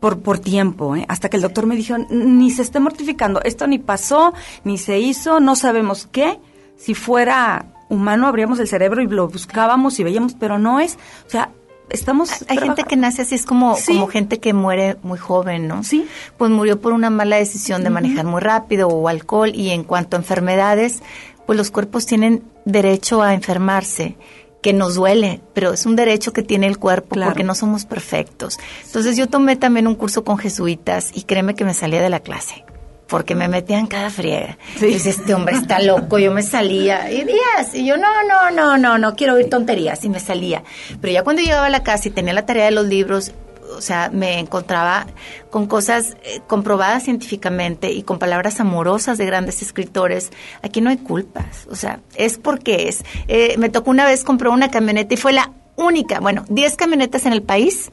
por, 0.02 0.20
por 0.20 0.40
tiempo, 0.40 0.98
¿eh? 0.98 1.06
hasta 1.08 1.30
que 1.30 1.38
el 1.38 1.44
doctor 1.44 1.66
me 1.66 1.78
dijo, 1.78 1.96
ni 2.10 2.52
se 2.52 2.62
esté 2.62 2.82
mortificando, 2.82 3.42
esto 3.44 3.68
ni 3.68 3.80
pasó, 3.80 4.34
ni 4.66 4.78
se 4.78 5.00
hizo, 5.00 5.40
no 5.40 5.56
sabemos 5.56 6.10
qué. 6.12 6.40
Si 6.76 6.94
fuera 6.94 7.75
humano 7.90 8.28
abríamos 8.28 8.60
el 8.60 8.68
cerebro 8.68 9.02
y 9.02 9.08
lo 9.08 9.28
buscábamos 9.28 10.00
y 10.00 10.04
veíamos, 10.04 10.36
pero 10.40 10.58
no 10.58 10.80
es, 10.80 10.98
o 11.28 11.30
sea, 11.30 11.52
estamos... 11.90 12.46
Hay 12.48 12.58
gente 12.58 12.84
que 12.84 12.96
nace 12.96 13.24
así, 13.24 13.36
es 13.36 13.46
como, 13.46 13.78
como 13.86 14.08
gente 14.08 14.40
que 14.40 14.54
muere 14.54 14.98
muy 15.04 15.18
joven, 15.18 15.68
¿no? 15.68 15.84
Sí. 15.84 16.08
Pues 16.38 16.52
murió 16.52 16.80
por 16.80 16.94
una 16.94 17.10
mala 17.10 17.38
decisión 17.38 17.84
de 17.84 17.90
manejar 17.90 18.26
muy 18.26 18.42
rápido 18.42 18.88
o 18.88 19.08
alcohol 19.08 19.52
y 19.54 19.70
en 19.70 19.84
cuanto 19.84 20.18
a 20.18 20.20
enfermedades, 20.20 21.02
pues 21.46 21.58
los 21.58 21.72
cuerpos 21.72 22.06
tienen 22.06 22.44
derecho 22.66 23.22
a 23.22 23.34
enfermarse 23.34 24.18
que 24.62 24.74
nos 24.74 24.96
duele, 24.96 25.42
pero 25.54 25.74
es 25.74 25.86
un 25.86 25.96
derecho 25.96 26.34
que 26.34 26.42
tiene 26.42 26.66
el 26.66 26.80
cuerpo 26.80 27.16
porque 27.24 27.44
no 27.44 27.54
somos 27.54 27.86
perfectos. 27.86 28.58
Entonces 28.84 29.16
yo 29.16 29.28
tomé 29.28 29.56
también 29.58 29.86
un 29.86 29.94
curso 29.94 30.24
con 30.24 30.40
jesuitas 30.40 31.12
y 31.14 31.24
créeme 31.24 31.54
que 31.54 31.66
me 31.66 31.76
salía 31.76 32.02
de 32.02 32.10
la 32.10 32.20
clase 32.20 32.66
porque 33.08 33.36
me 33.36 33.48
metían 33.48 33.88
cada 33.88 34.10
friega. 34.10 34.58
Dices, 34.80 35.20
este 35.20 35.34
hombre 35.34 35.56
está 35.56 35.80
loco, 35.80 36.18
yo 36.18 36.32
me 36.32 36.44
salía, 36.44 37.12
y 37.12 37.24
días, 37.24 37.74
y 37.74 37.86
yo, 37.86 37.98
no, 37.98 38.24
no, 38.24 38.52
no, 38.52 38.78
no, 38.78 38.98
no 38.98 39.16
quiero 39.16 39.36
oír 39.36 39.50
tonterías, 39.50 40.04
y 40.04 40.10
me 40.10 40.20
salía. 40.20 40.64
Pero 41.02 41.14
ya 41.14 41.24
cuando 41.24 41.42
llegaba 41.42 41.68
a 41.68 41.70
la 41.70 41.84
casa 41.84 42.08
y 42.08 42.12
tenía 42.12 42.34
la 42.34 42.46
tarea 42.46 42.66
de 42.66 42.72
los 42.72 42.88
libros, 42.88 43.32
o 43.76 43.82
sea, 43.82 44.10
me 44.12 44.40
encontraba 44.40 45.08
con 45.50 45.66
cosas 45.68 46.16
eh, 46.24 46.40
comprobadas 46.48 47.04
científicamente 47.04 47.92
y 47.92 48.04
con 48.04 48.20
palabras 48.20 48.60
amorosas 48.60 49.18
de 49.18 49.26
grandes 49.26 49.62
escritores. 49.62 50.32
Aquí 50.62 50.82
no 50.82 50.90
hay 50.90 50.98
culpas, 50.98 51.68
o 51.70 51.76
sea, 51.76 52.00
es 52.16 52.38
porque 52.38 52.88
es. 52.88 53.04
Eh, 53.28 53.56
me 53.58 53.70
tocó 53.70 53.92
una 53.92 54.06
vez 54.06 54.24
comprar 54.24 54.52
una 54.52 54.72
camioneta 54.72 55.14
y 55.14 55.18
fue 55.18 55.34
la 55.34 55.52
única, 55.76 56.20
bueno, 56.20 56.46
10 56.50 56.76
camionetas 56.78 57.26
en 57.26 57.34
el 57.34 57.42
país 57.42 57.92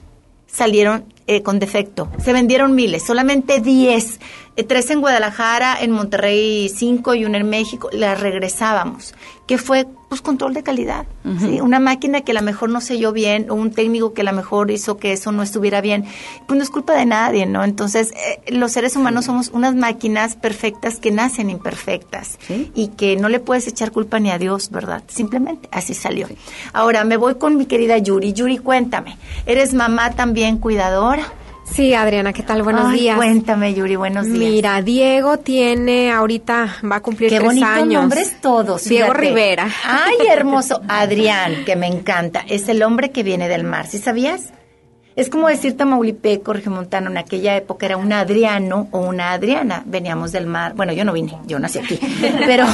salieron 0.52 1.05
eh, 1.26 1.43
con 1.43 1.59
defecto. 1.59 2.10
Se 2.22 2.32
vendieron 2.32 2.74
miles, 2.74 3.05
solamente 3.05 3.60
10. 3.60 4.20
Eh, 4.57 4.65
tres 4.65 4.91
en 4.91 5.01
Guadalajara, 5.01 5.77
en 5.81 5.91
Monterrey 5.93 6.69
cinco 6.69 7.15
y 7.15 7.24
una 7.24 7.39
en 7.39 7.49
México. 7.49 7.89
Las 7.93 8.20
regresábamos. 8.20 9.15
que 9.47 9.59
fue? 9.59 9.87
Pues 10.09 10.20
control 10.20 10.53
de 10.55 10.62
calidad. 10.62 11.07
Una 11.24 11.81
máquina 11.81 12.20
que 12.20 12.33
a 12.33 12.35
lo 12.35 12.43
mejor 12.43 12.69
no 12.69 12.81
selló 12.83 13.12
bien 13.12 13.51
o 13.51 13.55
un 13.55 13.70
técnico 13.73 14.12
que 14.12 14.20
a 14.20 14.24
lo 14.24 14.33
mejor 14.35 14.70
hizo 14.70 14.99
que 14.99 15.12
eso 15.12 15.33
no 15.33 15.43
estuviera 15.43 15.81
bien. 15.81 16.05
Pues 16.47 16.57
no 16.59 16.62
es 16.62 16.69
culpa 16.70 16.93
de 16.95 17.07
nadie, 17.07 17.47
¿no? 17.47 17.65
Entonces, 17.65 18.12
eh, 18.12 18.53
los 18.53 18.73
seres 18.73 18.95
humanos 18.95 19.24
somos 19.24 19.49
unas 19.49 19.74
máquinas 19.74 20.37
perfectas 20.37 21.01
que 21.01 21.11
nacen 21.11 21.49
imperfectas 21.49 22.39
y 22.74 22.89
que 22.89 23.16
no 23.16 23.31
le 23.31 23.41
puedes 23.41 23.66
echar 23.66 23.91
culpa 23.91 24.20
ni 24.20 24.31
a 24.31 24.39
Dios, 24.39 24.70
¿verdad? 24.70 25.03
Simplemente 25.09 25.69
así 25.73 25.95
salió. 25.95 26.29
Ahora, 26.74 27.05
me 27.05 27.16
voy 27.16 27.37
con 27.37 27.57
mi 27.57 27.65
querida 27.65 27.97
Yuri. 27.97 28.35
Yuri, 28.35 28.59
cuéntame. 28.59 29.16
¿Eres 29.47 29.73
mamá 29.73 30.11
también 30.11 30.59
cuidadora? 30.59 31.24
Sí, 31.64 31.94
Adriana, 31.94 32.32
¿qué 32.32 32.43
tal? 32.43 32.62
Buenos 32.62 32.93
días. 32.93 33.16
Cuéntame, 33.16 33.72
Yuri, 33.72 33.97
buenos 33.97 34.26
días. 34.26 34.39
Mira, 34.39 34.82
Diego 34.82 35.39
tiene 35.39 36.12
ahorita, 36.12 36.76
va 36.90 36.97
a 36.97 37.01
cumplir 37.01 37.30
Qué 37.30 37.39
tres 37.39 37.62
años. 37.62 37.78
Qué 37.78 37.94
nombres 37.94 38.40
todos. 38.40 38.84
Diego 38.84 39.14
Rivera. 39.14 39.68
Ay, 39.84 40.16
hermoso. 40.30 40.82
Adrián, 40.89 41.64
que 41.64 41.76
me 41.76 41.86
encanta. 41.86 42.44
Es 42.47 42.68
el 42.68 42.82
hombre 42.82 43.10
que 43.10 43.22
viene 43.22 43.48
del 43.48 43.64
mar, 43.64 43.86
¿sí 43.86 43.98
sabías? 43.98 44.52
Es 45.14 45.28
como 45.28 45.48
decir 45.48 45.76
Tamaulipeco, 45.76 46.52
Regiomontano, 46.55 47.10
en 47.10 47.18
aquella 47.18 47.56
época 47.56 47.86
era 47.86 47.97
un 47.97 48.12
Adriano 48.12 48.89
o 48.93 49.01
una 49.01 49.32
Adriana. 49.32 49.82
Veníamos 49.84 50.32
del 50.32 50.47
mar, 50.47 50.74
bueno, 50.74 50.93
yo 50.93 51.05
no 51.05 51.12
vine, 51.12 51.36
yo 51.47 51.59
nací 51.59 51.78
aquí, 51.78 51.98
pero 52.47 52.66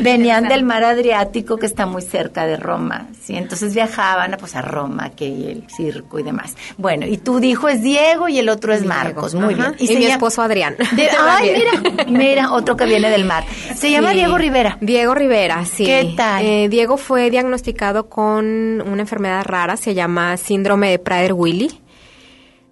venían 0.00 0.48
del 0.48 0.64
mar 0.64 0.84
Adriático 0.84 1.56
que 1.56 1.66
está 1.66 1.86
muy 1.86 2.02
cerca 2.02 2.46
de 2.46 2.56
Roma, 2.56 3.08
¿sí? 3.20 3.36
Entonces 3.36 3.74
viajaban 3.74 4.36
pues, 4.38 4.54
a 4.54 4.62
Roma, 4.62 5.10
que 5.10 5.26
el 5.26 5.64
circo 5.68 6.18
y 6.18 6.22
demás. 6.22 6.56
Bueno, 6.76 7.06
y 7.06 7.16
tu 7.16 7.38
hijo 7.40 7.68
es 7.68 7.82
Diego 7.82 8.28
y 8.28 8.38
el 8.38 8.48
otro 8.48 8.74
es 8.74 8.84
Marcos, 8.84 9.34
muy 9.34 9.54
bien. 9.54 9.74
Y, 9.78 9.96
mi 9.96 10.06
esposo 10.06 10.42
Adrián. 10.42 10.76
ay, 11.20 11.52
mira, 11.56 12.06
mira, 12.08 12.52
otro 12.52 12.76
que 12.76 12.84
viene 12.84 13.10
del 13.10 13.24
mar. 13.24 13.44
Se 13.74 13.90
llama 13.90 14.12
Diego 14.12 14.36
Rivera. 14.36 14.76
Diego 14.80 15.14
Rivera, 15.14 15.64
sí. 15.64 15.84
¿Qué 15.84 16.14
tal? 16.16 16.44
Eh, 16.44 16.68
Diego 16.68 16.96
fue 16.96 17.30
diagnosticado 17.30 18.08
con 18.08 18.44
una 18.82 19.00
enfermedad 19.00 19.42
rara, 19.44 19.76
se 19.76 19.94
llama 19.94 20.36
síndrome 20.36 20.90
de 20.90 20.98
Prader-Willi 21.02 21.77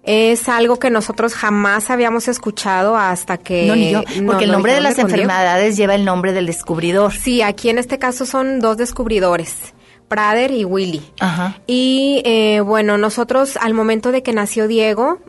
es 0.07 0.47
algo 0.47 0.79
que 0.79 0.89
nosotros 0.89 1.35
jamás 1.35 1.89
habíamos 1.89 2.29
escuchado 2.29 2.95
hasta 2.95 3.37
que... 3.37 3.67
No, 3.67 3.75
ni 3.75 3.91
yo, 3.91 4.03
porque 4.25 4.45
el 4.45 4.53
nombre 4.53 4.73
de 4.73 4.79
las 4.79 4.97
enfermedades 4.97 5.75
lleva 5.75 5.95
el 5.95 6.05
nombre 6.05 6.31
del 6.31 6.45
descubridor. 6.45 7.11
Sí, 7.11 7.41
aquí 7.41 7.69
en 7.69 7.77
este 7.77 7.99
caso 7.99 8.25
son 8.25 8.61
dos 8.61 8.77
descubridores. 8.77 9.73
Prader 10.07 10.51
y 10.51 10.63
Willy. 10.63 11.01
Ajá. 11.19 11.59
Y 11.67 12.21
eh, 12.23 12.61
bueno, 12.61 12.97
nosotros 12.97 13.57
al 13.57 13.73
momento 13.73 14.13
de 14.13 14.23
que 14.23 14.31
nació 14.31 14.69
Diego, 14.69 15.19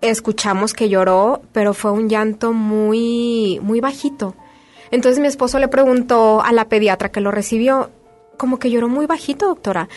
escuchamos 0.00 0.74
que 0.74 0.88
lloró, 0.88 1.42
pero 1.52 1.72
fue 1.72 1.92
un 1.92 2.08
llanto 2.08 2.52
muy, 2.52 3.60
muy 3.62 3.78
bajito. 3.80 4.34
Entonces 4.90 5.20
mi 5.20 5.28
esposo 5.28 5.60
le 5.60 5.68
preguntó 5.68 6.42
a 6.42 6.50
la 6.50 6.68
pediatra 6.68 7.12
que 7.12 7.20
lo 7.20 7.30
recibió, 7.30 7.92
como 8.36 8.58
que 8.58 8.72
lloró 8.72 8.88
muy 8.88 9.06
bajito, 9.06 9.46
doctora 9.46 9.88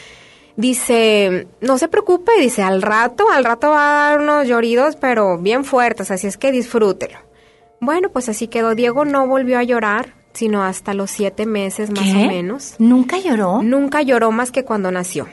dice, 0.58 1.48
no 1.62 1.78
se 1.78 1.88
preocupe, 1.88 2.34
dice, 2.40 2.64
al 2.64 2.82
rato, 2.82 3.30
al 3.32 3.46
rato 3.46 3.70
va 3.70 4.08
a 4.08 4.10
dar 4.10 4.20
unos 4.20 4.48
lloridos, 4.48 4.98
pero 4.98 5.38
bien 5.38 5.64
fuertes, 5.64 6.12
así 6.12 6.28
es 6.28 6.36
que 6.36 6.52
disfrútelo. 6.52 7.20
Bueno, 7.80 8.10
pues 8.10 8.28
así 8.28 8.48
quedó. 8.48 8.76
Diego 8.76 9.06
no 9.06 9.28
volvió 9.28 9.60
a 9.60 9.64
llorar, 9.64 10.16
sino 10.34 10.64
hasta 10.64 10.94
los 10.94 11.12
siete 11.12 11.46
meses 11.46 11.92
más 11.92 12.10
o 12.10 12.28
menos. 12.28 12.76
¿Nunca 12.80 13.20
lloró? 13.20 13.62
Nunca 13.62 14.02
lloró 14.02 14.32
más 14.32 14.52
que 14.52 14.66
cuando 14.66 14.92
nació. 14.92 15.28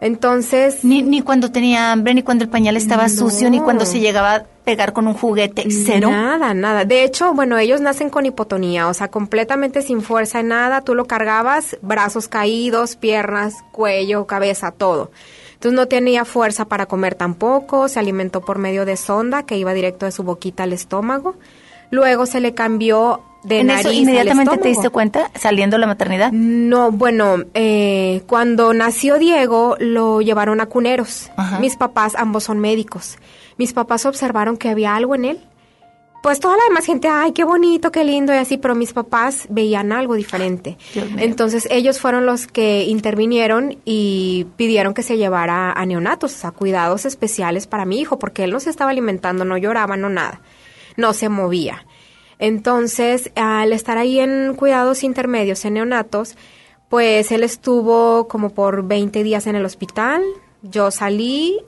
Entonces... 0.00 0.84
Ni, 0.84 1.02
ni 1.02 1.22
cuando 1.22 1.50
tenía 1.50 1.92
hambre, 1.92 2.14
ni 2.14 2.22
cuando 2.22 2.44
el 2.44 2.50
pañal 2.50 2.76
estaba 2.76 3.08
sucio, 3.08 3.50
ni 3.50 3.60
cuando 3.60 3.86
se 3.86 4.00
llegaba 4.00 4.34
a 4.34 4.44
pegar 4.64 4.92
con 4.92 5.06
un 5.06 5.14
juguete, 5.14 5.66
cero. 5.70 6.10
Nada, 6.10 6.52
nada. 6.52 6.84
De 6.84 7.04
hecho, 7.04 7.32
bueno, 7.32 7.56
ellos 7.56 7.80
nacen 7.80 8.10
con 8.10 8.26
hipotonía, 8.26 8.88
o 8.88 8.94
sea, 8.94 9.08
completamente 9.08 9.82
sin 9.82 10.02
fuerza 10.02 10.40
en 10.40 10.48
nada. 10.48 10.80
Tú 10.80 10.94
lo 10.94 11.06
cargabas, 11.06 11.78
brazos 11.82 12.28
caídos, 12.28 12.96
piernas, 12.96 13.54
cuello, 13.72 14.26
cabeza, 14.26 14.72
todo. 14.72 15.10
Entonces 15.54 15.76
no 15.76 15.86
tenía 15.86 16.24
fuerza 16.24 16.66
para 16.66 16.86
comer 16.86 17.14
tampoco, 17.14 17.88
se 17.88 17.98
alimentó 17.98 18.42
por 18.42 18.58
medio 18.58 18.84
de 18.84 18.96
sonda 18.96 19.44
que 19.44 19.56
iba 19.56 19.72
directo 19.72 20.04
de 20.04 20.12
su 20.12 20.22
boquita 20.22 20.64
al 20.64 20.74
estómago. 20.74 21.36
Luego 21.90 22.26
se 22.26 22.40
le 22.40 22.52
cambió 22.52 23.22
de 23.46 23.60
¿En 23.60 23.68
nariz 23.68 23.86
eso 23.86 23.92
inmediatamente 23.92 24.58
te 24.58 24.68
diste 24.68 24.90
cuenta 24.90 25.30
saliendo 25.34 25.78
la 25.78 25.86
maternidad? 25.86 26.32
No, 26.32 26.90
bueno, 26.90 27.44
eh, 27.54 28.22
cuando 28.26 28.74
nació 28.74 29.18
Diego 29.18 29.76
lo 29.78 30.20
llevaron 30.20 30.60
a 30.60 30.66
cuneros. 30.66 31.30
Mis 31.60 31.76
papás 31.76 32.14
ambos 32.16 32.44
son 32.44 32.58
médicos. 32.58 33.18
Mis 33.56 33.72
papás 33.72 34.04
observaron 34.04 34.56
que 34.56 34.68
había 34.68 34.94
algo 34.94 35.14
en 35.14 35.24
él. 35.26 35.40
Pues 36.22 36.40
toda 36.40 36.56
la 36.56 36.64
demás 36.64 36.84
gente, 36.84 37.06
ay, 37.06 37.30
qué 37.30 37.44
bonito, 37.44 37.92
qué 37.92 38.02
lindo 38.02 38.34
y 38.34 38.38
así, 38.38 38.56
pero 38.56 38.74
mis 38.74 38.92
papás 38.92 39.46
veían 39.48 39.92
algo 39.92 40.14
diferente. 40.14 40.76
Entonces 41.18 41.68
ellos 41.70 42.00
fueron 42.00 42.26
los 42.26 42.48
que 42.48 42.84
intervinieron 42.84 43.78
y 43.84 44.46
pidieron 44.56 44.92
que 44.92 45.04
se 45.04 45.18
llevara 45.18 45.70
a 45.70 45.86
neonatos, 45.86 46.44
a 46.44 46.50
cuidados 46.50 47.04
especiales 47.04 47.68
para 47.68 47.84
mi 47.84 48.00
hijo, 48.00 48.18
porque 48.18 48.42
él 48.42 48.50
no 48.50 48.58
se 48.58 48.70
estaba 48.70 48.90
alimentando, 48.90 49.44
no 49.44 49.56
lloraba, 49.56 49.96
no 49.96 50.08
nada, 50.08 50.40
no 50.96 51.12
se 51.12 51.28
movía. 51.28 51.86
Entonces, 52.38 53.30
al 53.34 53.72
estar 53.72 53.98
ahí 53.98 54.20
en 54.20 54.54
cuidados 54.54 55.04
intermedios 55.04 55.64
en 55.64 55.74
neonatos, 55.74 56.36
pues 56.88 57.32
él 57.32 57.42
estuvo 57.42 58.28
como 58.28 58.50
por 58.50 58.84
20 58.86 59.22
días 59.22 59.46
en 59.46 59.56
el 59.56 59.64
hospital. 59.64 60.22
Yo 60.62 60.90
salí, 60.90 61.58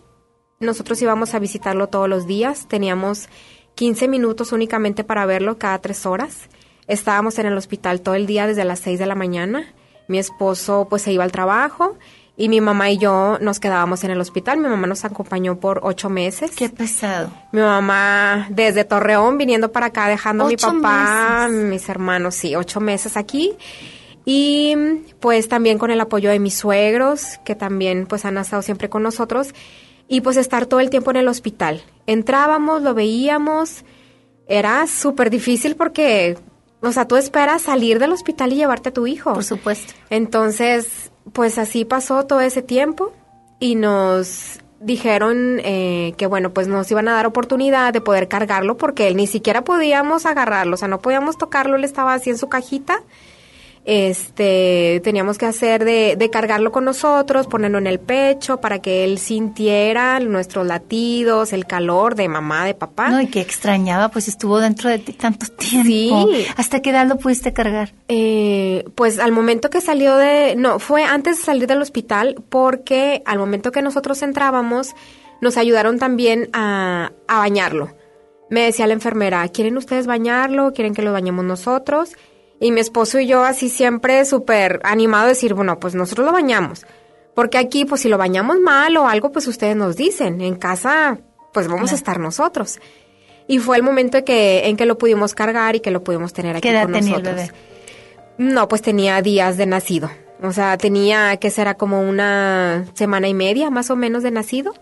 nosotros 0.60 1.00
íbamos 1.00 1.34
a 1.34 1.38
visitarlo 1.38 1.88
todos 1.88 2.08
los 2.08 2.26
días, 2.26 2.68
teníamos 2.68 3.28
15 3.74 4.08
minutos 4.08 4.52
únicamente 4.52 5.04
para 5.04 5.26
verlo 5.26 5.58
cada 5.58 5.78
tres 5.78 6.04
horas. 6.04 6.48
Estábamos 6.86 7.38
en 7.38 7.46
el 7.46 7.56
hospital 7.56 8.00
todo 8.00 8.14
el 8.14 8.26
día 8.26 8.46
desde 8.46 8.64
las 8.64 8.80
6 8.80 8.98
de 8.98 9.06
la 9.06 9.14
mañana. 9.14 9.74
Mi 10.08 10.18
esposo 10.18 10.86
pues 10.88 11.02
se 11.02 11.12
iba 11.12 11.24
al 11.24 11.32
trabajo 11.32 11.96
y 12.40 12.48
mi 12.48 12.60
mamá 12.60 12.88
y 12.92 12.98
yo 12.98 13.36
nos 13.40 13.58
quedábamos 13.58 14.04
en 14.04 14.12
el 14.12 14.20
hospital. 14.20 14.58
Mi 14.58 14.68
mamá 14.68 14.86
nos 14.86 15.04
acompañó 15.04 15.58
por 15.58 15.80
ocho 15.82 16.08
meses. 16.08 16.52
Qué 16.54 16.68
pesado. 16.68 17.32
Mi 17.50 17.60
mamá 17.60 18.46
desde 18.48 18.84
Torreón 18.84 19.36
viniendo 19.38 19.72
para 19.72 19.86
acá, 19.86 20.06
dejando 20.06 20.44
a 20.44 20.48
mi 20.48 20.56
papá, 20.56 21.48
mis 21.50 21.88
hermanos, 21.88 22.36
sí, 22.36 22.54
ocho 22.54 22.78
meses 22.78 23.16
aquí. 23.16 23.56
Y 24.24 24.72
pues 25.18 25.48
también 25.48 25.78
con 25.78 25.90
el 25.90 26.00
apoyo 26.00 26.30
de 26.30 26.38
mis 26.38 26.54
suegros, 26.54 27.40
que 27.44 27.56
también 27.56 28.06
pues 28.06 28.24
han 28.24 28.38
estado 28.38 28.62
siempre 28.62 28.88
con 28.88 29.02
nosotros. 29.02 29.52
Y 30.06 30.20
pues 30.20 30.36
estar 30.36 30.66
todo 30.66 30.78
el 30.78 30.90
tiempo 30.90 31.10
en 31.10 31.16
el 31.16 31.26
hospital. 31.26 31.82
Entrábamos, 32.06 32.82
lo 32.82 32.94
veíamos. 32.94 33.84
Era 34.46 34.86
súper 34.86 35.30
difícil 35.30 35.74
porque, 35.74 36.38
o 36.82 36.92
sea, 36.92 37.08
tú 37.08 37.16
esperas 37.16 37.62
salir 37.62 37.98
del 37.98 38.12
hospital 38.12 38.52
y 38.52 38.56
llevarte 38.56 38.90
a 38.90 38.92
tu 38.92 39.08
hijo. 39.08 39.34
Por 39.34 39.44
supuesto. 39.44 39.92
Entonces, 40.08 41.07
pues 41.32 41.58
así 41.58 41.84
pasó 41.84 42.24
todo 42.26 42.40
ese 42.40 42.62
tiempo 42.62 43.12
y 43.60 43.74
nos 43.74 44.60
dijeron 44.80 45.60
eh, 45.64 46.14
que 46.16 46.26
bueno, 46.26 46.52
pues 46.52 46.68
nos 46.68 46.90
iban 46.90 47.08
a 47.08 47.12
dar 47.12 47.26
oportunidad 47.26 47.92
de 47.92 48.00
poder 48.00 48.28
cargarlo 48.28 48.76
porque 48.76 49.08
él 49.08 49.16
ni 49.16 49.26
siquiera 49.26 49.64
podíamos 49.64 50.26
agarrarlo, 50.26 50.74
o 50.74 50.76
sea, 50.76 50.88
no 50.88 51.00
podíamos 51.00 51.36
tocarlo, 51.36 51.76
él 51.76 51.84
estaba 51.84 52.14
así 52.14 52.30
en 52.30 52.38
su 52.38 52.48
cajita 52.48 53.02
este, 53.90 55.00
teníamos 55.02 55.38
que 55.38 55.46
hacer 55.46 55.82
de, 55.82 56.14
de, 56.18 56.28
cargarlo 56.28 56.72
con 56.72 56.84
nosotros, 56.84 57.46
ponerlo 57.46 57.78
en 57.78 57.86
el 57.86 57.98
pecho 57.98 58.60
para 58.60 58.80
que 58.80 59.02
él 59.02 59.18
sintiera 59.18 60.20
nuestros 60.20 60.66
latidos, 60.66 61.54
el 61.54 61.64
calor 61.64 62.14
de 62.14 62.28
mamá, 62.28 62.66
de 62.66 62.74
papá. 62.74 63.08
No, 63.08 63.18
y 63.18 63.28
que 63.28 63.40
extrañaba, 63.40 64.10
pues 64.10 64.28
estuvo 64.28 64.60
dentro 64.60 64.90
de 64.90 64.98
ti 64.98 65.14
tanto 65.14 65.46
tiempo. 65.46 65.88
Sí. 66.30 66.44
¿Hasta 66.58 66.82
qué 66.82 66.90
edad 66.90 67.06
lo 67.06 67.16
pudiste 67.16 67.54
cargar? 67.54 67.94
Eh, 68.08 68.84
pues 68.94 69.18
al 69.18 69.32
momento 69.32 69.70
que 69.70 69.80
salió 69.80 70.16
de, 70.16 70.54
no, 70.54 70.80
fue 70.80 71.04
antes 71.04 71.38
de 71.38 71.44
salir 71.44 71.66
del 71.66 71.80
hospital 71.80 72.44
porque 72.50 73.22
al 73.24 73.38
momento 73.38 73.72
que 73.72 73.80
nosotros 73.80 74.20
entrábamos, 74.20 74.94
nos 75.40 75.56
ayudaron 75.56 75.98
también 75.98 76.50
a, 76.52 77.12
a 77.26 77.38
bañarlo. 77.38 77.96
Me 78.50 78.64
decía 78.64 78.86
la 78.86 78.92
enfermera, 78.92 79.48
¿quieren 79.48 79.78
ustedes 79.78 80.06
bañarlo? 80.06 80.74
¿Quieren 80.74 80.94
que 80.94 81.00
lo 81.00 81.10
bañemos 81.12 81.46
nosotros? 81.46 82.16
Y 82.60 82.72
mi 82.72 82.80
esposo 82.80 83.20
y 83.20 83.26
yo 83.26 83.44
así 83.44 83.68
siempre 83.68 84.24
súper 84.24 84.80
animado 84.82 85.24
a 85.26 85.28
decir, 85.28 85.54
bueno, 85.54 85.78
pues 85.78 85.94
nosotros 85.94 86.26
lo 86.26 86.32
bañamos. 86.32 86.86
Porque 87.34 87.56
aquí, 87.58 87.84
pues 87.84 88.00
si 88.00 88.08
lo 88.08 88.18
bañamos 88.18 88.58
mal 88.58 88.96
o 88.96 89.06
algo, 89.06 89.30
pues 89.30 89.46
ustedes 89.46 89.76
nos 89.76 89.94
dicen. 89.96 90.40
En 90.40 90.56
casa, 90.56 91.18
pues 91.52 91.68
vamos 91.68 91.92
a 91.92 91.94
estar 91.94 92.18
nosotros. 92.18 92.80
Y 93.46 93.58
fue 93.60 93.76
el 93.76 93.82
momento 93.82 94.18
en 94.18 94.24
que, 94.24 94.68
en 94.68 94.76
que 94.76 94.86
lo 94.86 94.98
pudimos 94.98 95.34
cargar 95.34 95.76
y 95.76 95.80
que 95.80 95.92
lo 95.92 96.02
pudimos 96.02 96.32
tener 96.32 96.56
aquí 96.56 96.62
¿Qué 96.62 96.70
edad 96.70 96.82
con 96.84 96.94
tenía 96.94 97.16
el 97.16 97.22
nosotros. 97.22 97.48
bebé? 97.48 97.58
No, 98.38 98.68
pues 98.68 98.82
tenía 98.82 99.22
días 99.22 99.56
de 99.56 99.66
nacido. 99.66 100.10
O 100.42 100.52
sea, 100.52 100.76
tenía 100.78 101.36
que 101.38 101.50
será 101.50 101.74
como 101.74 102.00
una 102.00 102.86
semana 102.94 103.28
y 103.28 103.34
media 103.34 103.70
más 103.70 103.90
o 103.90 103.96
menos 103.96 104.22
de 104.22 104.30
nacido. 104.30 104.74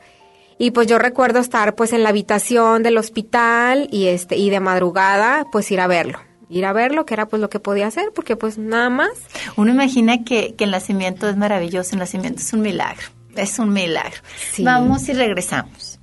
Y 0.59 0.70
pues 0.70 0.86
yo 0.86 0.98
recuerdo 0.98 1.39
estar 1.39 1.74
pues 1.74 1.93
en 1.93 2.03
la 2.03 2.09
habitación 2.09 2.82
del 2.82 2.97
hospital 2.98 3.89
y 3.90 4.07
este 4.09 4.36
y 4.36 4.48
de 4.51 4.61
madrugada 4.61 5.47
pues 5.53 5.70
ir 5.70 5.81
a 5.81 5.86
verlo. 5.86 6.19
Ir 6.48 6.64
a 6.64 6.73
verlo, 6.73 7.06
que 7.06 7.14
era 7.14 7.27
pues 7.27 7.40
lo 7.43 7.51
que 7.51 7.59
podía 7.59 7.89
hacer, 7.89 8.12
porque 8.14 8.36
pues 8.36 8.56
nada 8.56 8.89
más. 8.89 9.10
Uno 9.56 9.73
imagina 9.73 10.24
que, 10.24 10.55
que 10.55 10.64
el 10.64 10.70
nacimiento 10.70 11.28
es 11.28 11.36
maravilloso, 11.36 11.94
el 11.94 11.98
nacimiento 12.01 12.40
es 12.40 12.52
un 12.52 12.60
milagro, 12.60 13.06
es 13.35 13.59
un 13.59 13.73
milagro. 13.73 14.20
Sí. 14.52 14.62
Vamos 14.62 15.09
y 15.09 15.12
regresamos. 15.12 15.98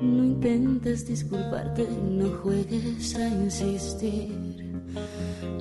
No 0.00 0.24
intentes 0.24 1.06
disculparte, 1.06 1.86
no 2.10 2.28
juegues 2.42 3.16
a 3.16 3.28
insistir. 3.28 4.72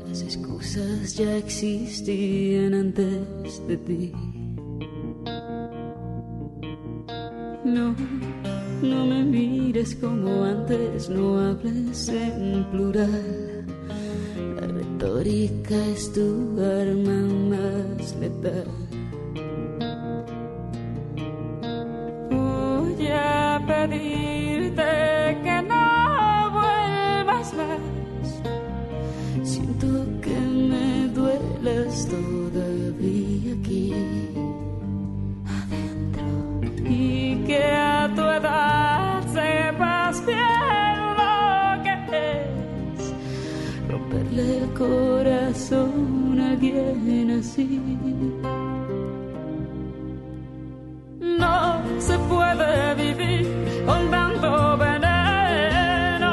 Las 0.08 0.22
excusas 0.22 1.16
ya 1.16 1.38
existían 1.38 2.74
antes 2.74 3.68
de 3.68 3.78
ti. 3.78 4.14
No, 7.64 7.96
no 8.82 9.06
me 9.06 9.24
mires 9.24 9.94
como 9.96 10.46
antes, 10.46 11.10
no 11.10 11.38
hables 11.40 12.10
en 12.10 12.66
plural. 12.72 13.66
La 14.60 14.66
retórica 14.66 15.76
es 15.94 16.12
tu 16.12 16.60
arma 16.60 17.22
más 17.52 18.16
letal. 18.16 18.66
Voy 22.32 23.08
a 23.08 23.64
pedirte 23.68 24.82
que 25.44 25.62
no 25.62 26.52
vuelvas 26.52 27.54
más. 27.54 28.42
Siento 29.48 29.88
que 30.22 30.40
me 30.40 31.08
dueles 31.10 32.08
todavía 32.08 33.54
aquí 33.54 34.41
que 37.46 37.64
a 37.64 38.10
tu 38.16 38.22
edad 38.22 39.22
sepas 39.34 40.26
bien 40.26 40.92
lo 43.90 44.00
que 44.10 44.22
es 44.32 44.50
el 44.60 44.74
corazón 44.74 46.40
a 46.40 46.52
alguien 46.52 47.32
así. 47.40 47.68
No 51.20 51.82
se 52.00 52.18
puede 52.32 52.96
vivir 52.96 53.44
con 53.86 54.02
tanto 54.10 54.78
veneno. 54.78 56.32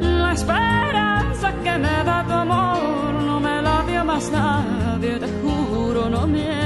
La 0.00 0.32
esperanza 0.32 1.52
que 1.64 1.72
me 1.84 2.04
da 2.08 2.24
tu 2.28 2.32
amor 2.32 3.12
no 3.28 3.40
me 3.40 3.62
la 3.62 3.82
dio 3.88 4.04
más 4.04 4.30
nadie, 4.30 5.18
te 5.18 5.28
juro, 5.42 6.08
no 6.08 6.26
miento. 6.26 6.59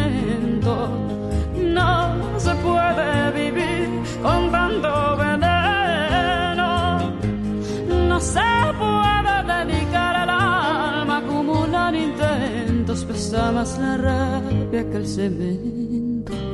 Puede 2.85 3.33
vivir 3.33 3.89
con 4.23 4.51
tanto 4.51 5.17
veneno. 5.17 6.71
No 8.09 8.21
se 8.21 8.41
puede 8.79 9.35
dedicar 9.55 10.23
el 10.25 10.31
alma 10.31 11.17
a 11.17 11.19
acumular 11.19 11.95
intentos, 11.95 13.05
pesa 13.05 13.53
más 13.53 13.79
la 13.79 13.97
rabia 13.97 14.91
que 14.91 14.97
el 14.97 15.07
cemento. 15.07 16.54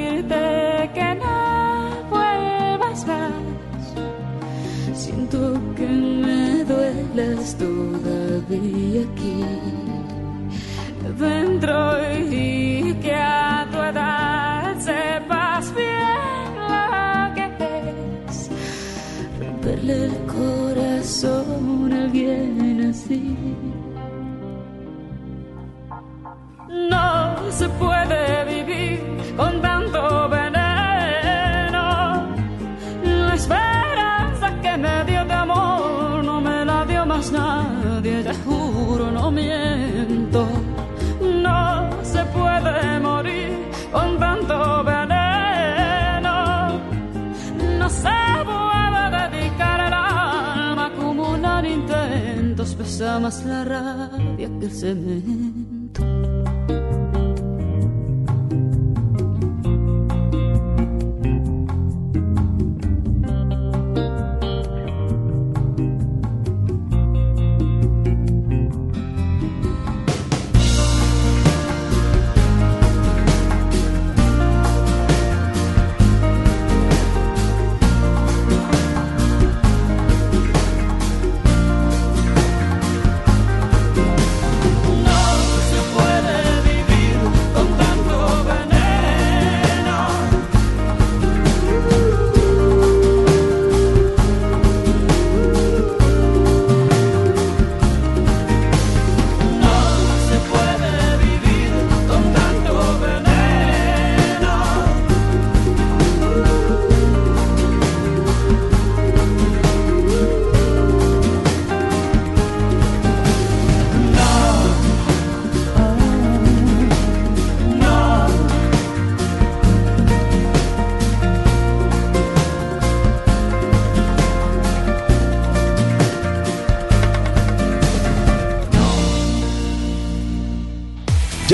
que 0.93 1.15
no 1.15 2.03
vuelvas 2.09 3.05
más. 3.05 3.31
Siento 4.93 5.53
que 5.75 5.87
me 5.87 6.63
dueles 6.63 7.55
todavía 7.57 9.01
aquí 9.01 9.43
Dentro 11.19 11.97
y 12.29 12.60
más 53.19 53.45
la 53.45 53.63
rabia 53.65 54.49
que. 54.59 55.50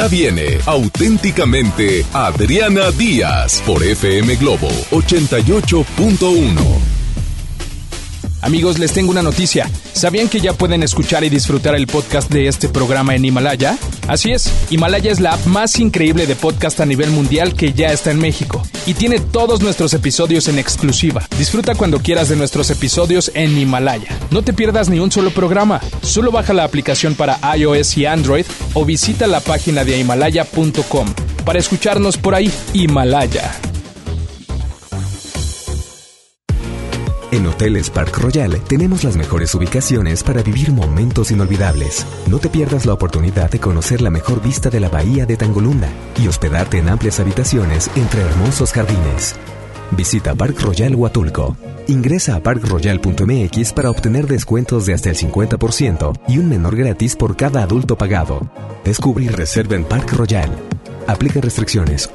Viene 0.09 0.59
auténticamente 0.65 2.05
Adriana 2.13 2.91
Díaz 2.91 3.61
por 3.65 3.83
FM 3.83 4.37
Globo 4.37 4.69
88.1. 4.91 6.55
Amigos, 8.41 8.79
les 8.79 8.93
tengo 8.93 9.11
una 9.11 9.21
noticia. 9.21 9.69
¿Sabían 9.91 10.29
que 10.29 10.39
ya 10.39 10.53
pueden 10.53 10.81
escuchar 10.81 11.25
y 11.25 11.29
disfrutar 11.29 11.75
el 11.75 11.87
podcast 11.87 12.31
de 12.31 12.47
este 12.47 12.69
programa 12.69 13.15
en 13.15 13.25
Himalaya? 13.25 13.77
Así 14.07 14.31
es, 14.31 14.49
Himalaya 14.69 15.11
es 15.11 15.19
la 15.19 15.33
app 15.33 15.45
más 15.45 15.77
increíble 15.79 16.25
de 16.25 16.35
podcast 16.35 16.79
a 16.79 16.85
nivel 16.85 17.09
mundial 17.09 17.53
que 17.53 17.73
ya 17.73 17.87
está 17.87 18.11
en 18.11 18.19
México 18.19 18.63
y 18.85 18.93
tiene 18.93 19.19
todos 19.19 19.61
nuestros 19.61 19.93
episodios 19.93 20.47
en 20.47 20.59
exclusiva. 20.59 21.27
Disfruta 21.37 21.75
cuando 21.75 21.99
quieras 21.99 22.29
de 22.29 22.37
nuestros 22.37 22.69
episodios 22.69 23.29
en 23.33 23.57
Himalaya. 23.57 24.16
No 24.31 24.41
te 24.41 24.53
pierdas 24.53 24.89
ni 24.89 24.99
un 24.99 25.11
solo 25.11 25.31
programa. 25.31 25.79
Solo 26.01 26.31
baja 26.31 26.53
la 26.53 26.63
aplicación 26.63 27.15
para 27.15 27.39
iOS 27.55 27.97
y 27.97 28.05
Android 28.05 28.45
o 28.73 28.85
visita 28.85 29.27
la 29.27 29.39
página 29.39 29.83
de 29.83 29.99
himalaya.com 29.99 31.07
para 31.45 31.59
escucharnos 31.59 32.17
por 32.17 32.35
ahí. 32.35 32.51
Himalaya. 32.73 33.51
En 37.29 37.45
Hoteles 37.45 37.89
Park 37.89 38.17
Royal 38.19 38.61
tenemos 38.67 39.03
las 39.03 39.17
mejores 39.17 39.53
ubicaciones 39.53 40.23
para 40.23 40.41
vivir 40.41 40.71
momentos 40.71 41.29
inolvidables. 41.29 42.05
No 42.25 42.39
te 42.39 42.47
pierdas 42.47 42.85
la 42.85 42.93
oportunidad 42.93 43.51
de 43.51 43.59
conocer 43.59 44.01
la 44.01 44.09
mejor 44.09 44.41
vista 44.41 44.69
de 44.69 44.79
la 44.79 44.87
bahía 44.87 45.25
de 45.25 45.35
Tangolunda 45.35 45.89
y 46.21 46.27
hospedarte 46.27 46.77
en 46.77 46.87
amplias 46.87 47.19
habitaciones 47.19 47.91
entre 47.95 48.21
hermosos 48.21 48.71
jardines. 48.71 49.35
Visita 49.91 50.35
Park 50.35 50.59
Royal 50.61 50.95
Huatulco. 50.95 51.55
Ingresa 51.87 52.35
a 52.35 52.39
parkroyal.mx 52.41 53.73
para 53.73 53.89
obtener 53.89 54.27
descuentos 54.27 54.85
de 54.85 54.93
hasta 54.93 55.09
el 55.09 55.15
50% 55.15 56.19
y 56.27 56.37
un 56.37 56.49
menor 56.49 56.75
gratis 56.75 57.15
por 57.15 57.37
cada 57.37 57.63
adulto 57.63 57.97
pagado. 57.97 58.49
Descubre 58.83 59.23
y 59.23 59.29
reserva 59.29 59.75
en 59.75 59.85
Park 59.85 60.11
Royal. 60.13 60.49
Aplica 61.07 61.39
restricciones. 61.39 62.09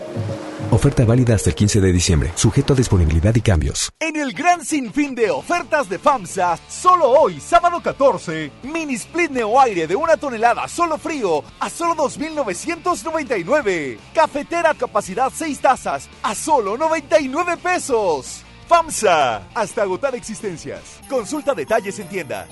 Oferta 0.72 1.04
válida 1.04 1.34
hasta 1.34 1.50
el 1.50 1.54
15 1.54 1.82
de 1.82 1.92
diciembre, 1.92 2.32
sujeto 2.34 2.72
a 2.72 2.76
disponibilidad 2.76 3.34
y 3.34 3.42
cambios. 3.42 3.90
En 4.00 4.16
el 4.16 4.32
gran 4.32 4.64
sinfín 4.64 5.14
de 5.14 5.30
ofertas 5.30 5.90
de 5.90 5.98
FAMSA, 5.98 6.58
solo 6.66 7.10
hoy, 7.10 7.40
sábado 7.40 7.82
14, 7.82 8.50
mini 8.62 8.94
split 8.94 9.32
neo 9.32 9.60
aire 9.60 9.86
de 9.86 9.94
una 9.94 10.16
tonelada 10.16 10.66
solo 10.68 10.96
frío 10.96 11.44
a 11.60 11.68
solo 11.68 11.94
2.999. 11.94 13.98
Cafetera 14.14 14.72
capacidad 14.72 15.30
6 15.30 15.60
tazas 15.60 16.08
a 16.22 16.34
solo 16.34 16.78
99 16.78 17.58
pesos. 17.58 18.42
FAMSA, 18.66 19.48
hasta 19.54 19.82
agotar 19.82 20.14
existencias. 20.14 21.00
Consulta 21.06 21.52
detalles 21.52 21.98
en 21.98 22.08
tienda. 22.08 22.46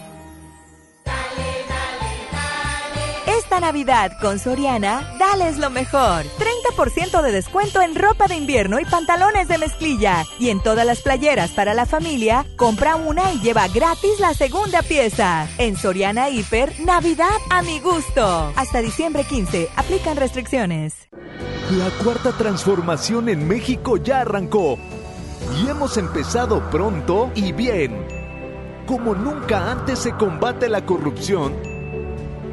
Esta 3.50 3.66
Navidad 3.66 4.12
con 4.20 4.38
Soriana, 4.38 5.12
dales 5.18 5.58
lo 5.58 5.70
mejor. 5.70 6.24
30% 6.78 7.20
de 7.20 7.32
descuento 7.32 7.80
en 7.80 7.96
ropa 7.96 8.28
de 8.28 8.36
invierno 8.36 8.78
y 8.78 8.84
pantalones 8.84 9.48
de 9.48 9.58
mezclilla. 9.58 10.24
Y 10.38 10.50
en 10.50 10.62
todas 10.62 10.86
las 10.86 11.00
playeras 11.00 11.50
para 11.50 11.74
la 11.74 11.84
familia, 11.84 12.46
compra 12.54 12.94
una 12.94 13.32
y 13.32 13.40
lleva 13.40 13.66
gratis 13.66 14.20
la 14.20 14.34
segunda 14.34 14.82
pieza. 14.82 15.48
En 15.58 15.76
Soriana 15.76 16.30
Hiper, 16.30 16.78
Navidad 16.78 17.26
a 17.50 17.62
mi 17.62 17.80
gusto. 17.80 18.52
Hasta 18.54 18.82
diciembre 18.82 19.24
15, 19.24 19.68
aplican 19.74 20.16
restricciones. 20.16 21.08
La 21.76 21.90
cuarta 22.04 22.30
transformación 22.30 23.28
en 23.28 23.48
México 23.48 23.96
ya 23.96 24.20
arrancó. 24.20 24.78
Y 25.60 25.68
hemos 25.68 25.96
empezado 25.96 26.70
pronto 26.70 27.32
y 27.34 27.50
bien. 27.50 28.06
Como 28.86 29.16
nunca 29.16 29.72
antes 29.72 29.98
se 29.98 30.12
combate 30.12 30.68
la 30.68 30.86
corrupción 30.86 31.69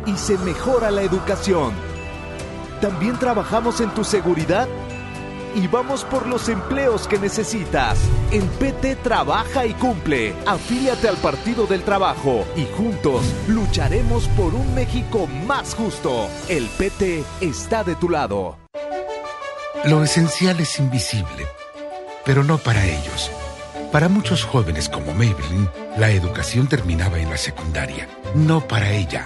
y 0.08 0.18
se 0.18 0.38
mejora 0.40 0.90
la 0.90 1.04
educación. 1.04 1.74
También 2.82 3.20
trabajamos 3.20 3.82
en 3.82 3.90
tu 3.92 4.04
seguridad 4.04 4.68
y 5.54 5.68
vamos 5.68 6.04
por 6.06 6.28
los 6.28 6.50
empleos 6.50 7.08
que 7.08 7.20
necesitas. 7.20 7.98
El 8.32 8.44
PT 8.44 8.98
trabaja 8.98 9.66
y 9.66 9.74
cumple. 9.74 10.34
Afíliate 10.46 11.08
al 11.10 11.18
Partido 11.18 11.68
del 11.68 11.84
Trabajo 11.84 12.46
y 12.56 12.66
juntos 12.78 13.24
lucharemos 13.48 14.28
por 14.30 14.54
un 14.54 14.74
México 14.74 15.28
más 15.46 15.76
justo. 15.76 16.30
El 16.48 16.68
PT 16.78 17.24
está 17.42 17.84
de 17.84 17.96
tu 17.96 18.10
lado. 18.10 18.58
Lo 19.86 20.04
esencial 20.04 20.60
es 20.60 20.80
invisible, 20.80 21.46
pero 22.26 22.44
no 22.44 22.58
para 22.58 22.86
ellos. 22.86 23.32
Para 23.92 24.10
muchos 24.10 24.44
jóvenes 24.44 24.90
como 24.90 25.14
Maybelline, 25.14 25.70
la 25.98 26.10
educación 26.12 26.68
terminaba 26.68 27.20
en 27.20 27.30
la 27.30 27.38
secundaria, 27.38 28.08
no 28.36 28.68
para 28.68 28.92
ella 28.92 29.26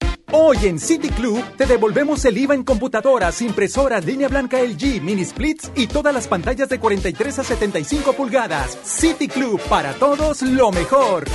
Hoy 0.33 0.55
en 0.63 0.79
City 0.79 1.09
Club 1.09 1.43
te 1.57 1.65
devolvemos 1.65 2.23
el 2.23 2.37
IVA 2.37 2.55
en 2.55 2.63
computadoras, 2.63 3.41
impresoras, 3.41 4.05
línea 4.05 4.29
blanca 4.29 4.61
LG, 4.61 5.01
mini 5.01 5.25
splits 5.25 5.69
y 5.75 5.87
todas 5.87 6.13
las 6.13 6.29
pantallas 6.29 6.69
de 6.69 6.79
43 6.79 7.39
a 7.39 7.43
75 7.43 8.13
pulgadas. 8.13 8.77
City 8.81 9.27
Club, 9.27 9.59
para 9.67 9.91
todos 9.93 10.41
lo 10.41 10.71
mejor. 10.71 11.25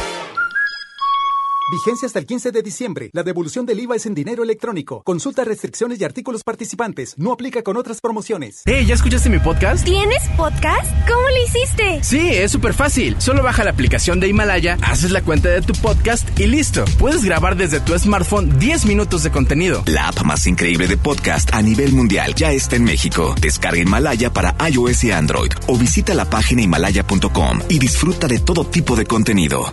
Vigencia 1.69 2.07
hasta 2.07 2.21
el 2.21 2.27
15 2.27 2.53
de 2.53 2.63
diciembre. 2.63 3.11
La 3.13 3.25
devolución 3.25 3.67
del 3.67 3.81
IVA 3.81 3.97
es 3.97 4.07
en 4.07 4.15
dinero 4.15 4.45
electrónico. 4.45 5.03
Consulta 5.03 5.43
restricciones 5.43 6.01
y 6.01 6.05
artículos 6.05 6.45
participantes. 6.45 7.15
No 7.19 7.33
aplica 7.33 7.63
con 7.65 7.77
otras 7.77 8.01
promociones. 8.01 8.63
Hey, 8.67 8.87
¿ya 8.87 8.95
escuchaste 8.95 9.29
mi 9.31 9.41
podcast? 9.41 9.85
¿Tienes 9.85 10.23
podcast? 10.37 10.89
¿Cómo 11.09 11.29
lo 11.29 11.45
hiciste? 11.45 12.05
Sí, 12.05 12.29
es 12.29 12.53
súper 12.53 12.73
fácil. 12.73 13.17
Solo 13.19 13.43
baja 13.43 13.65
la 13.65 13.71
aplicación 13.71 14.21
de 14.21 14.29
Himalaya, 14.29 14.79
haces 14.81 15.11
la 15.11 15.23
cuenta 15.23 15.49
de 15.49 15.61
tu 15.61 15.73
podcast 15.73 16.39
y 16.39 16.47
listo. 16.47 16.85
Puedes 17.01 17.25
grabar 17.25 17.57
desde 17.57 17.81
tu 17.81 17.99
smartphone 17.99 18.61
10 18.61 18.87
minutos 18.87 19.25
de 19.25 19.33
contenido. 19.33 19.83
La 19.87 20.07
app 20.07 20.23
más 20.23 20.47
increíble 20.47 20.87
de 20.87 20.97
podcast 20.97 21.53
a 21.53 21.63
nivel 21.63 21.93
mundial 21.93 22.37
ya 22.37 22.53
está 22.53 22.77
en 22.77 22.85
México. 22.85 23.35
Descarga 23.41 23.81
Himalaya 23.81 24.33
para 24.33 24.55
iOS 24.71 25.03
y 25.03 25.11
Android 25.11 25.51
o 25.67 25.77
visita 25.77 26.15
la 26.15 26.31
página 26.31 26.63
himalaya.com 26.63 27.59
y 27.69 27.81
disfruta 27.81 28.29
de 28.29 28.39
todo 28.39 28.65
tipo 28.65 28.95
de 28.95 29.05
contenido. 29.05 29.73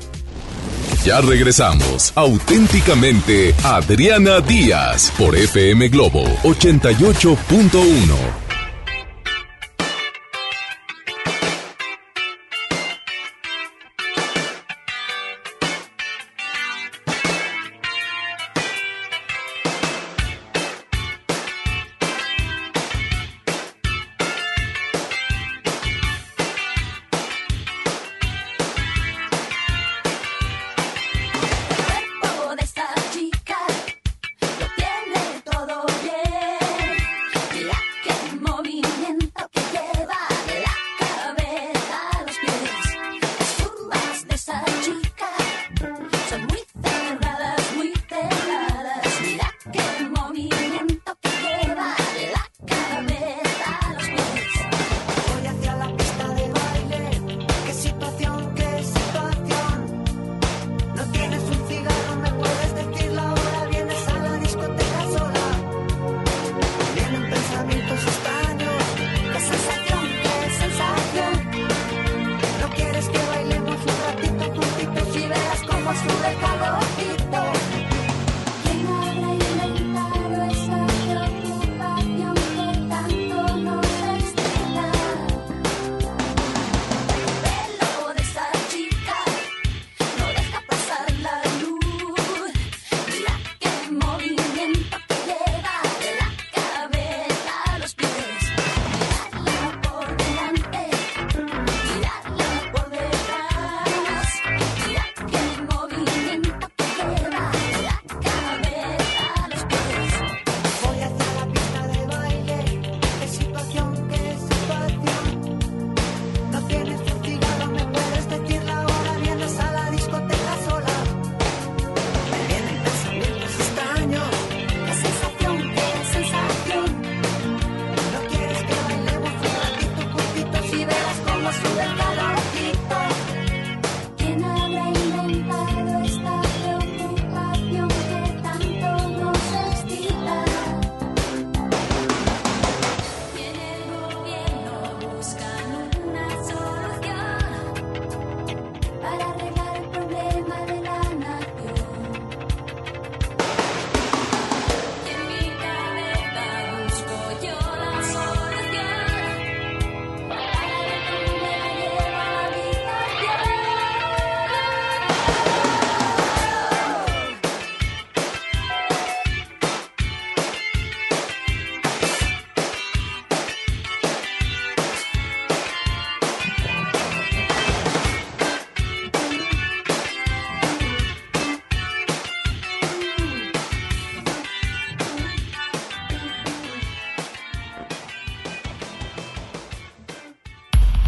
Ya 1.03 1.19
regresamos, 1.19 2.13
auténticamente 2.15 3.53
Adriana 3.65 4.39
Díaz 4.39 5.11
por 5.17 5.35
FM 5.35 5.89
Globo 5.89 6.23
88.1. 6.43 8.42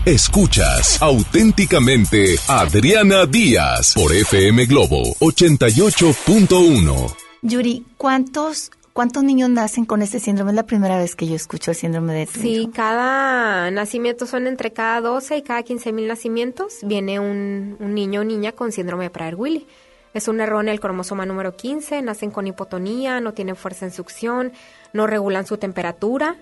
Escuchas 0.05 1.01
auténticamente 1.01 2.35
Adriana 2.47 3.25
Díaz 3.25 3.95
por 3.95 4.13
FM 4.13 4.67
Globo 4.67 5.01
88.1. 5.19 7.15
Yuri, 7.41 7.83
¿cuántos 7.97 8.69
¿Cuántos 8.93 9.23
niños 9.23 9.49
nacen 9.49 9.85
con 9.85 10.03
este 10.03 10.19
síndrome? 10.19 10.51
Es 10.51 10.55
la 10.57 10.67
primera 10.67 10.99
vez 10.99 11.15
que 11.15 11.25
yo 11.25 11.35
escucho 11.35 11.71
el 11.71 11.77
síndrome 11.77 12.13
de 12.13 12.27
Sí, 12.27 12.69
cada 12.71 13.71
nacimiento 13.71 14.27
son 14.27 14.45
entre 14.45 14.73
cada 14.73 15.01
12 15.01 15.37
y 15.37 15.41
cada 15.41 15.63
15 15.63 15.91
mil 15.91 16.07
nacimientos 16.07 16.77
viene 16.83 17.19
un, 17.19 17.75
un 17.79 17.95
niño 17.95 18.21
o 18.21 18.23
niña 18.23 18.51
con 18.51 18.71
síndrome 18.71 19.05
de 19.05 19.09
Prader-Willi. 19.09 19.65
Es 20.13 20.27
un 20.27 20.39
error 20.39 20.61
en 20.61 20.69
el 20.69 20.79
cromosoma 20.79 21.25
número 21.25 21.55
15, 21.55 22.03
nacen 22.03 22.29
con 22.29 22.45
hipotonía, 22.45 23.21
no 23.21 23.33
tienen 23.33 23.55
fuerza 23.55 23.85
en 23.85 23.91
succión, 23.91 24.53
no 24.93 25.07
regulan 25.07 25.47
su 25.47 25.57
temperatura 25.57 26.37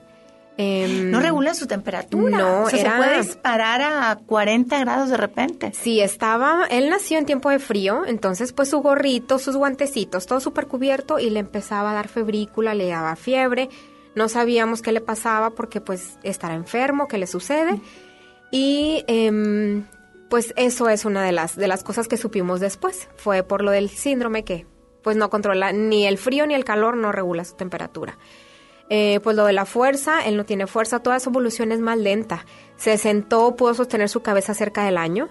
Em, 0.57 1.09
no 1.09 1.19
regulan 1.19 1.55
su 1.55 1.65
temperatura. 1.65 2.37
No, 2.37 2.69
se 2.69 2.85
puede 2.85 3.17
disparar 3.17 3.81
a 3.81 4.15
40 4.25 4.79
grados 4.79 5.09
de 5.09 5.17
repente. 5.17 5.71
Sí, 5.73 5.99
estaba, 5.99 6.67
él 6.69 6.89
nació 6.89 7.17
en 7.17 7.25
tiempo 7.25 7.49
de 7.49 7.59
frío, 7.59 8.03
entonces 8.05 8.53
pues 8.53 8.69
su 8.69 8.79
gorrito, 8.79 9.39
sus 9.39 9.55
guantecitos, 9.55 10.27
todo 10.27 10.39
súper 10.39 10.67
cubierto 10.67 11.17
y 11.17 11.29
le 11.29 11.39
empezaba 11.39 11.91
a 11.91 11.93
dar 11.95 12.07
febrícula, 12.07 12.75
le 12.75 12.87
daba 12.87 13.15
fiebre. 13.15 13.69
No 14.15 14.29
sabíamos 14.29 14.83
qué 14.83 14.91
le 14.91 15.01
pasaba 15.01 15.51
porque 15.51 15.81
pues 15.81 16.19
estará 16.21 16.53
enfermo, 16.53 17.07
qué 17.07 17.17
le 17.17 17.25
sucede. 17.25 17.81
Y 18.51 19.03
em, 19.07 19.85
pues 20.29 20.53
eso 20.55 20.87
es 20.87 21.05
una 21.05 21.23
de 21.23 21.31
las, 21.31 21.55
de 21.55 21.67
las 21.67 21.83
cosas 21.83 22.07
que 22.07 22.17
supimos 22.17 22.59
después. 22.59 23.09
Fue 23.15 23.41
por 23.41 23.63
lo 23.63 23.71
del 23.71 23.89
síndrome 23.89 24.43
que 24.43 24.67
pues 25.01 25.17
no 25.17 25.31
controla 25.31 25.73
ni 25.73 26.05
el 26.05 26.19
frío 26.19 26.45
ni 26.45 26.53
el 26.53 26.63
calor, 26.63 26.95
no 26.95 27.11
regula 27.11 27.43
su 27.43 27.55
temperatura. 27.55 28.19
Eh, 28.89 29.19
pues 29.23 29.35
lo 29.35 29.45
de 29.45 29.53
la 29.53 29.65
fuerza, 29.65 30.25
él 30.25 30.37
no 30.37 30.45
tiene 30.45 30.67
fuerza, 30.67 30.99
toda 30.99 31.19
su 31.19 31.29
evolución 31.29 31.71
es 31.71 31.79
más 31.79 31.97
lenta. 31.97 32.45
Se 32.77 32.97
sentó, 32.97 33.55
pudo 33.55 33.73
sostener 33.73 34.09
su 34.09 34.21
cabeza 34.21 34.53
cerca 34.53 34.85
del 34.85 34.97
año. 34.97 35.29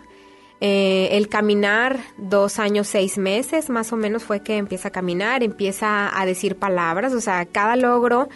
Eh, 0.65 1.17
el 1.17 1.29
caminar, 1.29 1.99
dos 2.17 2.61
años, 2.61 2.87
seis 2.87 3.19
meses, 3.19 3.69
más 3.69 3.93
o 3.93 3.97
menos 3.97 4.23
fue 4.23 4.45
que 4.45 4.57
empieza 4.57 4.89
a 4.89 4.91
caminar, 4.93 5.43
empieza 5.43 6.17
a 6.17 6.25
decir 6.25 6.57
palabras, 6.57 7.13
o 7.15 7.21
sea, 7.21 7.47
cada 7.47 7.75
logro 7.75 8.29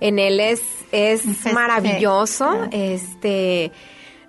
en 0.00 0.18
él 0.18 0.40
es, 0.40 0.62
es 0.92 1.24
maravilloso. 1.52 2.68
Este, 2.70 3.70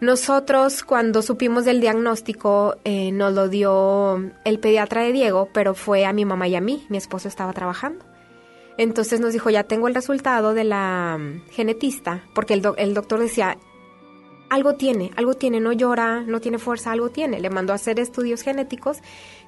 nosotros 0.02 0.84
cuando 0.84 1.22
supimos 1.22 1.64
del 1.64 1.80
diagnóstico 1.80 2.76
eh, 2.84 3.14
nos 3.14 3.34
lo 3.34 3.48
dio 3.48 4.32
el 4.44 4.60
pediatra 4.60 5.04
de 5.04 5.14
Diego, 5.14 5.48
pero 5.54 5.76
fue 5.76 6.06
a 6.06 6.12
mi 6.12 6.26
mamá 6.26 6.50
y 6.50 6.56
a 6.56 6.62
mí, 6.62 6.86
mi 6.90 6.98
esposo 6.98 7.30
estaba 7.30 7.54
trabajando. 7.54 8.04
Entonces 8.78 9.20
nos 9.20 9.34
dijo, 9.34 9.50
ya 9.50 9.64
tengo 9.64 9.88
el 9.88 9.96
resultado 9.96 10.54
de 10.54 10.66
la 10.66 11.18
mm, 11.20 11.50
genetista, 11.52 12.24
porque 12.34 12.54
el, 12.54 12.64
el 12.78 12.94
doctor 12.94 13.20
decía, 13.20 13.58
algo 14.50 14.76
tiene, 14.76 15.12
algo 15.16 15.34
tiene, 15.34 15.60
no 15.60 15.72
llora, 15.72 16.22
no 16.22 16.40
tiene 16.40 16.60
fuerza, 16.60 16.92
algo 16.92 17.10
tiene. 17.10 17.40
Le 17.40 17.50
mandó 17.50 17.74
a 17.74 17.78
hacer 17.78 18.00
estudios 18.00 18.42
genéticos, 18.42 19.00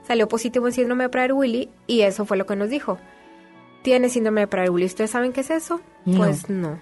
salió 0.05 0.27
positivo 0.27 0.67
en 0.67 0.73
síndrome 0.73 1.03
de 1.05 1.09
Prader-Willi 1.09 1.69
y 1.87 2.01
eso 2.01 2.25
fue 2.25 2.37
lo 2.37 2.45
que 2.45 2.55
nos 2.55 2.69
dijo. 2.69 2.97
Tiene 3.83 4.09
síndrome 4.09 4.41
de 4.41 4.47
Prader-Willi. 4.47 4.85
¿Ustedes 4.85 5.11
saben 5.11 5.33
qué 5.33 5.41
es 5.41 5.49
eso? 5.49 5.81
Pues 6.05 6.49
no. 6.49 6.79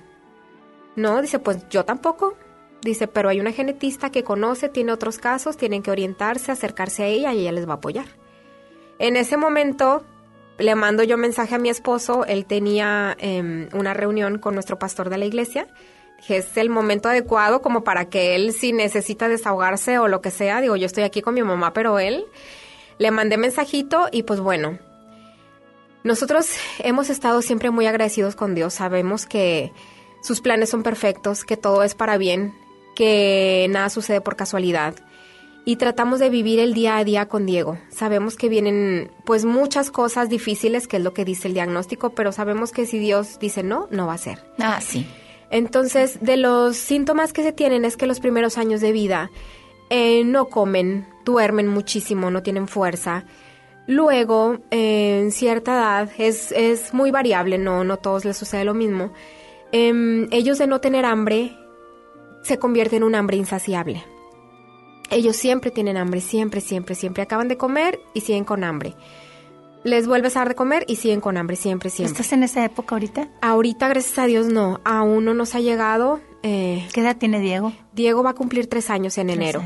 No, 0.96 1.22
dice, 1.22 1.40
pues 1.40 1.68
yo 1.70 1.84
tampoco. 1.84 2.36
Dice, 2.82 3.08
pero 3.08 3.30
hay 3.30 3.40
una 3.40 3.52
genetista 3.52 4.12
que 4.12 4.24
conoce, 4.24 4.70
tiene 4.70 4.92
otros 4.92 5.18
casos, 5.18 5.58
tienen 5.58 5.82
que 5.82 5.92
orientarse, 5.92 6.52
acercarse 6.52 7.04
a 7.04 7.08
ella 7.08 7.34
y 7.34 7.42
ella 7.42 7.52
les 7.52 7.68
va 7.68 7.74
a 7.74 7.78
apoyar. 7.78 8.06
En 9.00 9.18
ese 9.18 9.38
momento 9.38 10.04
le 10.58 10.76
mando 10.76 11.04
yo 11.04 11.18
mensaje 11.18 11.56
a 11.56 11.60
mi 11.60 11.70
esposo, 11.70 12.26
él 12.26 12.46
tenía 12.46 13.16
em, 13.20 13.68
una 13.74 13.94
reunión 13.94 14.40
con 14.40 14.54
nuestro 14.54 14.80
pastor 14.80 15.10
de 15.10 15.18
la 15.18 15.26
iglesia. 15.26 15.68
Es 16.28 16.58
el 16.58 16.70
momento 16.70 17.10
adecuado 17.10 17.62
como 17.62 17.84
para 17.84 18.10
que 18.10 18.36
él, 18.36 18.54
si 18.54 18.74
necesita 18.74 19.28
desahogarse 19.28 20.00
o 20.00 20.08
lo 20.08 20.22
que 20.22 20.32
sea, 20.32 20.62
digo, 20.62 20.76
yo 20.76 20.86
estoy 20.86 21.04
aquí 21.04 21.22
con 21.22 21.36
mi 21.36 21.44
mamá, 21.44 21.74
pero 21.74 22.00
él, 22.00 22.26
le 22.98 23.12
mandé 23.12 23.38
mensajito 23.38 24.08
y 24.12 24.24
pues 24.24 24.40
bueno, 24.40 24.80
nosotros 26.04 26.50
hemos 26.80 27.10
estado 27.10 27.42
siempre 27.42 27.70
muy 27.70 27.86
agradecidos 27.86 28.36
con 28.36 28.56
Dios, 28.56 28.74
sabemos 28.74 29.26
que 29.26 29.72
sus 30.24 30.42
planes 30.42 30.70
son 30.70 30.82
perfectos, 30.82 31.44
que 31.44 31.58
todo 31.58 31.84
es 31.84 31.94
para 31.94 32.18
bien, 32.18 32.56
que 32.96 33.68
nada 33.70 33.90
sucede 33.90 34.22
por 34.22 34.36
casualidad 34.36 34.96
y 35.66 35.78
tratamos 35.78 36.20
de 36.20 36.30
vivir 36.30 36.60
el 36.60 36.76
día 36.76 36.98
a 36.98 37.04
día 37.04 37.28
con 37.28 37.48
Diego. 37.48 37.80
Sabemos 37.90 38.38
que 38.38 38.50
vienen 38.50 39.12
pues 39.26 39.46
muchas 39.46 39.90
cosas 39.90 40.30
difíciles, 40.30 40.88
que 40.88 40.98
es 40.98 41.04
lo 41.04 41.14
que 41.14 41.26
dice 41.26 41.48
el 41.48 41.56
diagnóstico, 41.56 42.12
pero 42.12 42.32
sabemos 42.32 42.72
que 42.72 42.86
si 42.86 43.00
Dios 43.00 43.40
dice 43.40 43.64
no, 43.64 43.88
no 43.90 44.06
va 44.06 44.14
a 44.14 44.20
ser. 44.20 44.46
Ah, 44.60 44.80
sí. 44.80 45.08
Entonces, 45.50 46.20
de 46.22 46.38
los 46.38 46.78
síntomas 46.78 47.34
que 47.34 47.42
se 47.42 47.52
tienen 47.52 47.84
es 47.84 47.98
que 47.98 48.06
los 48.06 48.20
primeros 48.20 48.60
años 48.60 48.80
de 48.80 48.92
vida 48.92 49.32
eh, 49.90 50.24
no 50.24 50.50
comen, 50.50 51.08
duermen 51.26 51.68
muchísimo, 51.68 52.30
no 52.30 52.44
tienen 52.44 52.68
fuerza. 52.68 53.26
Luego, 53.88 54.60
eh, 54.70 55.20
en 55.22 55.32
cierta 55.32 55.74
edad, 55.74 56.10
es, 56.20 56.52
es, 56.52 56.94
muy 56.94 57.10
variable, 57.10 57.58
no, 57.58 57.84
no 57.84 57.98
todos 57.98 58.24
les 58.24 58.38
sucede 58.38 58.66
lo 58.66 58.74
mismo. 58.76 59.14
Em, 59.72 60.28
ellos 60.32 60.60
de 60.60 60.68
no 60.68 60.80
tener 60.80 61.06
hambre 61.06 61.58
se 62.44 62.60
convierten 62.60 62.98
en 62.98 63.04
un 63.04 63.16
hambre 63.16 63.38
insaciable 63.38 64.04
ellos 65.10 65.36
siempre 65.36 65.72
tienen 65.72 65.98
hambre, 65.98 66.22
siempre, 66.22 66.62
siempre, 66.62 66.96
siempre. 66.96 67.24
Acaban 67.24 67.48
de 67.48 67.58
comer 67.58 68.00
y 68.14 68.22
siguen 68.22 68.44
con 68.44 68.64
hambre. 68.64 68.96
Les 69.84 70.08
vuelves 70.08 70.36
a 70.36 70.40
dar 70.40 70.50
de 70.50 70.56
comer 70.56 70.84
y 70.88 70.96
siguen 70.96 71.22
con 71.22 71.38
hambre, 71.38 71.56
siempre, 71.56 71.92
siempre. 71.92 72.14
¿Estás 72.14 72.34
en 72.34 72.42
esa 72.42 72.66
época 72.66 72.96
ahorita? 72.96 73.30
Ahorita, 73.42 73.88
gracias 73.88 74.18
a 74.18 74.26
Dios, 74.26 74.48
no. 74.48 74.82
Aún 74.84 75.26
no 75.26 75.36
nos 75.36 75.54
ha 75.54 75.60
llegado. 75.60 76.22
Eh, 76.42 76.88
¿Qué 76.92 77.02
edad 77.02 77.18
tiene 77.18 77.40
Diego? 77.40 77.72
Diego 77.94 78.24
va 78.24 78.32
a 78.32 78.34
cumplir 78.34 78.68
tres 78.68 78.90
años 78.90 79.18
en 79.20 79.30
enero. 79.30 79.64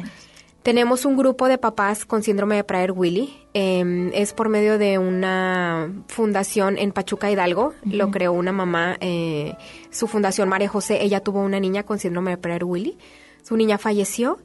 Tenemos 0.61 1.05
un 1.05 1.15
grupo 1.15 1.47
de 1.47 1.57
papás 1.57 2.03
con 2.03 2.21
síndrome 2.21 2.57
de 2.57 2.65
Prader-Willi. 2.65 3.33
Em, 3.53 4.11
es 4.13 4.33
por 4.33 4.49
medio 4.49 4.77
de 4.77 4.97
una 4.97 5.89
fundación 6.07 6.77
en 6.77 6.91
Pachuca 6.91 7.31
Hidalgo. 7.31 7.73
Lo 7.85 8.11
creó 8.11 8.33
una 8.33 8.51
mamá, 8.51 8.97
eh, 8.99 9.55
su 9.89 10.07
fundación 10.07 10.49
María 10.49 10.67
José. 10.67 11.01
Ella 11.01 11.21
tuvo 11.21 11.39
una 11.39 11.61
niña 11.61 11.83
con 11.83 11.97
síndrome 11.97 12.31
de 12.31 12.41
Prader-Willi. 12.41 12.97
Su 13.41 13.55
niña 13.55 13.77
falleció 13.77 14.37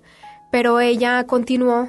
pero 0.55 0.78
ella 0.78 1.26
continuó 1.26 1.89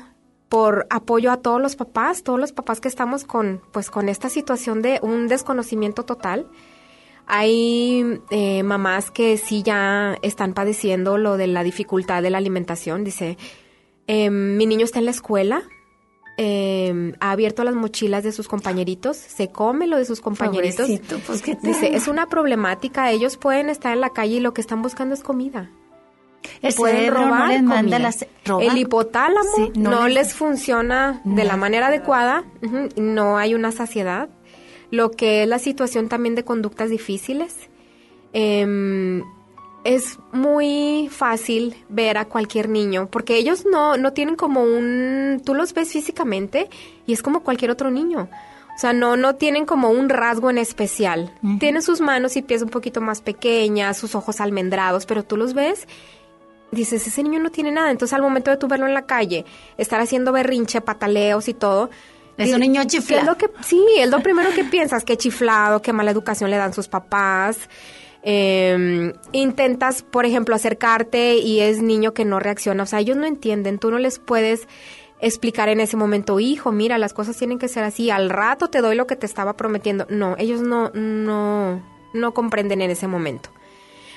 por 0.49 0.87
apoyo 0.89 1.31
a 1.31 1.37
todos 1.37 1.61
los 1.61 1.75
papás, 1.75 2.23
todos 2.23 2.39
los 2.39 2.51
papás 2.51 2.81
que 2.81 2.87
estamos 2.87 3.23
con, 3.23 3.61
pues, 3.71 3.91
con 3.91 4.09
esta 4.09 4.27
situación 4.27 4.81
de 4.81 4.97
un 5.03 5.27
desconocimiento 5.27 6.01
total. 6.01 6.47
Hay 7.27 8.19
eh, 8.31 8.63
mamás 8.63 9.11
que 9.11 9.37
sí 9.37 9.61
ya 9.61 10.17
están 10.23 10.55
padeciendo 10.55 11.19
lo 11.19 11.37
de 11.37 11.45
la 11.45 11.61
dificultad 11.61 12.23
de 12.23 12.31
la 12.31 12.39
alimentación. 12.39 13.03
Dice, 13.03 13.37
em, 14.07 14.57
mi 14.57 14.65
niño 14.65 14.85
está 14.85 14.97
en 14.97 15.05
la 15.05 15.11
escuela, 15.11 15.61
em, 16.37 17.13
ha 17.19 17.29
abierto 17.29 17.63
las 17.63 17.75
mochilas 17.75 18.23
de 18.23 18.31
sus 18.31 18.47
compañeritos, 18.47 19.15
se 19.15 19.51
come 19.51 19.85
lo 19.85 19.97
de 19.97 20.05
sus 20.05 20.21
compañeritos. 20.21 20.89
Pues, 21.27 21.43
Dice, 21.61 21.95
es 21.95 22.07
una 22.07 22.29
problemática, 22.29 23.11
ellos 23.11 23.37
pueden 23.37 23.69
estar 23.69 23.93
en 23.93 24.01
la 24.01 24.09
calle 24.09 24.37
y 24.37 24.39
lo 24.39 24.55
que 24.55 24.61
están 24.61 24.81
buscando 24.81 25.13
es 25.13 25.21
comida. 25.21 25.69
El 26.61 26.73
cerebro 26.73 27.25
no 27.25 27.47
les 27.47 27.63
manda 27.63 27.99
las 27.99 28.25
El 28.61 28.77
hipotálamo 28.77 29.71
no, 29.75 30.07
les, 30.07 30.33
funciona 30.33 31.21
de 31.23 31.43
la 31.43 31.57
manera 31.57 31.87
adecuada, 31.87 32.43
no 32.95 33.37
hay 33.37 33.53
una 33.53 33.71
saciedad, 33.71 34.29
lo 34.91 35.11
que 35.11 35.43
es 35.43 35.49
la 35.49 35.59
situación 35.59 36.09
también 36.09 36.35
de 36.35 36.43
conductas 36.43 36.89
difíciles. 36.89 37.69
Em, 38.33 39.23
es 39.85 40.17
muy 40.31 41.09
fácil 41.11 41.75
ver 41.89 42.17
a 42.17 42.25
cualquier 42.25 42.69
niño, 42.69 43.07
porque 43.11 43.37
ellos 43.37 43.65
no, 43.69 43.97
no 43.97 44.13
tienen 44.13 44.35
como 44.35 44.63
un... 44.63 45.41
Tú 45.45 45.53
los 45.53 45.73
ves 45.73 45.91
físicamente 45.91 46.69
y 47.05 47.13
es 47.13 47.21
como 47.21 47.41
cualquier 47.41 47.71
otro 47.71 47.91
niño. 47.91 48.27
O 48.75 48.77
sea, 48.77 48.91
no, 48.91 49.15
no 49.15 49.35
tienen 49.35 49.65
como 49.65 49.89
un 49.89 50.09
rasgo 50.09 50.49
en 50.49 50.57
especial. 50.57 51.31
Tienen 51.59 51.81
sus 51.81 52.01
manos 52.01 52.35
y 52.35 52.41
pies 52.41 52.61
un 52.61 52.69
poquito 52.69 52.99
más 52.99 53.21
pequeñas, 53.21 53.97
sus 53.97 54.15
ojos 54.15 54.41
almendrados, 54.41 55.05
pero 55.05 55.23
tú 55.23 55.37
los 55.37 55.53
ves 55.53 55.87
dices, 56.75 57.07
ese 57.07 57.23
niño 57.23 57.39
no 57.39 57.49
tiene 57.49 57.71
nada. 57.71 57.89
Entonces 57.89 58.13
al 58.13 58.21
momento 58.21 58.51
de 58.51 58.57
tú 58.57 58.67
verlo 58.67 58.85
en 58.85 58.93
la 58.93 59.05
calle, 59.05 59.45
estar 59.77 59.99
haciendo 59.99 60.31
berrinche, 60.31 60.81
pataleos 60.81 61.47
y 61.47 61.53
todo. 61.53 61.89
Es 62.37 62.53
un 62.53 62.59
niño 62.59 62.83
chiflado. 62.83 63.25
lo 63.25 63.37
que, 63.37 63.49
sí, 63.63 63.83
es 63.97 64.09
lo 64.09 64.19
primero 64.19 64.51
que 64.51 64.65
piensas, 64.65 65.03
que 65.03 65.17
chiflado, 65.17 65.81
qué 65.81 65.93
mala 65.93 66.11
educación 66.11 66.51
le 66.51 66.57
dan 66.57 66.73
sus 66.73 66.87
papás. 66.87 67.57
Em, 68.23 69.13
intentas, 69.31 70.01
por 70.01 70.25
ejemplo, 70.25 70.55
acercarte 70.55 71.35
y 71.35 71.61
es 71.61 71.81
niño 71.81 72.13
que 72.13 72.25
no 72.25 72.39
reacciona. 72.39 72.83
O 72.83 72.85
sea, 72.85 72.99
ellos 72.99 73.15
no 73.15 73.25
entienden, 73.25 73.79
tú 73.79 73.91
no 73.91 73.99
les 73.99 74.19
puedes 74.19 74.67
explicar 75.21 75.69
en 75.69 75.79
ese 75.79 75.95
momento, 75.95 76.39
hijo, 76.39 76.71
mira, 76.71 76.97
las 76.97 77.13
cosas 77.13 77.37
tienen 77.37 77.57
que 77.57 77.67
ser 77.67 77.83
así, 77.83 78.09
al 78.09 78.29
rato 78.29 78.67
te 78.67 78.81
doy 78.81 78.95
lo 78.95 79.07
que 79.07 79.15
te 79.15 79.25
estaba 79.25 79.55
prometiendo. 79.55 80.05
No, 80.09 80.35
ellos 80.37 80.61
no, 80.61 80.91
no, 80.93 81.81
no 82.13 82.33
comprenden 82.33 82.81
en 82.81 82.91
ese 82.91 83.07
momento. 83.07 83.49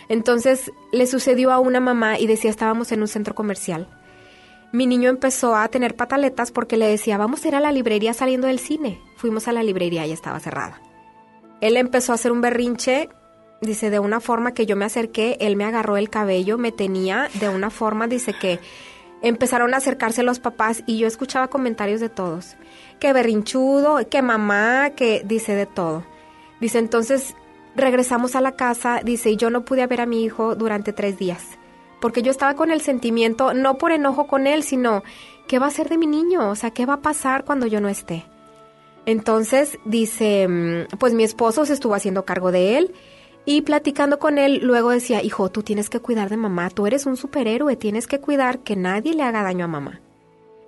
Entonces 0.09 0.73
le 0.93 1.07
sucedió 1.07 1.53
a 1.53 1.59
una 1.59 1.81
mamá 1.81 2.19
y 2.19 2.27
decía, 2.27 2.51
estábamos 2.51 2.93
en 2.93 3.01
un 3.01 3.09
centro 3.09 3.35
comercial. 3.35 3.89
Mi 4.73 4.87
niño 4.87 5.09
empezó 5.11 5.55
a 5.57 5.69
tener 5.69 5.97
pataletas 5.97 6.51
porque 6.51 6.77
le 6.77 6.87
decía, 6.87 7.19
vamos 7.19 7.45
a 7.45 7.49
ir 7.49 7.55
a 7.55 7.61
la 7.61 7.73
librería 7.73 8.13
saliendo 8.15 8.47
del 8.47 8.59
cine. 8.59 9.01
Fuimos 9.17 9.49
a 9.49 9.53
la 9.53 9.63
librería 9.63 10.07
y 10.07 10.13
estaba 10.13 10.41
cerrada. 10.41 10.81
Él 11.61 11.77
empezó 11.77 12.13
a 12.13 12.17
hacer 12.17 12.33
un 12.33 12.41
berrinche 12.41 13.09
dice, 13.61 13.91
de 13.91 13.99
una 13.99 14.21
forma 14.21 14.53
que 14.53 14.67
yo 14.67 14.77
me 14.77 14.85
acerqué, 14.85 15.37
él 15.41 15.57
me 15.57 15.65
agarró 15.65 15.97
el 15.97 16.11
cabello, 16.11 16.59
me 16.59 16.73
tenía 16.73 17.29
de 17.41 17.49
una 17.49 17.71
forma, 17.71 18.07
dice 18.07 18.33
que 18.33 18.61
empezaron 19.23 19.75
a 19.75 19.79
acercarse 19.79 20.23
los 20.23 20.39
papás 20.39 20.83
y 20.87 20.99
yo 20.99 21.07
escuchaba 21.07 21.49
comentarios 21.49 22.01
de 22.01 22.09
todos. 22.09 22.57
Que 23.01 23.13
berrinchudo, 23.13 24.09
que 24.09 24.23
mamá, 24.23 24.91
que 24.91 25.23
dice 25.25 25.55
de 25.55 25.67
todo. 25.67 26.05
Dice, 26.61 26.79
entonces 26.79 27.35
regresamos 27.79 28.37
a 28.37 28.41
la 28.41 28.53
casa, 28.53 29.01
dice, 29.03 29.31
y 29.31 29.37
yo 29.37 29.51
no 29.51 29.65
pude 29.65 29.87
ver 29.87 30.01
a 30.01 30.07
mi 30.07 30.23
hijo 30.23 30.55
durante 30.55 30.93
tres 30.93 31.19
días. 31.19 31.59
Porque 32.01 32.23
yo 32.23 32.31
estaba 32.31 32.55
con 32.55 32.71
el 32.71 32.81
sentimiento, 32.81 33.55
no 33.55 33.79
por 33.79 33.93
enojo 33.93 34.27
con 34.27 34.47
él, 34.47 34.63
sino, 34.63 35.03
¿qué 35.47 35.59
va 35.59 35.67
a 35.67 35.71
ser 35.71 35.89
de 35.89 35.99
mi 35.99 36.07
niño? 36.07 36.51
O 36.51 36.55
sea, 36.55 36.71
¿qué 36.71 36.87
va 36.87 36.95
a 36.95 37.03
pasar 37.03 37.45
cuando 37.45 37.67
yo 37.67 37.81
no 37.81 37.89
esté? 37.89 38.25
Entonces, 39.07 39.79
dice, 39.85 40.47
mm, 40.47 40.97
pues 40.99 41.15
mi 41.15 41.25
esposo 41.25 41.65
se 41.65 41.73
estuvo 41.73 41.95
haciendo 41.95 42.25
cargo 42.25 42.53
de 42.53 42.79
él 42.79 42.95
y 43.47 43.63
platicando 43.63 44.19
con 44.19 44.37
él, 44.37 44.61
luego 44.63 44.91
decía, 44.91 45.23
hijo, 45.23 45.51
tú 45.51 45.63
tienes 45.63 45.89
que 45.89 46.01
cuidar 46.01 46.29
de 46.29 46.37
mamá, 46.37 46.69
tú 46.69 46.87
eres 46.87 47.07
un 47.07 47.17
superhéroe, 47.17 47.77
tienes 47.77 48.07
que 48.07 48.21
cuidar 48.21 48.59
que 48.59 48.77
nadie 48.77 49.15
le 49.15 49.23
haga 49.23 49.43
daño 49.43 49.65
a 49.65 49.69
mamá. 49.69 50.03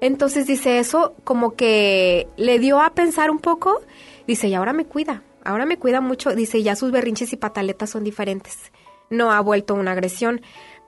Entonces 0.01 0.47
dice 0.47 0.79
eso, 0.79 1.15
como 1.25 1.53
que 1.53 2.27
le 2.39 2.59
dio 2.59 2.81
a 2.81 2.95
pensar 2.95 3.31
un 3.31 3.39
poco, 3.39 3.83
dice, 4.27 4.49
y 4.49 4.55
ahora 4.55 4.73
me 4.73 4.87
cuida, 4.87 5.23
ahora 5.51 5.67
me 5.67 5.79
cuida 5.79 6.01
mucho, 6.01 6.35
dice, 6.35 6.63
ya 6.63 6.77
sus 6.77 6.91
berrinches 6.91 7.33
y 7.33 7.37
pataletas 7.37 7.91
son 7.91 8.05
diferentes, 8.05 8.73
no 9.11 9.33
ha 9.33 9.41
vuelto 9.41 9.75
una 9.75 9.93
agresión, 9.93 10.41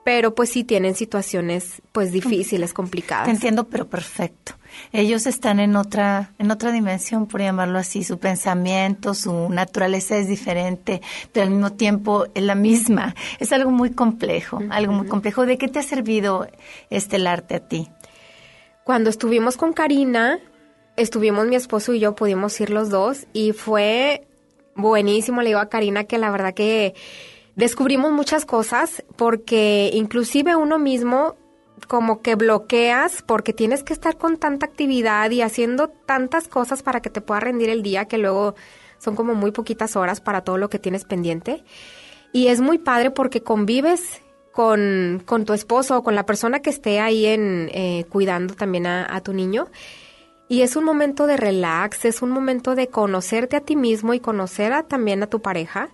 pero 0.03 0.35
pues 0.35 0.49
sí 0.49 0.63
tienen 0.63 0.95
situaciones 0.95 1.81
pues 1.91 2.11
difíciles, 2.11 2.73
complicadas. 2.73 3.25
Te 3.25 3.31
entiendo, 3.31 3.67
pero 3.69 3.87
perfecto. 3.87 4.53
Ellos 4.91 5.27
están 5.27 5.59
en 5.59 5.75
otra 5.75 6.33
en 6.39 6.51
otra 6.51 6.71
dimensión, 6.71 7.27
por 7.27 7.41
llamarlo 7.41 7.79
así, 7.79 8.03
su 8.03 8.19
pensamiento, 8.19 9.13
su 9.13 9.49
naturaleza 9.49 10.17
es 10.17 10.27
diferente, 10.27 11.01
pero 11.31 11.45
al 11.45 11.51
mismo 11.51 11.73
tiempo 11.73 12.25
es 12.33 12.43
la 12.43 12.55
misma. 12.55 13.15
Es 13.39 13.53
algo 13.53 13.71
muy 13.71 13.91
complejo, 13.91 14.59
algo 14.69 14.93
muy 14.93 15.07
complejo. 15.07 15.45
¿De 15.45 15.57
qué 15.57 15.67
te 15.67 15.79
ha 15.79 15.83
servido 15.83 16.47
este 16.89 17.15
el 17.15 17.27
arte 17.27 17.55
a 17.55 17.59
ti? 17.59 17.87
Cuando 18.83 19.09
estuvimos 19.09 19.55
con 19.55 19.71
Karina, 19.71 20.39
estuvimos 20.97 21.47
mi 21.47 21.55
esposo 21.55 21.93
y 21.93 21.99
yo, 21.99 22.15
pudimos 22.15 22.59
ir 22.59 22.69
los 22.69 22.89
dos 22.89 23.27
y 23.31 23.53
fue 23.53 24.27
buenísimo. 24.75 25.41
Le 25.41 25.49
digo 25.49 25.59
a 25.59 25.69
Karina 25.69 26.05
que 26.05 26.17
la 26.17 26.31
verdad 26.31 26.53
que 26.53 26.93
descubrimos 27.55 28.11
muchas 28.11 28.45
cosas 28.45 29.03
porque 29.15 29.91
inclusive 29.93 30.55
uno 30.55 30.79
mismo 30.79 31.35
como 31.87 32.21
que 32.21 32.35
bloqueas 32.35 33.21
porque 33.23 33.53
tienes 33.53 33.83
que 33.83 33.93
estar 33.93 34.17
con 34.17 34.37
tanta 34.37 34.65
actividad 34.65 35.29
y 35.31 35.41
haciendo 35.41 35.89
tantas 35.89 36.47
cosas 36.47 36.81
para 36.81 37.01
que 37.01 37.09
te 37.09 37.21
pueda 37.21 37.41
rendir 37.41 37.69
el 37.69 37.83
día 37.83 38.05
que 38.05 38.17
luego 38.17 38.55
son 38.97 39.15
como 39.15 39.35
muy 39.35 39.51
poquitas 39.51 39.95
horas 39.95 40.21
para 40.21 40.41
todo 40.41 40.57
lo 40.57 40.69
que 40.69 40.79
tienes 40.79 41.03
pendiente. 41.03 41.63
Y 42.31 42.47
es 42.47 42.61
muy 42.61 42.77
padre 42.77 43.11
porque 43.11 43.43
convives 43.43 44.21
con, 44.51 45.21
con 45.25 45.45
tu 45.45 45.53
esposo 45.53 45.97
o 45.97 46.03
con 46.03 46.15
la 46.15 46.25
persona 46.25 46.61
que 46.61 46.69
esté 46.69 46.99
ahí 46.99 47.25
en, 47.25 47.69
eh, 47.73 48.05
cuidando 48.09 48.55
también 48.55 48.87
a, 48.87 49.05
a 49.13 49.21
tu 49.21 49.33
niño. 49.33 49.67
Y 50.53 50.61
es 50.61 50.75
un 50.75 50.83
momento 50.83 51.25
de 51.25 51.35
relax, 51.35 52.05
es 52.05 52.21
un 52.21 52.29
momento 52.29 52.75
de 52.75 52.85
conocerte 52.85 53.55
a 53.55 53.61
ti 53.61 53.75
mismo 53.75 54.13
y 54.13 54.19
conocer 54.19 54.71
a, 54.71 54.83
también 54.83 55.23
a 55.23 55.27
tu 55.27 55.41
pareja 55.41 55.89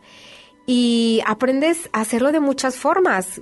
y 0.65 1.22
aprendes 1.26 1.90
a 1.94 2.02
hacerlo 2.02 2.34
de 2.34 2.41
muchas 2.41 2.76
formas. 2.76 3.41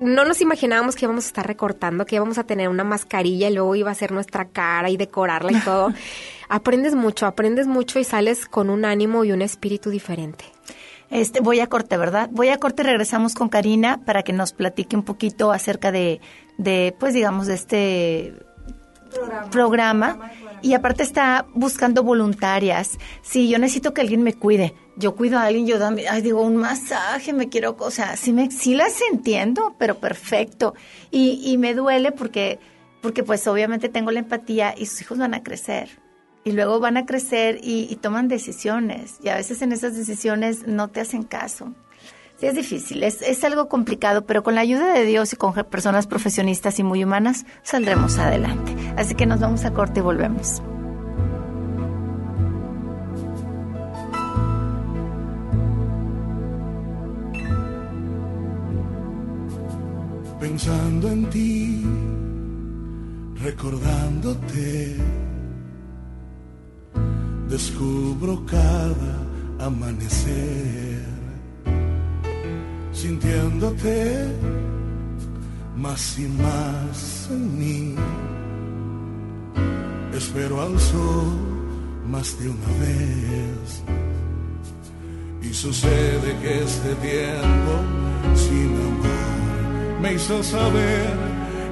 No 0.00 0.24
nos 0.24 0.40
imaginábamos 0.40 0.96
que 0.96 1.04
íbamos 1.04 1.26
a 1.26 1.28
estar 1.28 1.46
recortando, 1.46 2.06
que 2.06 2.16
íbamos 2.16 2.38
a 2.38 2.42
tener 2.42 2.70
una 2.70 2.82
mascarilla 2.82 3.48
y 3.48 3.54
luego 3.54 3.76
iba 3.76 3.92
a 3.92 3.94
ser 3.94 4.10
nuestra 4.10 4.48
cara 4.48 4.90
y 4.90 4.96
decorarla 4.96 5.52
y 5.52 5.60
todo. 5.60 5.92
aprendes 6.48 6.96
mucho, 6.96 7.26
aprendes 7.26 7.68
mucho 7.68 8.00
y 8.00 8.02
sales 8.02 8.46
con 8.46 8.68
un 8.68 8.84
ánimo 8.84 9.22
y 9.22 9.30
un 9.30 9.42
espíritu 9.42 9.90
diferente. 9.90 10.44
Este, 11.08 11.38
voy 11.38 11.60
a 11.60 11.68
corte, 11.68 11.96
¿verdad? 11.96 12.30
Voy 12.32 12.48
a 12.48 12.58
corte, 12.58 12.82
regresamos 12.82 13.36
con 13.36 13.48
Karina 13.48 14.00
para 14.04 14.24
que 14.24 14.32
nos 14.32 14.52
platique 14.54 14.96
un 14.96 15.04
poquito 15.04 15.52
acerca 15.52 15.92
de, 15.92 16.20
de 16.56 16.96
pues 16.98 17.14
digamos, 17.14 17.46
de 17.46 17.54
este 17.54 18.34
programa. 19.50 20.18
Y 20.62 20.74
aparte 20.74 21.02
está 21.02 21.46
buscando 21.54 22.02
voluntarias. 22.02 22.98
Sí, 23.22 23.48
yo 23.48 23.58
necesito 23.58 23.94
que 23.94 24.00
alguien 24.00 24.22
me 24.22 24.34
cuide. 24.34 24.74
Yo 24.96 25.14
cuido 25.14 25.38
a 25.38 25.44
alguien, 25.44 25.66
yo 25.66 25.76
ay, 26.10 26.22
digo, 26.22 26.42
un 26.42 26.56
masaje, 26.56 27.32
me 27.32 27.48
quiero, 27.48 27.76
o 27.78 27.90
sea, 27.90 28.16
sí, 28.16 28.32
me, 28.32 28.50
sí 28.50 28.74
las 28.74 29.00
entiendo, 29.12 29.76
pero 29.78 29.98
perfecto. 29.98 30.74
Y, 31.10 31.40
y 31.44 31.56
me 31.58 31.74
duele 31.74 32.10
porque, 32.10 32.58
porque 33.00 33.22
pues 33.22 33.46
obviamente 33.46 33.88
tengo 33.88 34.10
la 34.10 34.20
empatía 34.20 34.74
y 34.76 34.86
sus 34.86 35.02
hijos 35.02 35.18
van 35.18 35.34
a 35.34 35.42
crecer. 35.42 36.00
Y 36.44 36.52
luego 36.52 36.80
van 36.80 36.96
a 36.96 37.06
crecer 37.06 37.60
y 37.62 37.94
toman 37.96 38.28
decisiones. 38.28 39.18
Y 39.22 39.28
a 39.28 39.36
veces 39.36 39.60
en 39.60 39.72
esas 39.72 39.96
decisiones 39.96 40.66
no 40.66 40.88
te 40.88 41.00
hacen 41.00 41.22
caso. 41.22 41.74
Sí, 42.38 42.46
es 42.46 42.54
difícil, 42.54 43.02
es, 43.02 43.20
es 43.22 43.42
algo 43.42 43.68
complicado, 43.68 44.24
pero 44.24 44.44
con 44.44 44.54
la 44.54 44.60
ayuda 44.60 44.92
de 44.92 45.04
Dios 45.04 45.32
y 45.32 45.36
con 45.36 45.54
personas 45.54 46.06
profesionistas 46.06 46.78
y 46.78 46.84
muy 46.84 47.02
humanas 47.02 47.44
saldremos 47.64 48.16
adelante. 48.18 48.76
Así 48.96 49.16
que 49.16 49.26
nos 49.26 49.40
vamos 49.40 49.64
a 49.64 49.72
corte 49.72 49.98
y 49.98 50.02
volvemos. 50.04 50.62
Pensando 60.38 61.08
en 61.08 61.30
ti, 61.30 61.84
recordándote, 63.42 64.96
descubro 67.48 68.46
cada 68.46 69.66
amanecer 69.66 71.07
sintiéndote 72.98 74.26
más 75.76 76.18
y 76.18 76.26
más 76.26 77.28
en 77.30 77.58
mí. 77.58 77.94
Espero 80.12 80.60
al 80.60 80.78
sol 80.80 81.28
más 82.08 82.36
de 82.40 82.48
una 82.48 82.72
vez. 82.80 83.82
Y 85.42 85.54
sucede 85.54 86.36
que 86.42 86.64
este 86.64 86.94
tiempo 86.96 87.72
sin 88.34 88.70
amor 88.90 90.00
me 90.02 90.14
hizo 90.14 90.42
saber 90.42 91.06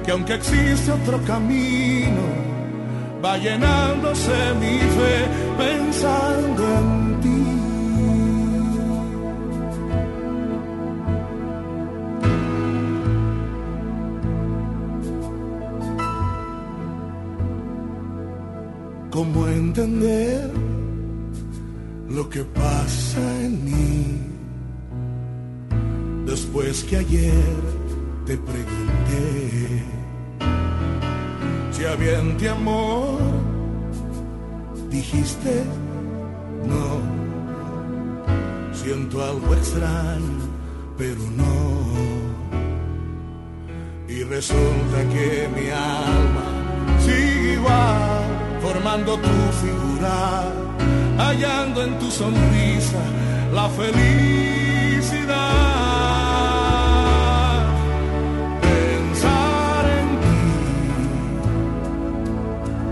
que 0.05 0.11
aunque 0.11 0.35
existe 0.35 0.93
otro 0.93 1.21
camino, 1.25 2.23
va 3.23 3.37
llenándose 3.37 4.53
mi 4.61 4.79
fe 4.79 5.17
pensando 5.57 6.63
en 6.79 7.19
ti. 7.21 7.66
Entender 19.77 20.49
lo 22.09 22.27
que 22.29 22.43
pasa 22.43 23.19
en 23.41 23.63
mí. 23.63 24.17
Después 26.25 26.83
que 26.83 26.97
ayer 26.97 27.43
te 28.25 28.37
pregunté 28.37 29.83
si 31.71 31.85
había 31.85 32.19
amor, 32.51 33.19
dijiste 34.89 35.63
no. 36.65 37.17
Siento 38.73 39.23
algo 39.23 39.53
extraño, 39.53 40.39
pero 40.97 41.21
no. 41.35 41.87
Y 44.09 44.23
resulta 44.23 44.97
que 45.13 45.47
mi 45.55 45.69
alma 45.69 46.45
sigue 46.99 47.53
igual 47.53 48.16
formando 48.61 49.17
tu 49.17 49.35
figura, 49.61 50.43
hallando 51.17 51.83
en 51.83 51.99
tu 51.99 52.09
sonrisa 52.09 52.99
la 53.53 53.69
felicidad. 53.69 55.37
Pensar 58.61 59.85
en 59.99 60.07
ti, 60.23 60.41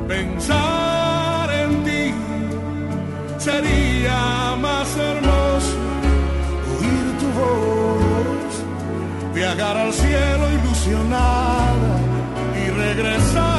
pensar 0.08 1.50
en 1.64 1.84
ti 1.84 2.14
sería 3.38 4.56
más 4.60 4.88
hermoso 4.98 5.76
oír 6.78 7.08
tu 7.22 7.28
voz, 7.40 8.54
viajar 9.34 9.78
al 9.78 9.94
cielo 9.94 10.46
ilusionada 10.58 11.92
y 12.62 12.70
regresar 12.70 13.55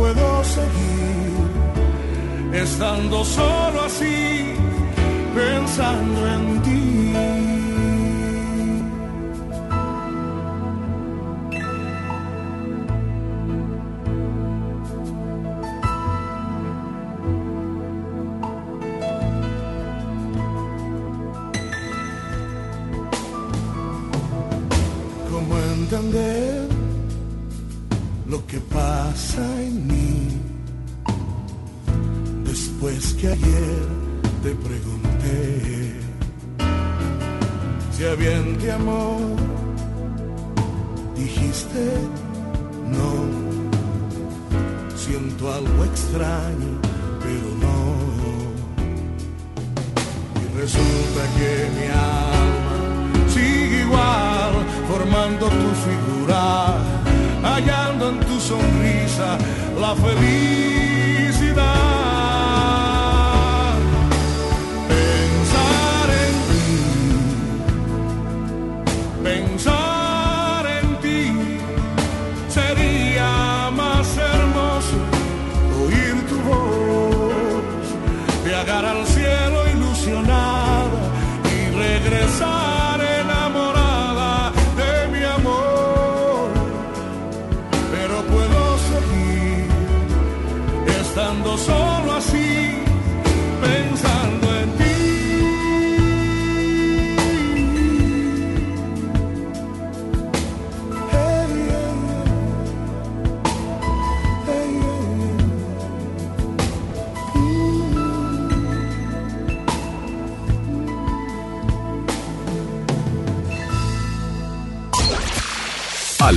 puedo 0.00 0.44
seguir 0.44 1.40
estando 2.54 3.22
solo 3.22 3.82
así, 3.84 4.54
pensando 5.34 6.18
en 6.34 6.59
pasa 28.80 29.44
en 29.68 29.74
mí 29.90 30.12
después 32.50 33.14
que 33.18 33.26
ayer 33.28 33.82
te 34.44 34.52
pregunté 34.68 35.92
si 37.92 38.04
a 38.04 38.14
bien 38.14 38.44
te 38.60 38.72
amó 38.72 39.06
dijiste 41.20 41.84
no. 42.96 43.12
Siento 45.04 45.42
algo 45.58 45.80
extraño 45.90 46.72
pero 47.24 47.48
no. 47.64 47.78
Y 50.42 50.44
resulta 50.62 51.22
que 51.36 51.52
mi 51.76 51.86
alma 52.16 52.76
sigue 53.34 53.78
igual 53.86 54.52
formando 54.90 55.44
tu 55.60 55.68
figura 55.86 56.99
hallando 57.42 58.10
en 58.10 58.20
tu 58.20 58.40
sonrisa 58.40 59.38
la 59.78 59.94
felicidad. 59.96 61.70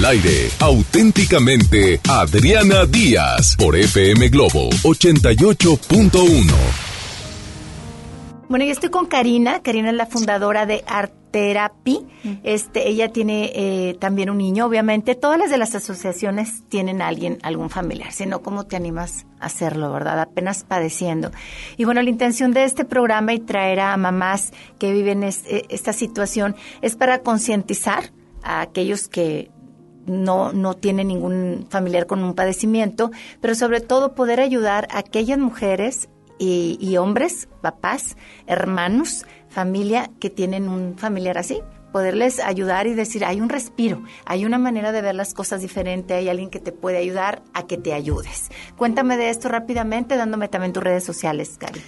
Aire, 0.06 0.50
auténticamente, 0.60 2.00
Adriana 2.10 2.86
Díaz, 2.86 3.56
por 3.58 3.76
FM 3.76 4.30
Globo 4.30 4.70
88.1. 4.84 6.94
Bueno, 8.50 8.66
yo 8.66 8.72
estoy 8.72 8.90
con 8.90 9.08
Karina. 9.08 9.62
Karina 9.62 9.90
es 9.90 9.96
la 9.96 10.06
fundadora 10.06 10.66
de 10.66 10.84
Art 10.86 11.14
Therapy. 11.32 12.06
Este, 12.44 12.88
ella 12.88 13.12
tiene 13.12 13.52
eh, 13.56 13.98
también 14.00 14.30
un 14.30 14.38
niño, 14.38 14.66
obviamente. 14.66 15.16
Todas 15.16 15.40
las 15.40 15.50
de 15.50 15.58
las 15.58 15.74
asociaciones 15.74 16.64
tienen 16.70 17.02
alguien, 17.02 17.40
algún 17.42 17.70
familiar. 17.70 18.12
Si 18.12 18.26
no, 18.26 18.44
¿cómo 18.44 18.66
te 18.66 18.76
animas 18.76 19.26
a 19.40 19.46
hacerlo, 19.46 19.92
verdad? 19.92 20.20
Apenas 20.20 20.64
padeciendo. 20.64 21.32
Y 21.78 21.86
bueno, 21.86 22.02
la 22.02 22.10
intención 22.10 22.52
de 22.52 22.66
este 22.66 22.86
programa 22.86 23.34
y 23.34 23.40
traer 23.40 23.80
a 23.80 23.98
mamás 23.98 24.52
que 24.78 24.92
viven 24.92 25.24
eh, 25.24 25.34
esta 25.70 25.94
situación 25.94 26.56
es 26.82 26.96
para 26.96 27.20
concientizar 27.20 28.12
a 28.44 28.62
aquellos 28.62 29.08
que 29.08 29.50
no, 30.06 30.54
no 30.54 30.74
tienen 30.74 31.08
ningún 31.08 31.68
familiar 31.70 32.08
con 32.08 32.24
un 32.24 32.34
padecimiento, 32.34 33.12
pero 33.42 33.56
sobre 33.56 33.82
todo 33.82 34.16
poder 34.16 34.40
ayudar 34.40 34.88
a 34.92 35.00
aquellas 35.00 35.40
mujeres 35.40 36.10
y, 36.40 36.78
y 36.82 36.98
hombres, 36.98 37.48
papás, 37.62 38.18
hermanos, 38.48 39.26
familia 39.50 40.10
que 40.20 40.30
tienen 40.30 40.68
un 40.68 40.98
familiar 40.98 41.38
así, 41.38 41.62
poderles 41.94 42.40
ayudar 42.40 42.88
y 42.88 42.94
decir, 42.96 43.24
hay 43.24 43.40
un 43.40 43.50
respiro, 43.50 44.04
hay 44.26 44.46
una 44.46 44.58
manera 44.58 44.92
de 44.92 45.02
ver 45.02 45.16
las 45.16 45.34
cosas 45.34 45.62
diferente, 45.62 46.16
hay 46.16 46.28
alguien 46.28 46.50
que 46.50 46.60
te 46.60 46.72
puede 46.72 46.98
ayudar 46.98 47.44
a 47.54 47.68
que 47.68 47.78
te 47.78 47.94
ayudes. 47.94 48.50
Cuéntame 48.76 49.16
de 49.16 49.30
esto 49.30 49.48
rápidamente, 49.48 50.18
dándome 50.18 50.48
también 50.48 50.74
tus 50.74 50.84
redes 50.84 51.04
sociales, 51.04 51.56
Cari. 51.58 51.82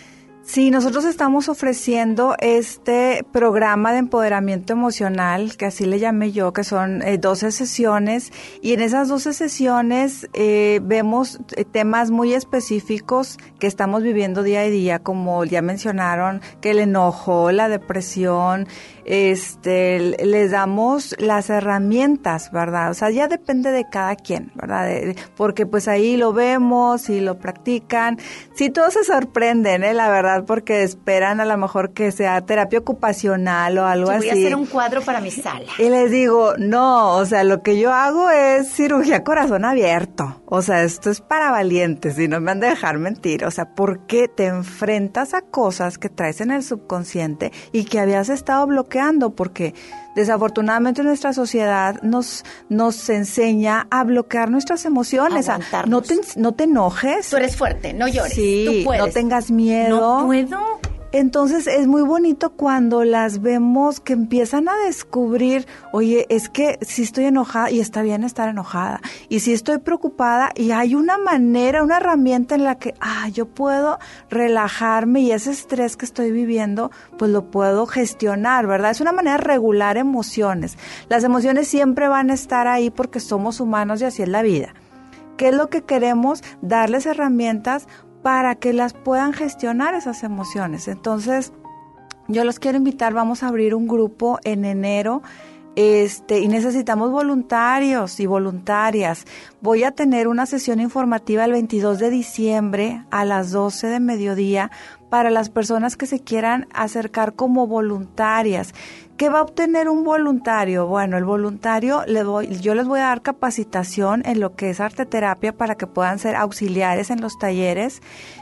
Sí, 0.47 0.69
nosotros 0.69 1.05
estamos 1.05 1.49
ofreciendo 1.49 2.35
este 2.37 3.25
programa 3.31 3.91
de 3.93 3.97
empoderamiento 3.97 4.73
emocional, 4.73 5.57
que 5.57 5.65
así 5.65 5.85
le 5.87 5.97
llamé 5.97 6.31
yo, 6.33 6.53
que 6.53 6.63
son 6.63 7.01
eh, 7.01 7.17
12 7.17 7.51
sesiones, 7.51 8.31
y 8.61 8.73
en 8.73 8.81
esas 8.81 9.07
12 9.07 9.33
sesiones 9.33 10.29
eh, 10.33 10.81
vemos 10.83 11.39
eh, 11.55 11.65
temas 11.65 12.11
muy 12.11 12.35
específicos 12.35 13.39
que 13.57 13.65
estamos 13.65 14.03
viviendo 14.03 14.43
día 14.43 14.59
a 14.61 14.65
día, 14.65 14.99
como 14.99 15.43
ya 15.45 15.63
mencionaron, 15.63 16.41
que 16.61 16.71
el 16.71 16.79
enojo, 16.79 17.51
la 17.51 17.67
depresión, 17.67 18.67
este, 19.03 19.99
les 19.99 20.51
damos 20.51 21.15
las 21.19 21.49
herramientas, 21.49 22.51
¿verdad? 22.51 22.91
O 22.91 22.93
sea, 22.93 23.09
ya 23.09 23.27
depende 23.27 23.71
de 23.71 23.85
cada 23.89 24.15
quien, 24.15 24.51
¿verdad? 24.55 24.85
De- 24.85 25.05
de- 25.07 25.15
porque 25.35 25.65
pues 25.65 25.87
ahí 25.87 26.17
lo 26.17 26.33
vemos 26.33 27.09
y 27.09 27.19
lo 27.19 27.37
practican. 27.39 28.19
Sí, 28.53 28.69
todos 28.69 28.93
se 28.93 29.03
sorprenden, 29.03 29.83
¿eh? 29.83 29.93
La 29.93 30.09
verdad, 30.09 30.34
porque 30.43 30.83
esperan 30.83 31.39
a 31.39 31.45
lo 31.45 31.57
mejor 31.57 31.91
que 31.91 32.11
sea 32.11 32.41
terapia 32.41 32.79
ocupacional 32.79 33.77
o 33.77 33.85
algo 33.85 34.11
así. 34.11 34.27
voy 34.27 34.29
a 34.29 34.33
hacer 34.33 34.55
un 34.55 34.65
cuadro 34.65 35.01
para 35.01 35.21
mi 35.21 35.31
sala. 35.31 35.71
Y 35.79 35.89
les 35.89 36.11
digo, 36.11 36.55
no, 36.57 37.15
o 37.15 37.25
sea, 37.25 37.45
lo 37.45 37.63
que 37.63 37.79
yo 37.79 37.93
hago 37.93 38.29
es 38.29 38.69
cirugía 38.69 39.23
corazón 39.23 39.63
abierto. 39.63 40.41
O 40.45 40.61
sea, 40.61 40.83
esto 40.83 41.09
es 41.09 41.21
para 41.21 41.51
valientes 41.51 42.19
y 42.19 42.27
no 42.27 42.41
me 42.41 42.51
han 42.51 42.59
de 42.59 42.67
dejar 42.67 42.97
mentir. 42.97 43.45
O 43.45 43.51
sea, 43.51 43.73
porque 43.73 44.27
te 44.27 44.47
enfrentas 44.47 45.33
a 45.33 45.41
cosas 45.41 45.97
que 45.97 46.09
traes 46.09 46.41
en 46.41 46.51
el 46.51 46.63
subconsciente 46.63 47.51
y 47.71 47.85
que 47.85 47.99
habías 47.99 48.29
estado 48.29 48.67
bloqueando? 48.67 49.31
Porque 49.31 49.73
desafortunadamente 50.15 51.03
nuestra 51.03 51.33
sociedad 51.33 52.01
nos, 52.01 52.43
nos 52.69 53.09
enseña 53.09 53.87
a 53.91 54.03
bloquear 54.03 54.49
nuestras 54.49 54.85
emociones. 54.85 55.49
a 55.49 55.59
no, 55.85 56.01
te, 56.01 56.15
no 56.37 56.53
te 56.53 56.63
enojes. 56.63 57.29
Tú 57.29 57.37
eres 57.37 57.55
fuerte, 57.55 57.93
no 57.93 58.07
llores. 58.07 58.33
Sí, 58.33 58.65
Tú 58.65 58.85
puedes. 58.85 59.05
no 59.05 59.11
tengas 59.11 59.51
miedo. 59.51 60.21
No 60.21 60.25
puedo. 60.25 60.59
Entonces 61.17 61.65
es 61.67 61.87
muy 61.87 62.01
bonito 62.01 62.49
cuando 62.49 63.05
las 63.05 63.41
vemos 63.41 64.01
que 64.01 64.11
empiezan 64.11 64.67
a 64.67 64.75
descubrir, 64.85 65.65
oye, 65.93 66.25
es 66.27 66.49
que 66.49 66.77
si 66.81 67.03
estoy 67.03 67.23
enojada 67.23 67.71
y 67.71 67.79
está 67.79 68.01
bien 68.01 68.25
estar 68.25 68.49
enojada, 68.49 68.99
y 69.29 69.39
si 69.39 69.53
estoy 69.53 69.77
preocupada 69.77 70.51
y 70.55 70.71
hay 70.71 70.93
una 70.93 71.17
manera, 71.17 71.83
una 71.83 71.97
herramienta 71.97 72.55
en 72.55 72.65
la 72.65 72.75
que, 72.75 72.95
ah, 72.99 73.29
yo 73.29 73.45
puedo 73.45 73.97
relajarme 74.29 75.21
y 75.21 75.31
ese 75.31 75.51
estrés 75.51 75.95
que 75.95 76.03
estoy 76.03 76.31
viviendo, 76.31 76.91
pues 77.17 77.31
lo 77.31 77.49
puedo 77.49 77.85
gestionar, 77.85 78.67
¿verdad? 78.67 78.91
Es 78.91 78.99
una 78.99 79.13
manera 79.13 79.37
de 79.37 79.43
regular 79.45 79.95
emociones. 79.95 80.77
Las 81.07 81.23
emociones 81.23 81.69
siempre 81.69 82.09
van 82.09 82.29
a 82.29 82.33
estar 82.33 82.67
ahí 82.67 82.89
porque 82.89 83.21
somos 83.21 83.61
humanos 83.61 84.01
y 84.01 84.03
así 84.03 84.21
es 84.21 84.27
la 84.27 84.41
vida. 84.41 84.73
¿Qué 85.37 85.49
es 85.49 85.55
lo 85.55 85.69
que 85.69 85.81
queremos? 85.81 86.43
Darles 86.61 87.05
herramientas 87.05 87.87
para 88.25 88.55
que 88.55 88.73
las 88.73 88.93
puedan 88.93 89.33
gestionar 89.33 89.93
esas 89.93 90.23
emociones. 90.23 90.87
Entonces, 90.87 91.53
yo 92.27 92.43
los 92.43 92.57
quiero 92.57 92.79
invitar, 92.79 93.13
vamos 93.13 93.43
a 93.43 93.49
abrir 93.49 93.75
un 93.75 93.87
grupo 93.87 94.39
en 94.43 94.65
enero. 94.65 95.21
Este, 95.75 96.39
y 96.39 96.47
necesitamos 96.47 97.11
voluntarios 97.11 98.19
y 98.19 98.25
voluntarias. 98.25 99.25
Voy 99.61 99.83
a 99.83 99.91
tener 99.91 100.27
una 100.27 100.47
sesión 100.47 100.79
informativa 100.79 101.45
el 101.45 101.51
22 101.51 101.99
de 101.99 102.09
diciembre 102.09 103.05
a 103.11 103.25
las 103.25 103.51
12 103.51 103.87
de 103.87 103.99
mediodía 103.99 104.71
para 105.11 105.29
las 105.29 105.51
personas 105.51 105.95
que 105.95 106.07
se 106.07 106.19
quieran 106.19 106.67
acercar 106.73 107.35
como 107.35 107.67
voluntarias. 107.67 108.73
¿Qué 109.17 109.29
va 109.29 109.39
a 109.39 109.43
obtener 109.43 109.87
un 109.87 110.03
voluntario? 110.03 110.87
Bueno, 110.87 111.17
el 111.17 111.23
voluntario, 111.23 112.03
le 112.05 112.25
voy, 112.25 112.47
yo 112.59 112.75
les 112.75 112.85
voy 112.85 112.99
a 112.99 113.03
dar 113.03 113.21
capacitación 113.21 114.21
en 114.25 114.41
lo 114.41 114.55
que 114.55 114.69
es 114.69 114.81
arte 114.81 115.05
terapia 115.05 115.53
para 115.53 115.75
que 115.75 115.87
puedan 115.87 116.19
ser 116.19 116.35
auxiliares 116.35 117.09
en 117.09 117.21
los 117.21 117.39
talleres. 117.39 118.01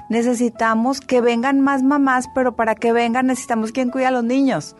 Necesitamos 0.09 0.99
que 0.99 1.21
vengan 1.21 1.61
más 1.61 1.83
mamás, 1.83 2.27
pero 2.33 2.55
para 2.55 2.73
que 2.73 2.91
vengan 2.91 3.27
necesitamos 3.27 3.71
quien 3.71 3.91
cuida 3.91 4.07
a 4.07 4.11
los 4.11 4.23
niños. 4.23 4.75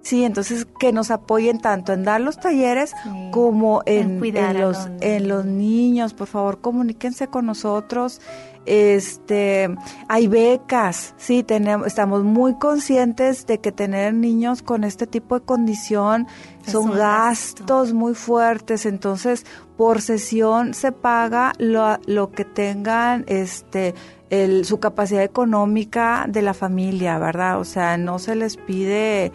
Sí, 0.00 0.24
entonces 0.24 0.66
que 0.80 0.92
nos 0.92 1.10
apoyen 1.10 1.60
tanto 1.60 1.92
en 1.92 2.02
dar 2.02 2.20
los 2.20 2.40
talleres 2.40 2.94
como 3.30 3.82
en, 3.86 4.12
En 4.12 4.18
cuidar 4.18 4.56
en 4.56 4.62
los, 4.62 4.88
los 4.88 5.02
en 5.02 5.28
los 5.28 5.44
niños. 5.44 6.14
Por 6.14 6.26
favor, 6.26 6.60
comuníquense 6.60 7.28
con 7.28 7.46
nosotros. 7.46 8.20
Este, 8.68 9.74
hay 10.08 10.26
becas, 10.26 11.14
sí, 11.16 11.42
tenemos, 11.42 11.86
estamos 11.86 12.22
muy 12.22 12.58
conscientes 12.58 13.46
de 13.46 13.60
que 13.60 13.72
tener 13.72 14.12
niños 14.12 14.60
con 14.60 14.84
este 14.84 15.06
tipo 15.06 15.38
de 15.38 15.46
condición 15.46 16.26
Es 16.66 16.72
son 16.72 16.90
gastos 16.90 17.94
muy 17.94 18.14
fuertes, 18.14 18.84
entonces 18.84 19.46
por 19.78 20.02
sesión 20.02 20.74
se 20.74 20.92
paga 20.92 21.54
lo, 21.58 21.98
lo 22.04 22.30
que 22.30 22.44
tengan, 22.44 23.24
este, 23.26 23.94
el, 24.28 24.66
su 24.66 24.80
capacidad 24.80 25.22
económica 25.22 26.26
de 26.28 26.42
la 26.42 26.52
familia, 26.52 27.18
¿verdad? 27.18 27.60
O 27.60 27.64
sea, 27.64 27.96
no 27.96 28.18
se 28.18 28.36
les 28.36 28.58
pide 28.58 29.32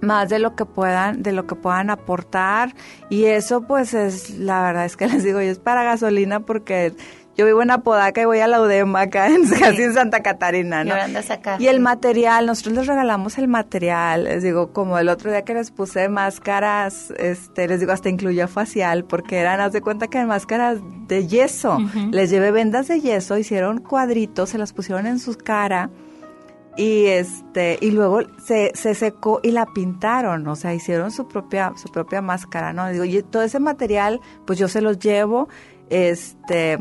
más 0.00 0.30
de 0.30 0.38
lo 0.38 0.56
que 0.56 0.64
puedan 0.64 1.22
de 1.22 1.32
lo 1.32 1.46
que 1.46 1.54
puedan 1.54 1.90
aportar 1.90 2.74
y 3.10 3.24
eso 3.24 3.66
pues 3.66 3.92
es 3.92 4.30
la 4.38 4.62
verdad 4.62 4.86
es 4.86 4.96
que 4.96 5.06
les 5.08 5.24
digo 5.24 5.42
yo 5.42 5.50
es 5.50 5.58
para 5.58 5.82
gasolina 5.82 6.40
porque 6.40 6.94
yo 7.40 7.46
vivo 7.46 7.62
en 7.62 7.70
Apodaca 7.70 8.20
y 8.20 8.26
voy 8.26 8.40
a 8.40 8.46
la 8.46 8.60
UDEMA 8.60 9.00
acá, 9.00 9.28
en, 9.28 9.48
casi 9.48 9.82
en 9.82 9.94
Santa 9.94 10.22
Catarina, 10.22 10.84
¿no? 10.84 10.88
Y 10.88 10.90
ahora 10.90 11.04
andas 11.04 11.30
acá. 11.30 11.56
Y 11.58 11.68
el 11.68 11.80
material, 11.80 12.44
nosotros 12.44 12.76
les 12.76 12.86
regalamos 12.86 13.38
el 13.38 13.48
material, 13.48 14.24
les 14.24 14.42
digo, 14.42 14.72
como 14.74 14.98
el 14.98 15.08
otro 15.08 15.30
día 15.30 15.42
que 15.42 15.54
les 15.54 15.70
puse 15.70 16.08
máscaras, 16.10 17.12
este, 17.16 17.66
les 17.66 17.80
digo, 17.80 17.92
hasta 17.92 18.10
incluía 18.10 18.46
facial, 18.46 19.04
porque 19.04 19.38
eran, 19.38 19.60
haz 19.60 19.72
de 19.72 19.80
cuenta 19.80 20.08
que 20.08 20.18
eran 20.18 20.28
máscaras 20.28 20.78
de 21.08 21.26
yeso. 21.26 21.78
Les 22.10 22.28
llevé 22.28 22.50
vendas 22.50 22.88
de 22.88 23.00
yeso, 23.00 23.38
hicieron 23.38 23.80
cuadritos, 23.80 24.50
se 24.50 24.58
las 24.58 24.74
pusieron 24.74 25.06
en 25.06 25.18
su 25.18 25.36
cara 25.38 25.88
y 26.76 27.06
este 27.06 27.78
y 27.80 27.90
luego 27.90 28.20
se, 28.44 28.70
se 28.74 28.94
secó 28.94 29.40
y 29.42 29.50
la 29.50 29.66
pintaron 29.66 30.46
o 30.46 30.54
sea 30.54 30.72
hicieron 30.72 31.10
su 31.10 31.26
propia 31.26 31.72
su 31.76 31.90
propia 31.90 32.22
máscara 32.22 32.72
no 32.72 32.88
digo 32.88 33.04
y 33.04 33.22
todo 33.22 33.42
ese 33.42 33.58
material 33.58 34.20
pues 34.46 34.58
yo 34.58 34.68
se 34.68 34.80
los 34.80 34.98
llevo 35.00 35.48
este 35.88 36.78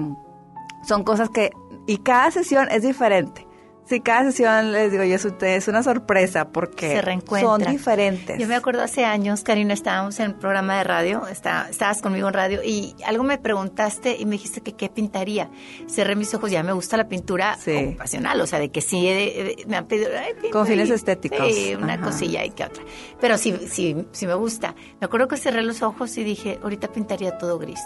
son 0.83 1.03
cosas 1.03 1.29
que 1.29 1.51
y 1.87 1.97
cada 1.97 2.31
sesión 2.31 2.67
es 2.71 2.83
diferente 2.83 3.49
Sí, 3.89 4.01
cada 4.01 4.23
sesión 4.25 4.71
les 4.71 4.91
digo, 4.91 5.03
yo 5.03 5.15
es 5.15 5.67
una 5.67 5.81
sorpresa 5.81 6.49
porque 6.51 7.01
son 7.41 7.63
diferentes. 7.63 8.37
Yo 8.37 8.47
me 8.47 8.53
acuerdo 8.53 8.83
hace 8.83 9.03
años, 9.03 9.41
Karina, 9.41 9.73
estábamos 9.73 10.19
en 10.19 10.33
un 10.33 10.39
programa 10.39 10.77
de 10.77 10.83
radio, 10.83 11.25
está, 11.25 11.67
estabas 11.71 11.99
conmigo 12.03 12.27
en 12.27 12.35
radio 12.35 12.61
y 12.63 12.95
algo 13.03 13.23
me 13.23 13.39
preguntaste 13.39 14.15
y 14.19 14.25
me 14.25 14.33
dijiste 14.33 14.61
que 14.61 14.73
qué 14.73 14.89
pintaría. 14.89 15.49
Cerré 15.87 16.15
mis 16.15 16.31
ojos, 16.35 16.51
ya 16.51 16.61
me 16.61 16.71
gusta 16.71 16.97
la 16.97 17.07
pintura 17.07 17.57
ocupacional, 17.65 18.39
o 18.41 18.45
sea, 18.45 18.59
de 18.59 18.69
que 18.69 18.81
sí 18.81 19.07
eh, 19.07 19.55
me 19.67 19.77
han 19.77 19.87
pedido... 19.87 20.11
Con 20.51 20.67
fines 20.67 20.91
estéticos. 20.91 21.51
Sí, 21.51 21.73
una 21.73 21.99
cosilla 21.99 22.45
y 22.45 22.51
que 22.51 22.65
otra. 22.65 22.83
Pero 23.19 23.39
sí, 23.39 23.57
sí, 23.67 24.05
sí 24.11 24.27
me 24.27 24.35
gusta. 24.35 24.75
Me 25.01 25.05
acuerdo 25.05 25.27
que 25.27 25.37
cerré 25.37 25.63
los 25.63 25.81
ojos 25.81 26.15
y 26.19 26.23
dije, 26.23 26.59
ahorita 26.61 26.91
pintaría 26.91 27.39
todo 27.39 27.57
gris. 27.57 27.81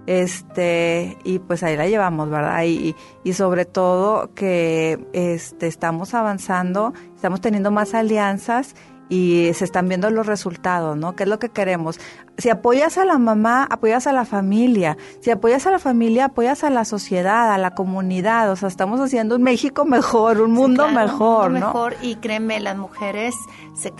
este, 0.07 1.19
y 1.23 1.39
pues 1.39 1.63
ahí 1.63 1.77
la 1.77 1.87
llevamos, 1.87 2.31
¿verdad? 2.31 2.65
Y, 2.65 2.97
y 3.23 3.33
sobre 3.35 3.67
todo 3.67 4.35
que 4.35 4.99
este, 5.13 5.67
estamos 5.67 6.15
avanzando, 6.15 6.95
estamos 7.15 7.43
teniendo 7.43 7.71
más 7.71 7.95
alianzas 7.95 8.75
y 9.11 9.53
se 9.55 9.65
están 9.65 9.89
viendo 9.89 10.09
los 10.09 10.27
resultados, 10.27 10.97
¿no? 10.97 11.17
¿Qué 11.17 11.25
es 11.25 11.29
lo 11.29 11.41
que 11.41 11.49
queremos? 11.49 11.99
Si 12.39 12.49
apoyas 12.49 12.97
a 12.97 13.05
la 13.05 13.19
mamá, 13.19 13.67
apoyas 13.69 14.07
a 14.07 14.13
la 14.13 14.25
familia. 14.25 14.97
Si 15.21 15.33
apoyas 15.33 15.67
a 15.67 15.73
la 15.73 15.81
familia, 15.81 16.27
apoyas 16.27 16.63
a 16.63 16.71
la 16.71 16.85
sociedad, 16.85 17.53
a 17.53 17.59
la 17.59 17.73
comunidad. 17.75 18.53
O 18.53 18.57
sea, 18.57 18.69
estamos 18.69 19.01
haciendo 19.01 19.35
un 19.35 19.43
México 19.43 19.85
mejor, 19.85 20.41
un 20.41 20.53
mundo 20.53 20.89
mejor, 20.89 21.49
un 21.49 21.55
mundo 21.55 21.67
mejor 21.67 21.97
y 22.01 22.15
créeme, 22.17 22.61
las 22.61 22.79
mujeres 22.79 23.35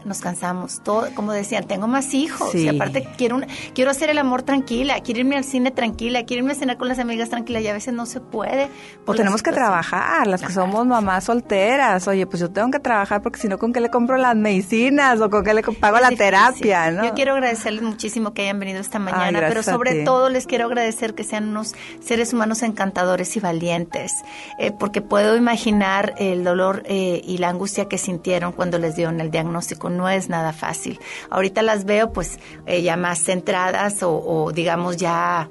nos 0.05 0.21
cansamos. 0.21 0.81
Todo, 0.85 1.09
como 1.15 1.33
decían, 1.33 1.67
tengo 1.67 1.89
más 1.89 2.15
hijos 2.15 2.55
y 2.55 2.69
aparte 2.69 3.09
quiero 3.19 3.41
quiero 3.75 3.91
hacer 3.91 4.11
el 4.11 4.19
amor 4.19 4.43
tranquila, 4.43 5.01
quiero 5.01 5.21
irme 5.21 5.37
al 5.37 5.45
cine 5.45 5.73
tranquila, 5.73 6.25
quiero 6.25 6.43
irme 6.43 6.53
a 6.53 6.57
cenar 6.57 6.79
con 6.79 6.87
las 6.87 7.01
amigas 7.01 7.31
tranquila 7.31 7.61
y 7.61 7.67
a 7.67 7.73
veces 7.73 7.93
no 7.95 8.07
se 8.07 8.21
puede. 8.21 8.69
Pues 9.05 9.17
tenemos 9.17 9.43
que 9.43 9.51
trabajar, 9.51 10.29
las 10.29 10.41
que 10.41 10.53
somos 10.53 10.87
mamás 10.87 11.25
solteras. 11.25 12.07
Oye, 12.07 12.27
pues 12.27 12.39
yo 12.39 12.51
tengo 12.51 12.71
que 12.71 12.79
trabajar 12.79 13.23
porque 13.23 13.41
si 13.41 13.49
no, 13.49 13.59
¿con 13.59 13.73
qué 13.73 13.81
le 13.81 13.91
compro 13.91 14.17
las 14.17 14.37
medicinas 14.37 15.00
o 15.01 15.31
con 15.31 15.45
qué 15.45 15.55
le 15.55 15.63
pago 15.63 15.99
la 15.99 16.11
terapia? 16.11 16.91
¿no? 16.91 17.05
Yo 17.05 17.15
quiero 17.15 17.33
agradecerles 17.33 17.83
muchísimo 17.83 18.35
que 18.35 18.43
hayan 18.43 18.59
venido 18.59 18.81
esta 18.81 18.99
mañana, 18.99 19.41
pero 19.49 19.63
sobre 19.63 20.05
todo 20.05 20.29
les 20.29 20.47
quiero 20.47 20.67
agradecer 20.67 21.15
que 21.15 21.25
sean 21.25 21.49
unos 21.49 21.75
seres 22.01 22.33
humanos 22.33 22.63
encantadores 22.63 23.37
y 23.37 23.41
valientes, 23.41 24.13
eh, 24.59 24.73
porque 24.73 25.01
puedo 25.01 25.37
imaginar 25.37 26.15
el 26.19 26.45
dolor 26.45 26.83
eh, 26.87 27.21
y 27.25 27.39
la 27.39 27.49
angustia 27.49 27.87
que 27.87 27.99
sintieron 27.99 28.53
cuando 28.53 28.79
les 28.79 28.97
dieron 28.97 29.21
el 29.21 29.31
diagnóstico 29.31 29.91
no 29.91 30.09
es 30.09 30.29
nada 30.29 30.53
fácil. 30.53 31.01
Ahorita 31.31 31.63
las 31.63 31.85
veo 31.85 32.13
pues 32.13 32.39
eh, 32.67 32.83
ya 32.83 32.97
más 32.97 33.23
centradas 33.23 34.03
o, 34.03 34.13
o 34.13 34.53
digamos 34.53 34.97
ya 34.97 35.49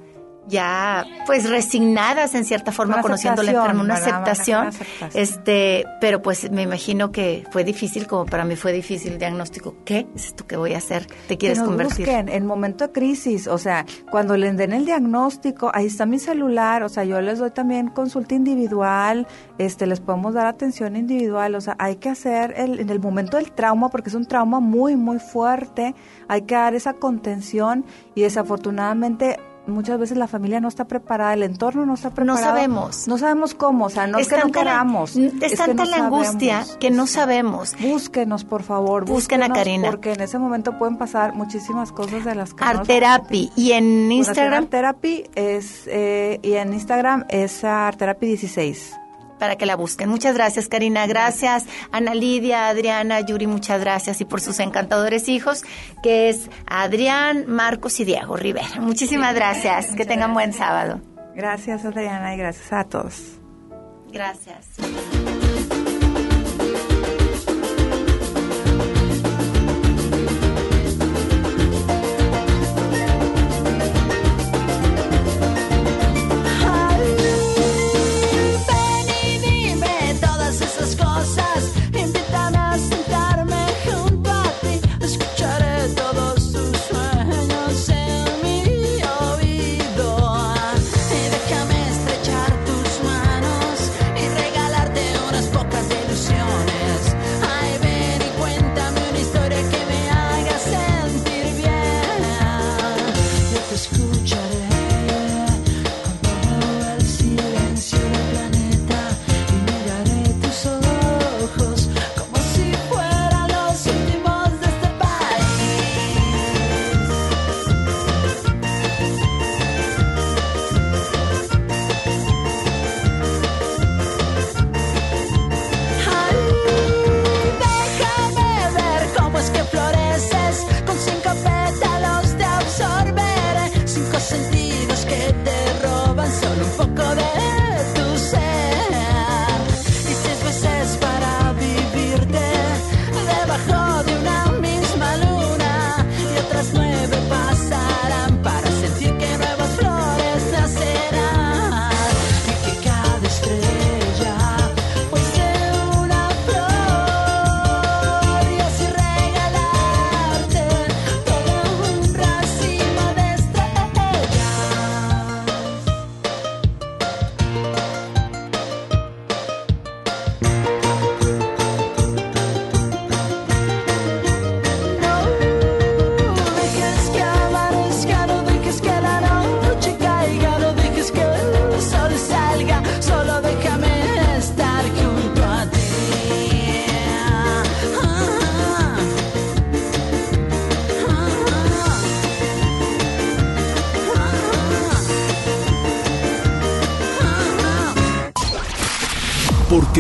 ya 0.50 1.06
pues 1.26 1.50
resignadas 1.50 2.36
en 2.36 2.44
cierta 2.44 2.72
forma 2.72 3.02
conociendo 3.02 3.44
la 3.44 3.52
enfermedad, 3.52 3.86
una 3.86 3.94
aceptación, 3.96 4.70
este, 5.14 5.86
pero 6.02 6.22
pues 6.22 6.52
me 6.52 6.64
imagino 6.64 7.12
que 7.12 7.46
fue 7.52 7.64
difícil 7.64 8.08
como 8.08 8.26
para 8.26 8.44
mí 8.44 8.56
fue 8.56 8.74
difícil 8.74 9.14
el 9.14 9.20
diagnóstico. 9.20 9.76
¿Qué 9.86 10.08
es 10.16 10.26
esto 10.26 10.46
que 10.46 10.58
voy 10.58 10.74
a 10.74 10.80
hacer? 10.80 11.08
¿Te 11.28 11.38
quieres 11.38 11.60
que 11.60 11.62
nos 11.62 11.70
convertir? 11.70 12.06
Busquen 12.06 12.30
en 12.30 12.46
momento 12.46 12.88
de 12.88 12.92
crisis, 12.92 13.48
o 13.48 13.58
sea, 13.58 13.86
cuando 14.12 14.36
les 14.36 14.58
den 14.58 14.74
el 14.74 14.86
diagnóstico, 14.86 15.72
ahí 15.74 15.86
está 15.86 16.06
mi 16.06 16.20
celular, 16.20 16.84
o 16.84 16.90
sea, 16.90 17.04
yo 17.04 17.22
les 17.22 17.40
doy 17.40 17.52
también 17.52 17.90
consulta 17.90 18.36
individual, 18.36 19.28
este, 19.58 19.86
les 19.86 20.00
podemos 20.00 20.34
dar 20.34 20.48
atención 20.48 20.96
individual, 20.96 21.56
o 21.56 21.62
sea, 21.62 21.76
hay 21.80 21.98
que 21.98 22.10
hacer 22.10 22.54
el, 22.58 22.80
en 22.80 22.90
el 22.90 23.00
momento 23.00 23.38
del 23.38 23.52
trauma, 23.52 23.90
porque 23.90 24.10
es 24.10 24.16
un 24.16 24.26
trauma 24.26 24.60
muy, 24.60 24.96
muy 24.96 25.20
fuerte, 25.20 25.96
hay 26.28 26.42
que 26.42 26.56
dar 26.56 26.74
esa 26.74 26.94
contención 26.94 27.86
y 28.16 28.22
desafortunadamente 28.22 29.38
muchas 29.70 30.00
veces 30.00 30.18
la 30.18 30.28
familia 30.28 30.60
no 30.60 30.68
está 30.68 30.86
preparada, 30.86 31.34
el 31.34 31.44
entorno 31.44 31.86
no 31.86 31.94
está 31.94 32.10
preparado. 32.12 32.40
No 32.40 32.44
sabemos. 32.44 33.08
No 33.08 33.18
sabemos 33.18 33.54
cómo, 33.54 33.86
o 33.86 33.90
sea, 33.90 34.08
no 34.08 34.18
es, 34.18 34.28
que 34.28 34.38
no 34.38 34.52
queramos. 34.52 35.16
es, 35.16 35.56
tanta 35.56 35.86
la 35.86 36.06
angustia 36.06 36.66
que 36.80 36.92
no 36.92 37.08
sabemos. 37.08 37.76
Búsquenos, 37.80 38.44
por 38.44 38.64
favor. 38.64 39.06
Busquen 39.06 39.44
a 39.44 39.50
Karina. 39.50 39.90
Porque 39.90 40.14
en 40.14 40.22
ese 40.22 40.38
momento 40.38 40.78
pueden 40.78 40.98
pasar 40.98 41.34
muchísimas 41.34 41.92
cosas 41.92 42.26
de 42.26 42.36
las 42.36 42.54
que 42.54 42.64
Art 42.64 42.86
Therapy. 42.86 43.52
Y 43.56 43.72
en 43.72 44.12
Instagram. 44.12 44.64
Art 44.64 44.70
Therapy 44.70 45.24
es, 45.36 45.84
eh, 45.88 46.40
y 46.42 46.54
en 46.54 46.74
Instagram 46.74 47.26
es 47.30 47.64
Art 47.64 47.98
Therapy 47.98 48.28
16 48.28 48.99
para 49.40 49.56
que 49.56 49.66
la 49.66 49.76
busquen. 49.76 50.10
Muchas 50.10 50.36
gracias, 50.36 50.68
Karina. 50.68 51.08
Gracias, 51.08 51.66
Ana 51.92 52.14
Lidia, 52.14 52.68
Adriana, 52.68 53.22
Yuri, 53.22 53.48
muchas 53.48 53.80
gracias. 53.82 54.22
Y 54.22 54.26
por 54.26 54.42
sus 54.42 54.60
encantadores 54.60 55.30
hijos, 55.30 55.64
que 56.04 56.30
es 56.30 56.50
Adrián, 56.68 57.46
Marcos 57.48 58.00
y 58.00 58.06
Diego 58.06 58.36
Rivera. 58.36 58.80
Muchísimas 58.80 59.34
gracias. 59.34 59.96
Que 59.96 60.06
tengan 60.06 60.34
buen 60.34 60.54
sábado. 60.54 61.02
Gracias, 61.36 61.86
Adriana, 61.86 62.36
y 62.36 62.38
gracias 62.38 62.74
a 62.74 62.84
todos. 62.84 63.40
Gracias. 64.12 65.39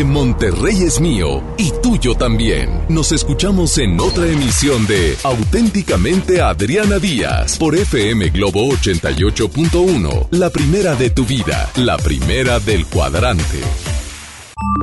Monterrey 0.03 0.83
es 0.83 0.99
mío 0.99 1.43
y 1.57 1.71
tuyo 1.81 2.15
también. 2.15 2.69
Nos 2.89 3.11
escuchamos 3.11 3.77
en 3.77 3.99
otra 3.99 4.27
emisión 4.27 4.85
de 4.87 5.17
Auténticamente 5.23 6.41
Adriana 6.41 6.99
Díaz 6.99 7.57
por 7.57 7.75
FM 7.75 8.29
Globo 8.29 8.69
88.1, 8.69 10.27
la 10.31 10.49
primera 10.49 10.95
de 10.95 11.09
tu 11.09 11.25
vida, 11.25 11.69
la 11.75 11.97
primera 11.97 12.59
del 12.59 12.85
cuadrante. 12.85 13.61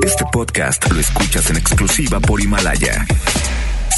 Este 0.05 0.25
podcast 0.33 0.91
lo 0.91 1.01
escuchas 1.01 1.51
en 1.51 1.57
exclusiva 1.57 2.21
por 2.21 2.41
Himalaya. 2.41 3.07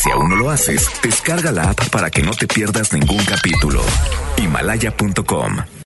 Si 0.03 0.11
aún 0.11 0.31
no 0.31 0.37
lo 0.37 0.51
haces, 0.51 0.89
descarga 1.03 1.51
la 1.51 1.71
app 1.71 1.89
para 1.91 2.11
que 2.11 2.23
no 2.23 2.33
te 2.33 2.47
pierdas 2.47 2.93
ningún 2.93 3.25
capítulo. 3.25 3.83
Himalaya.com 4.37 5.57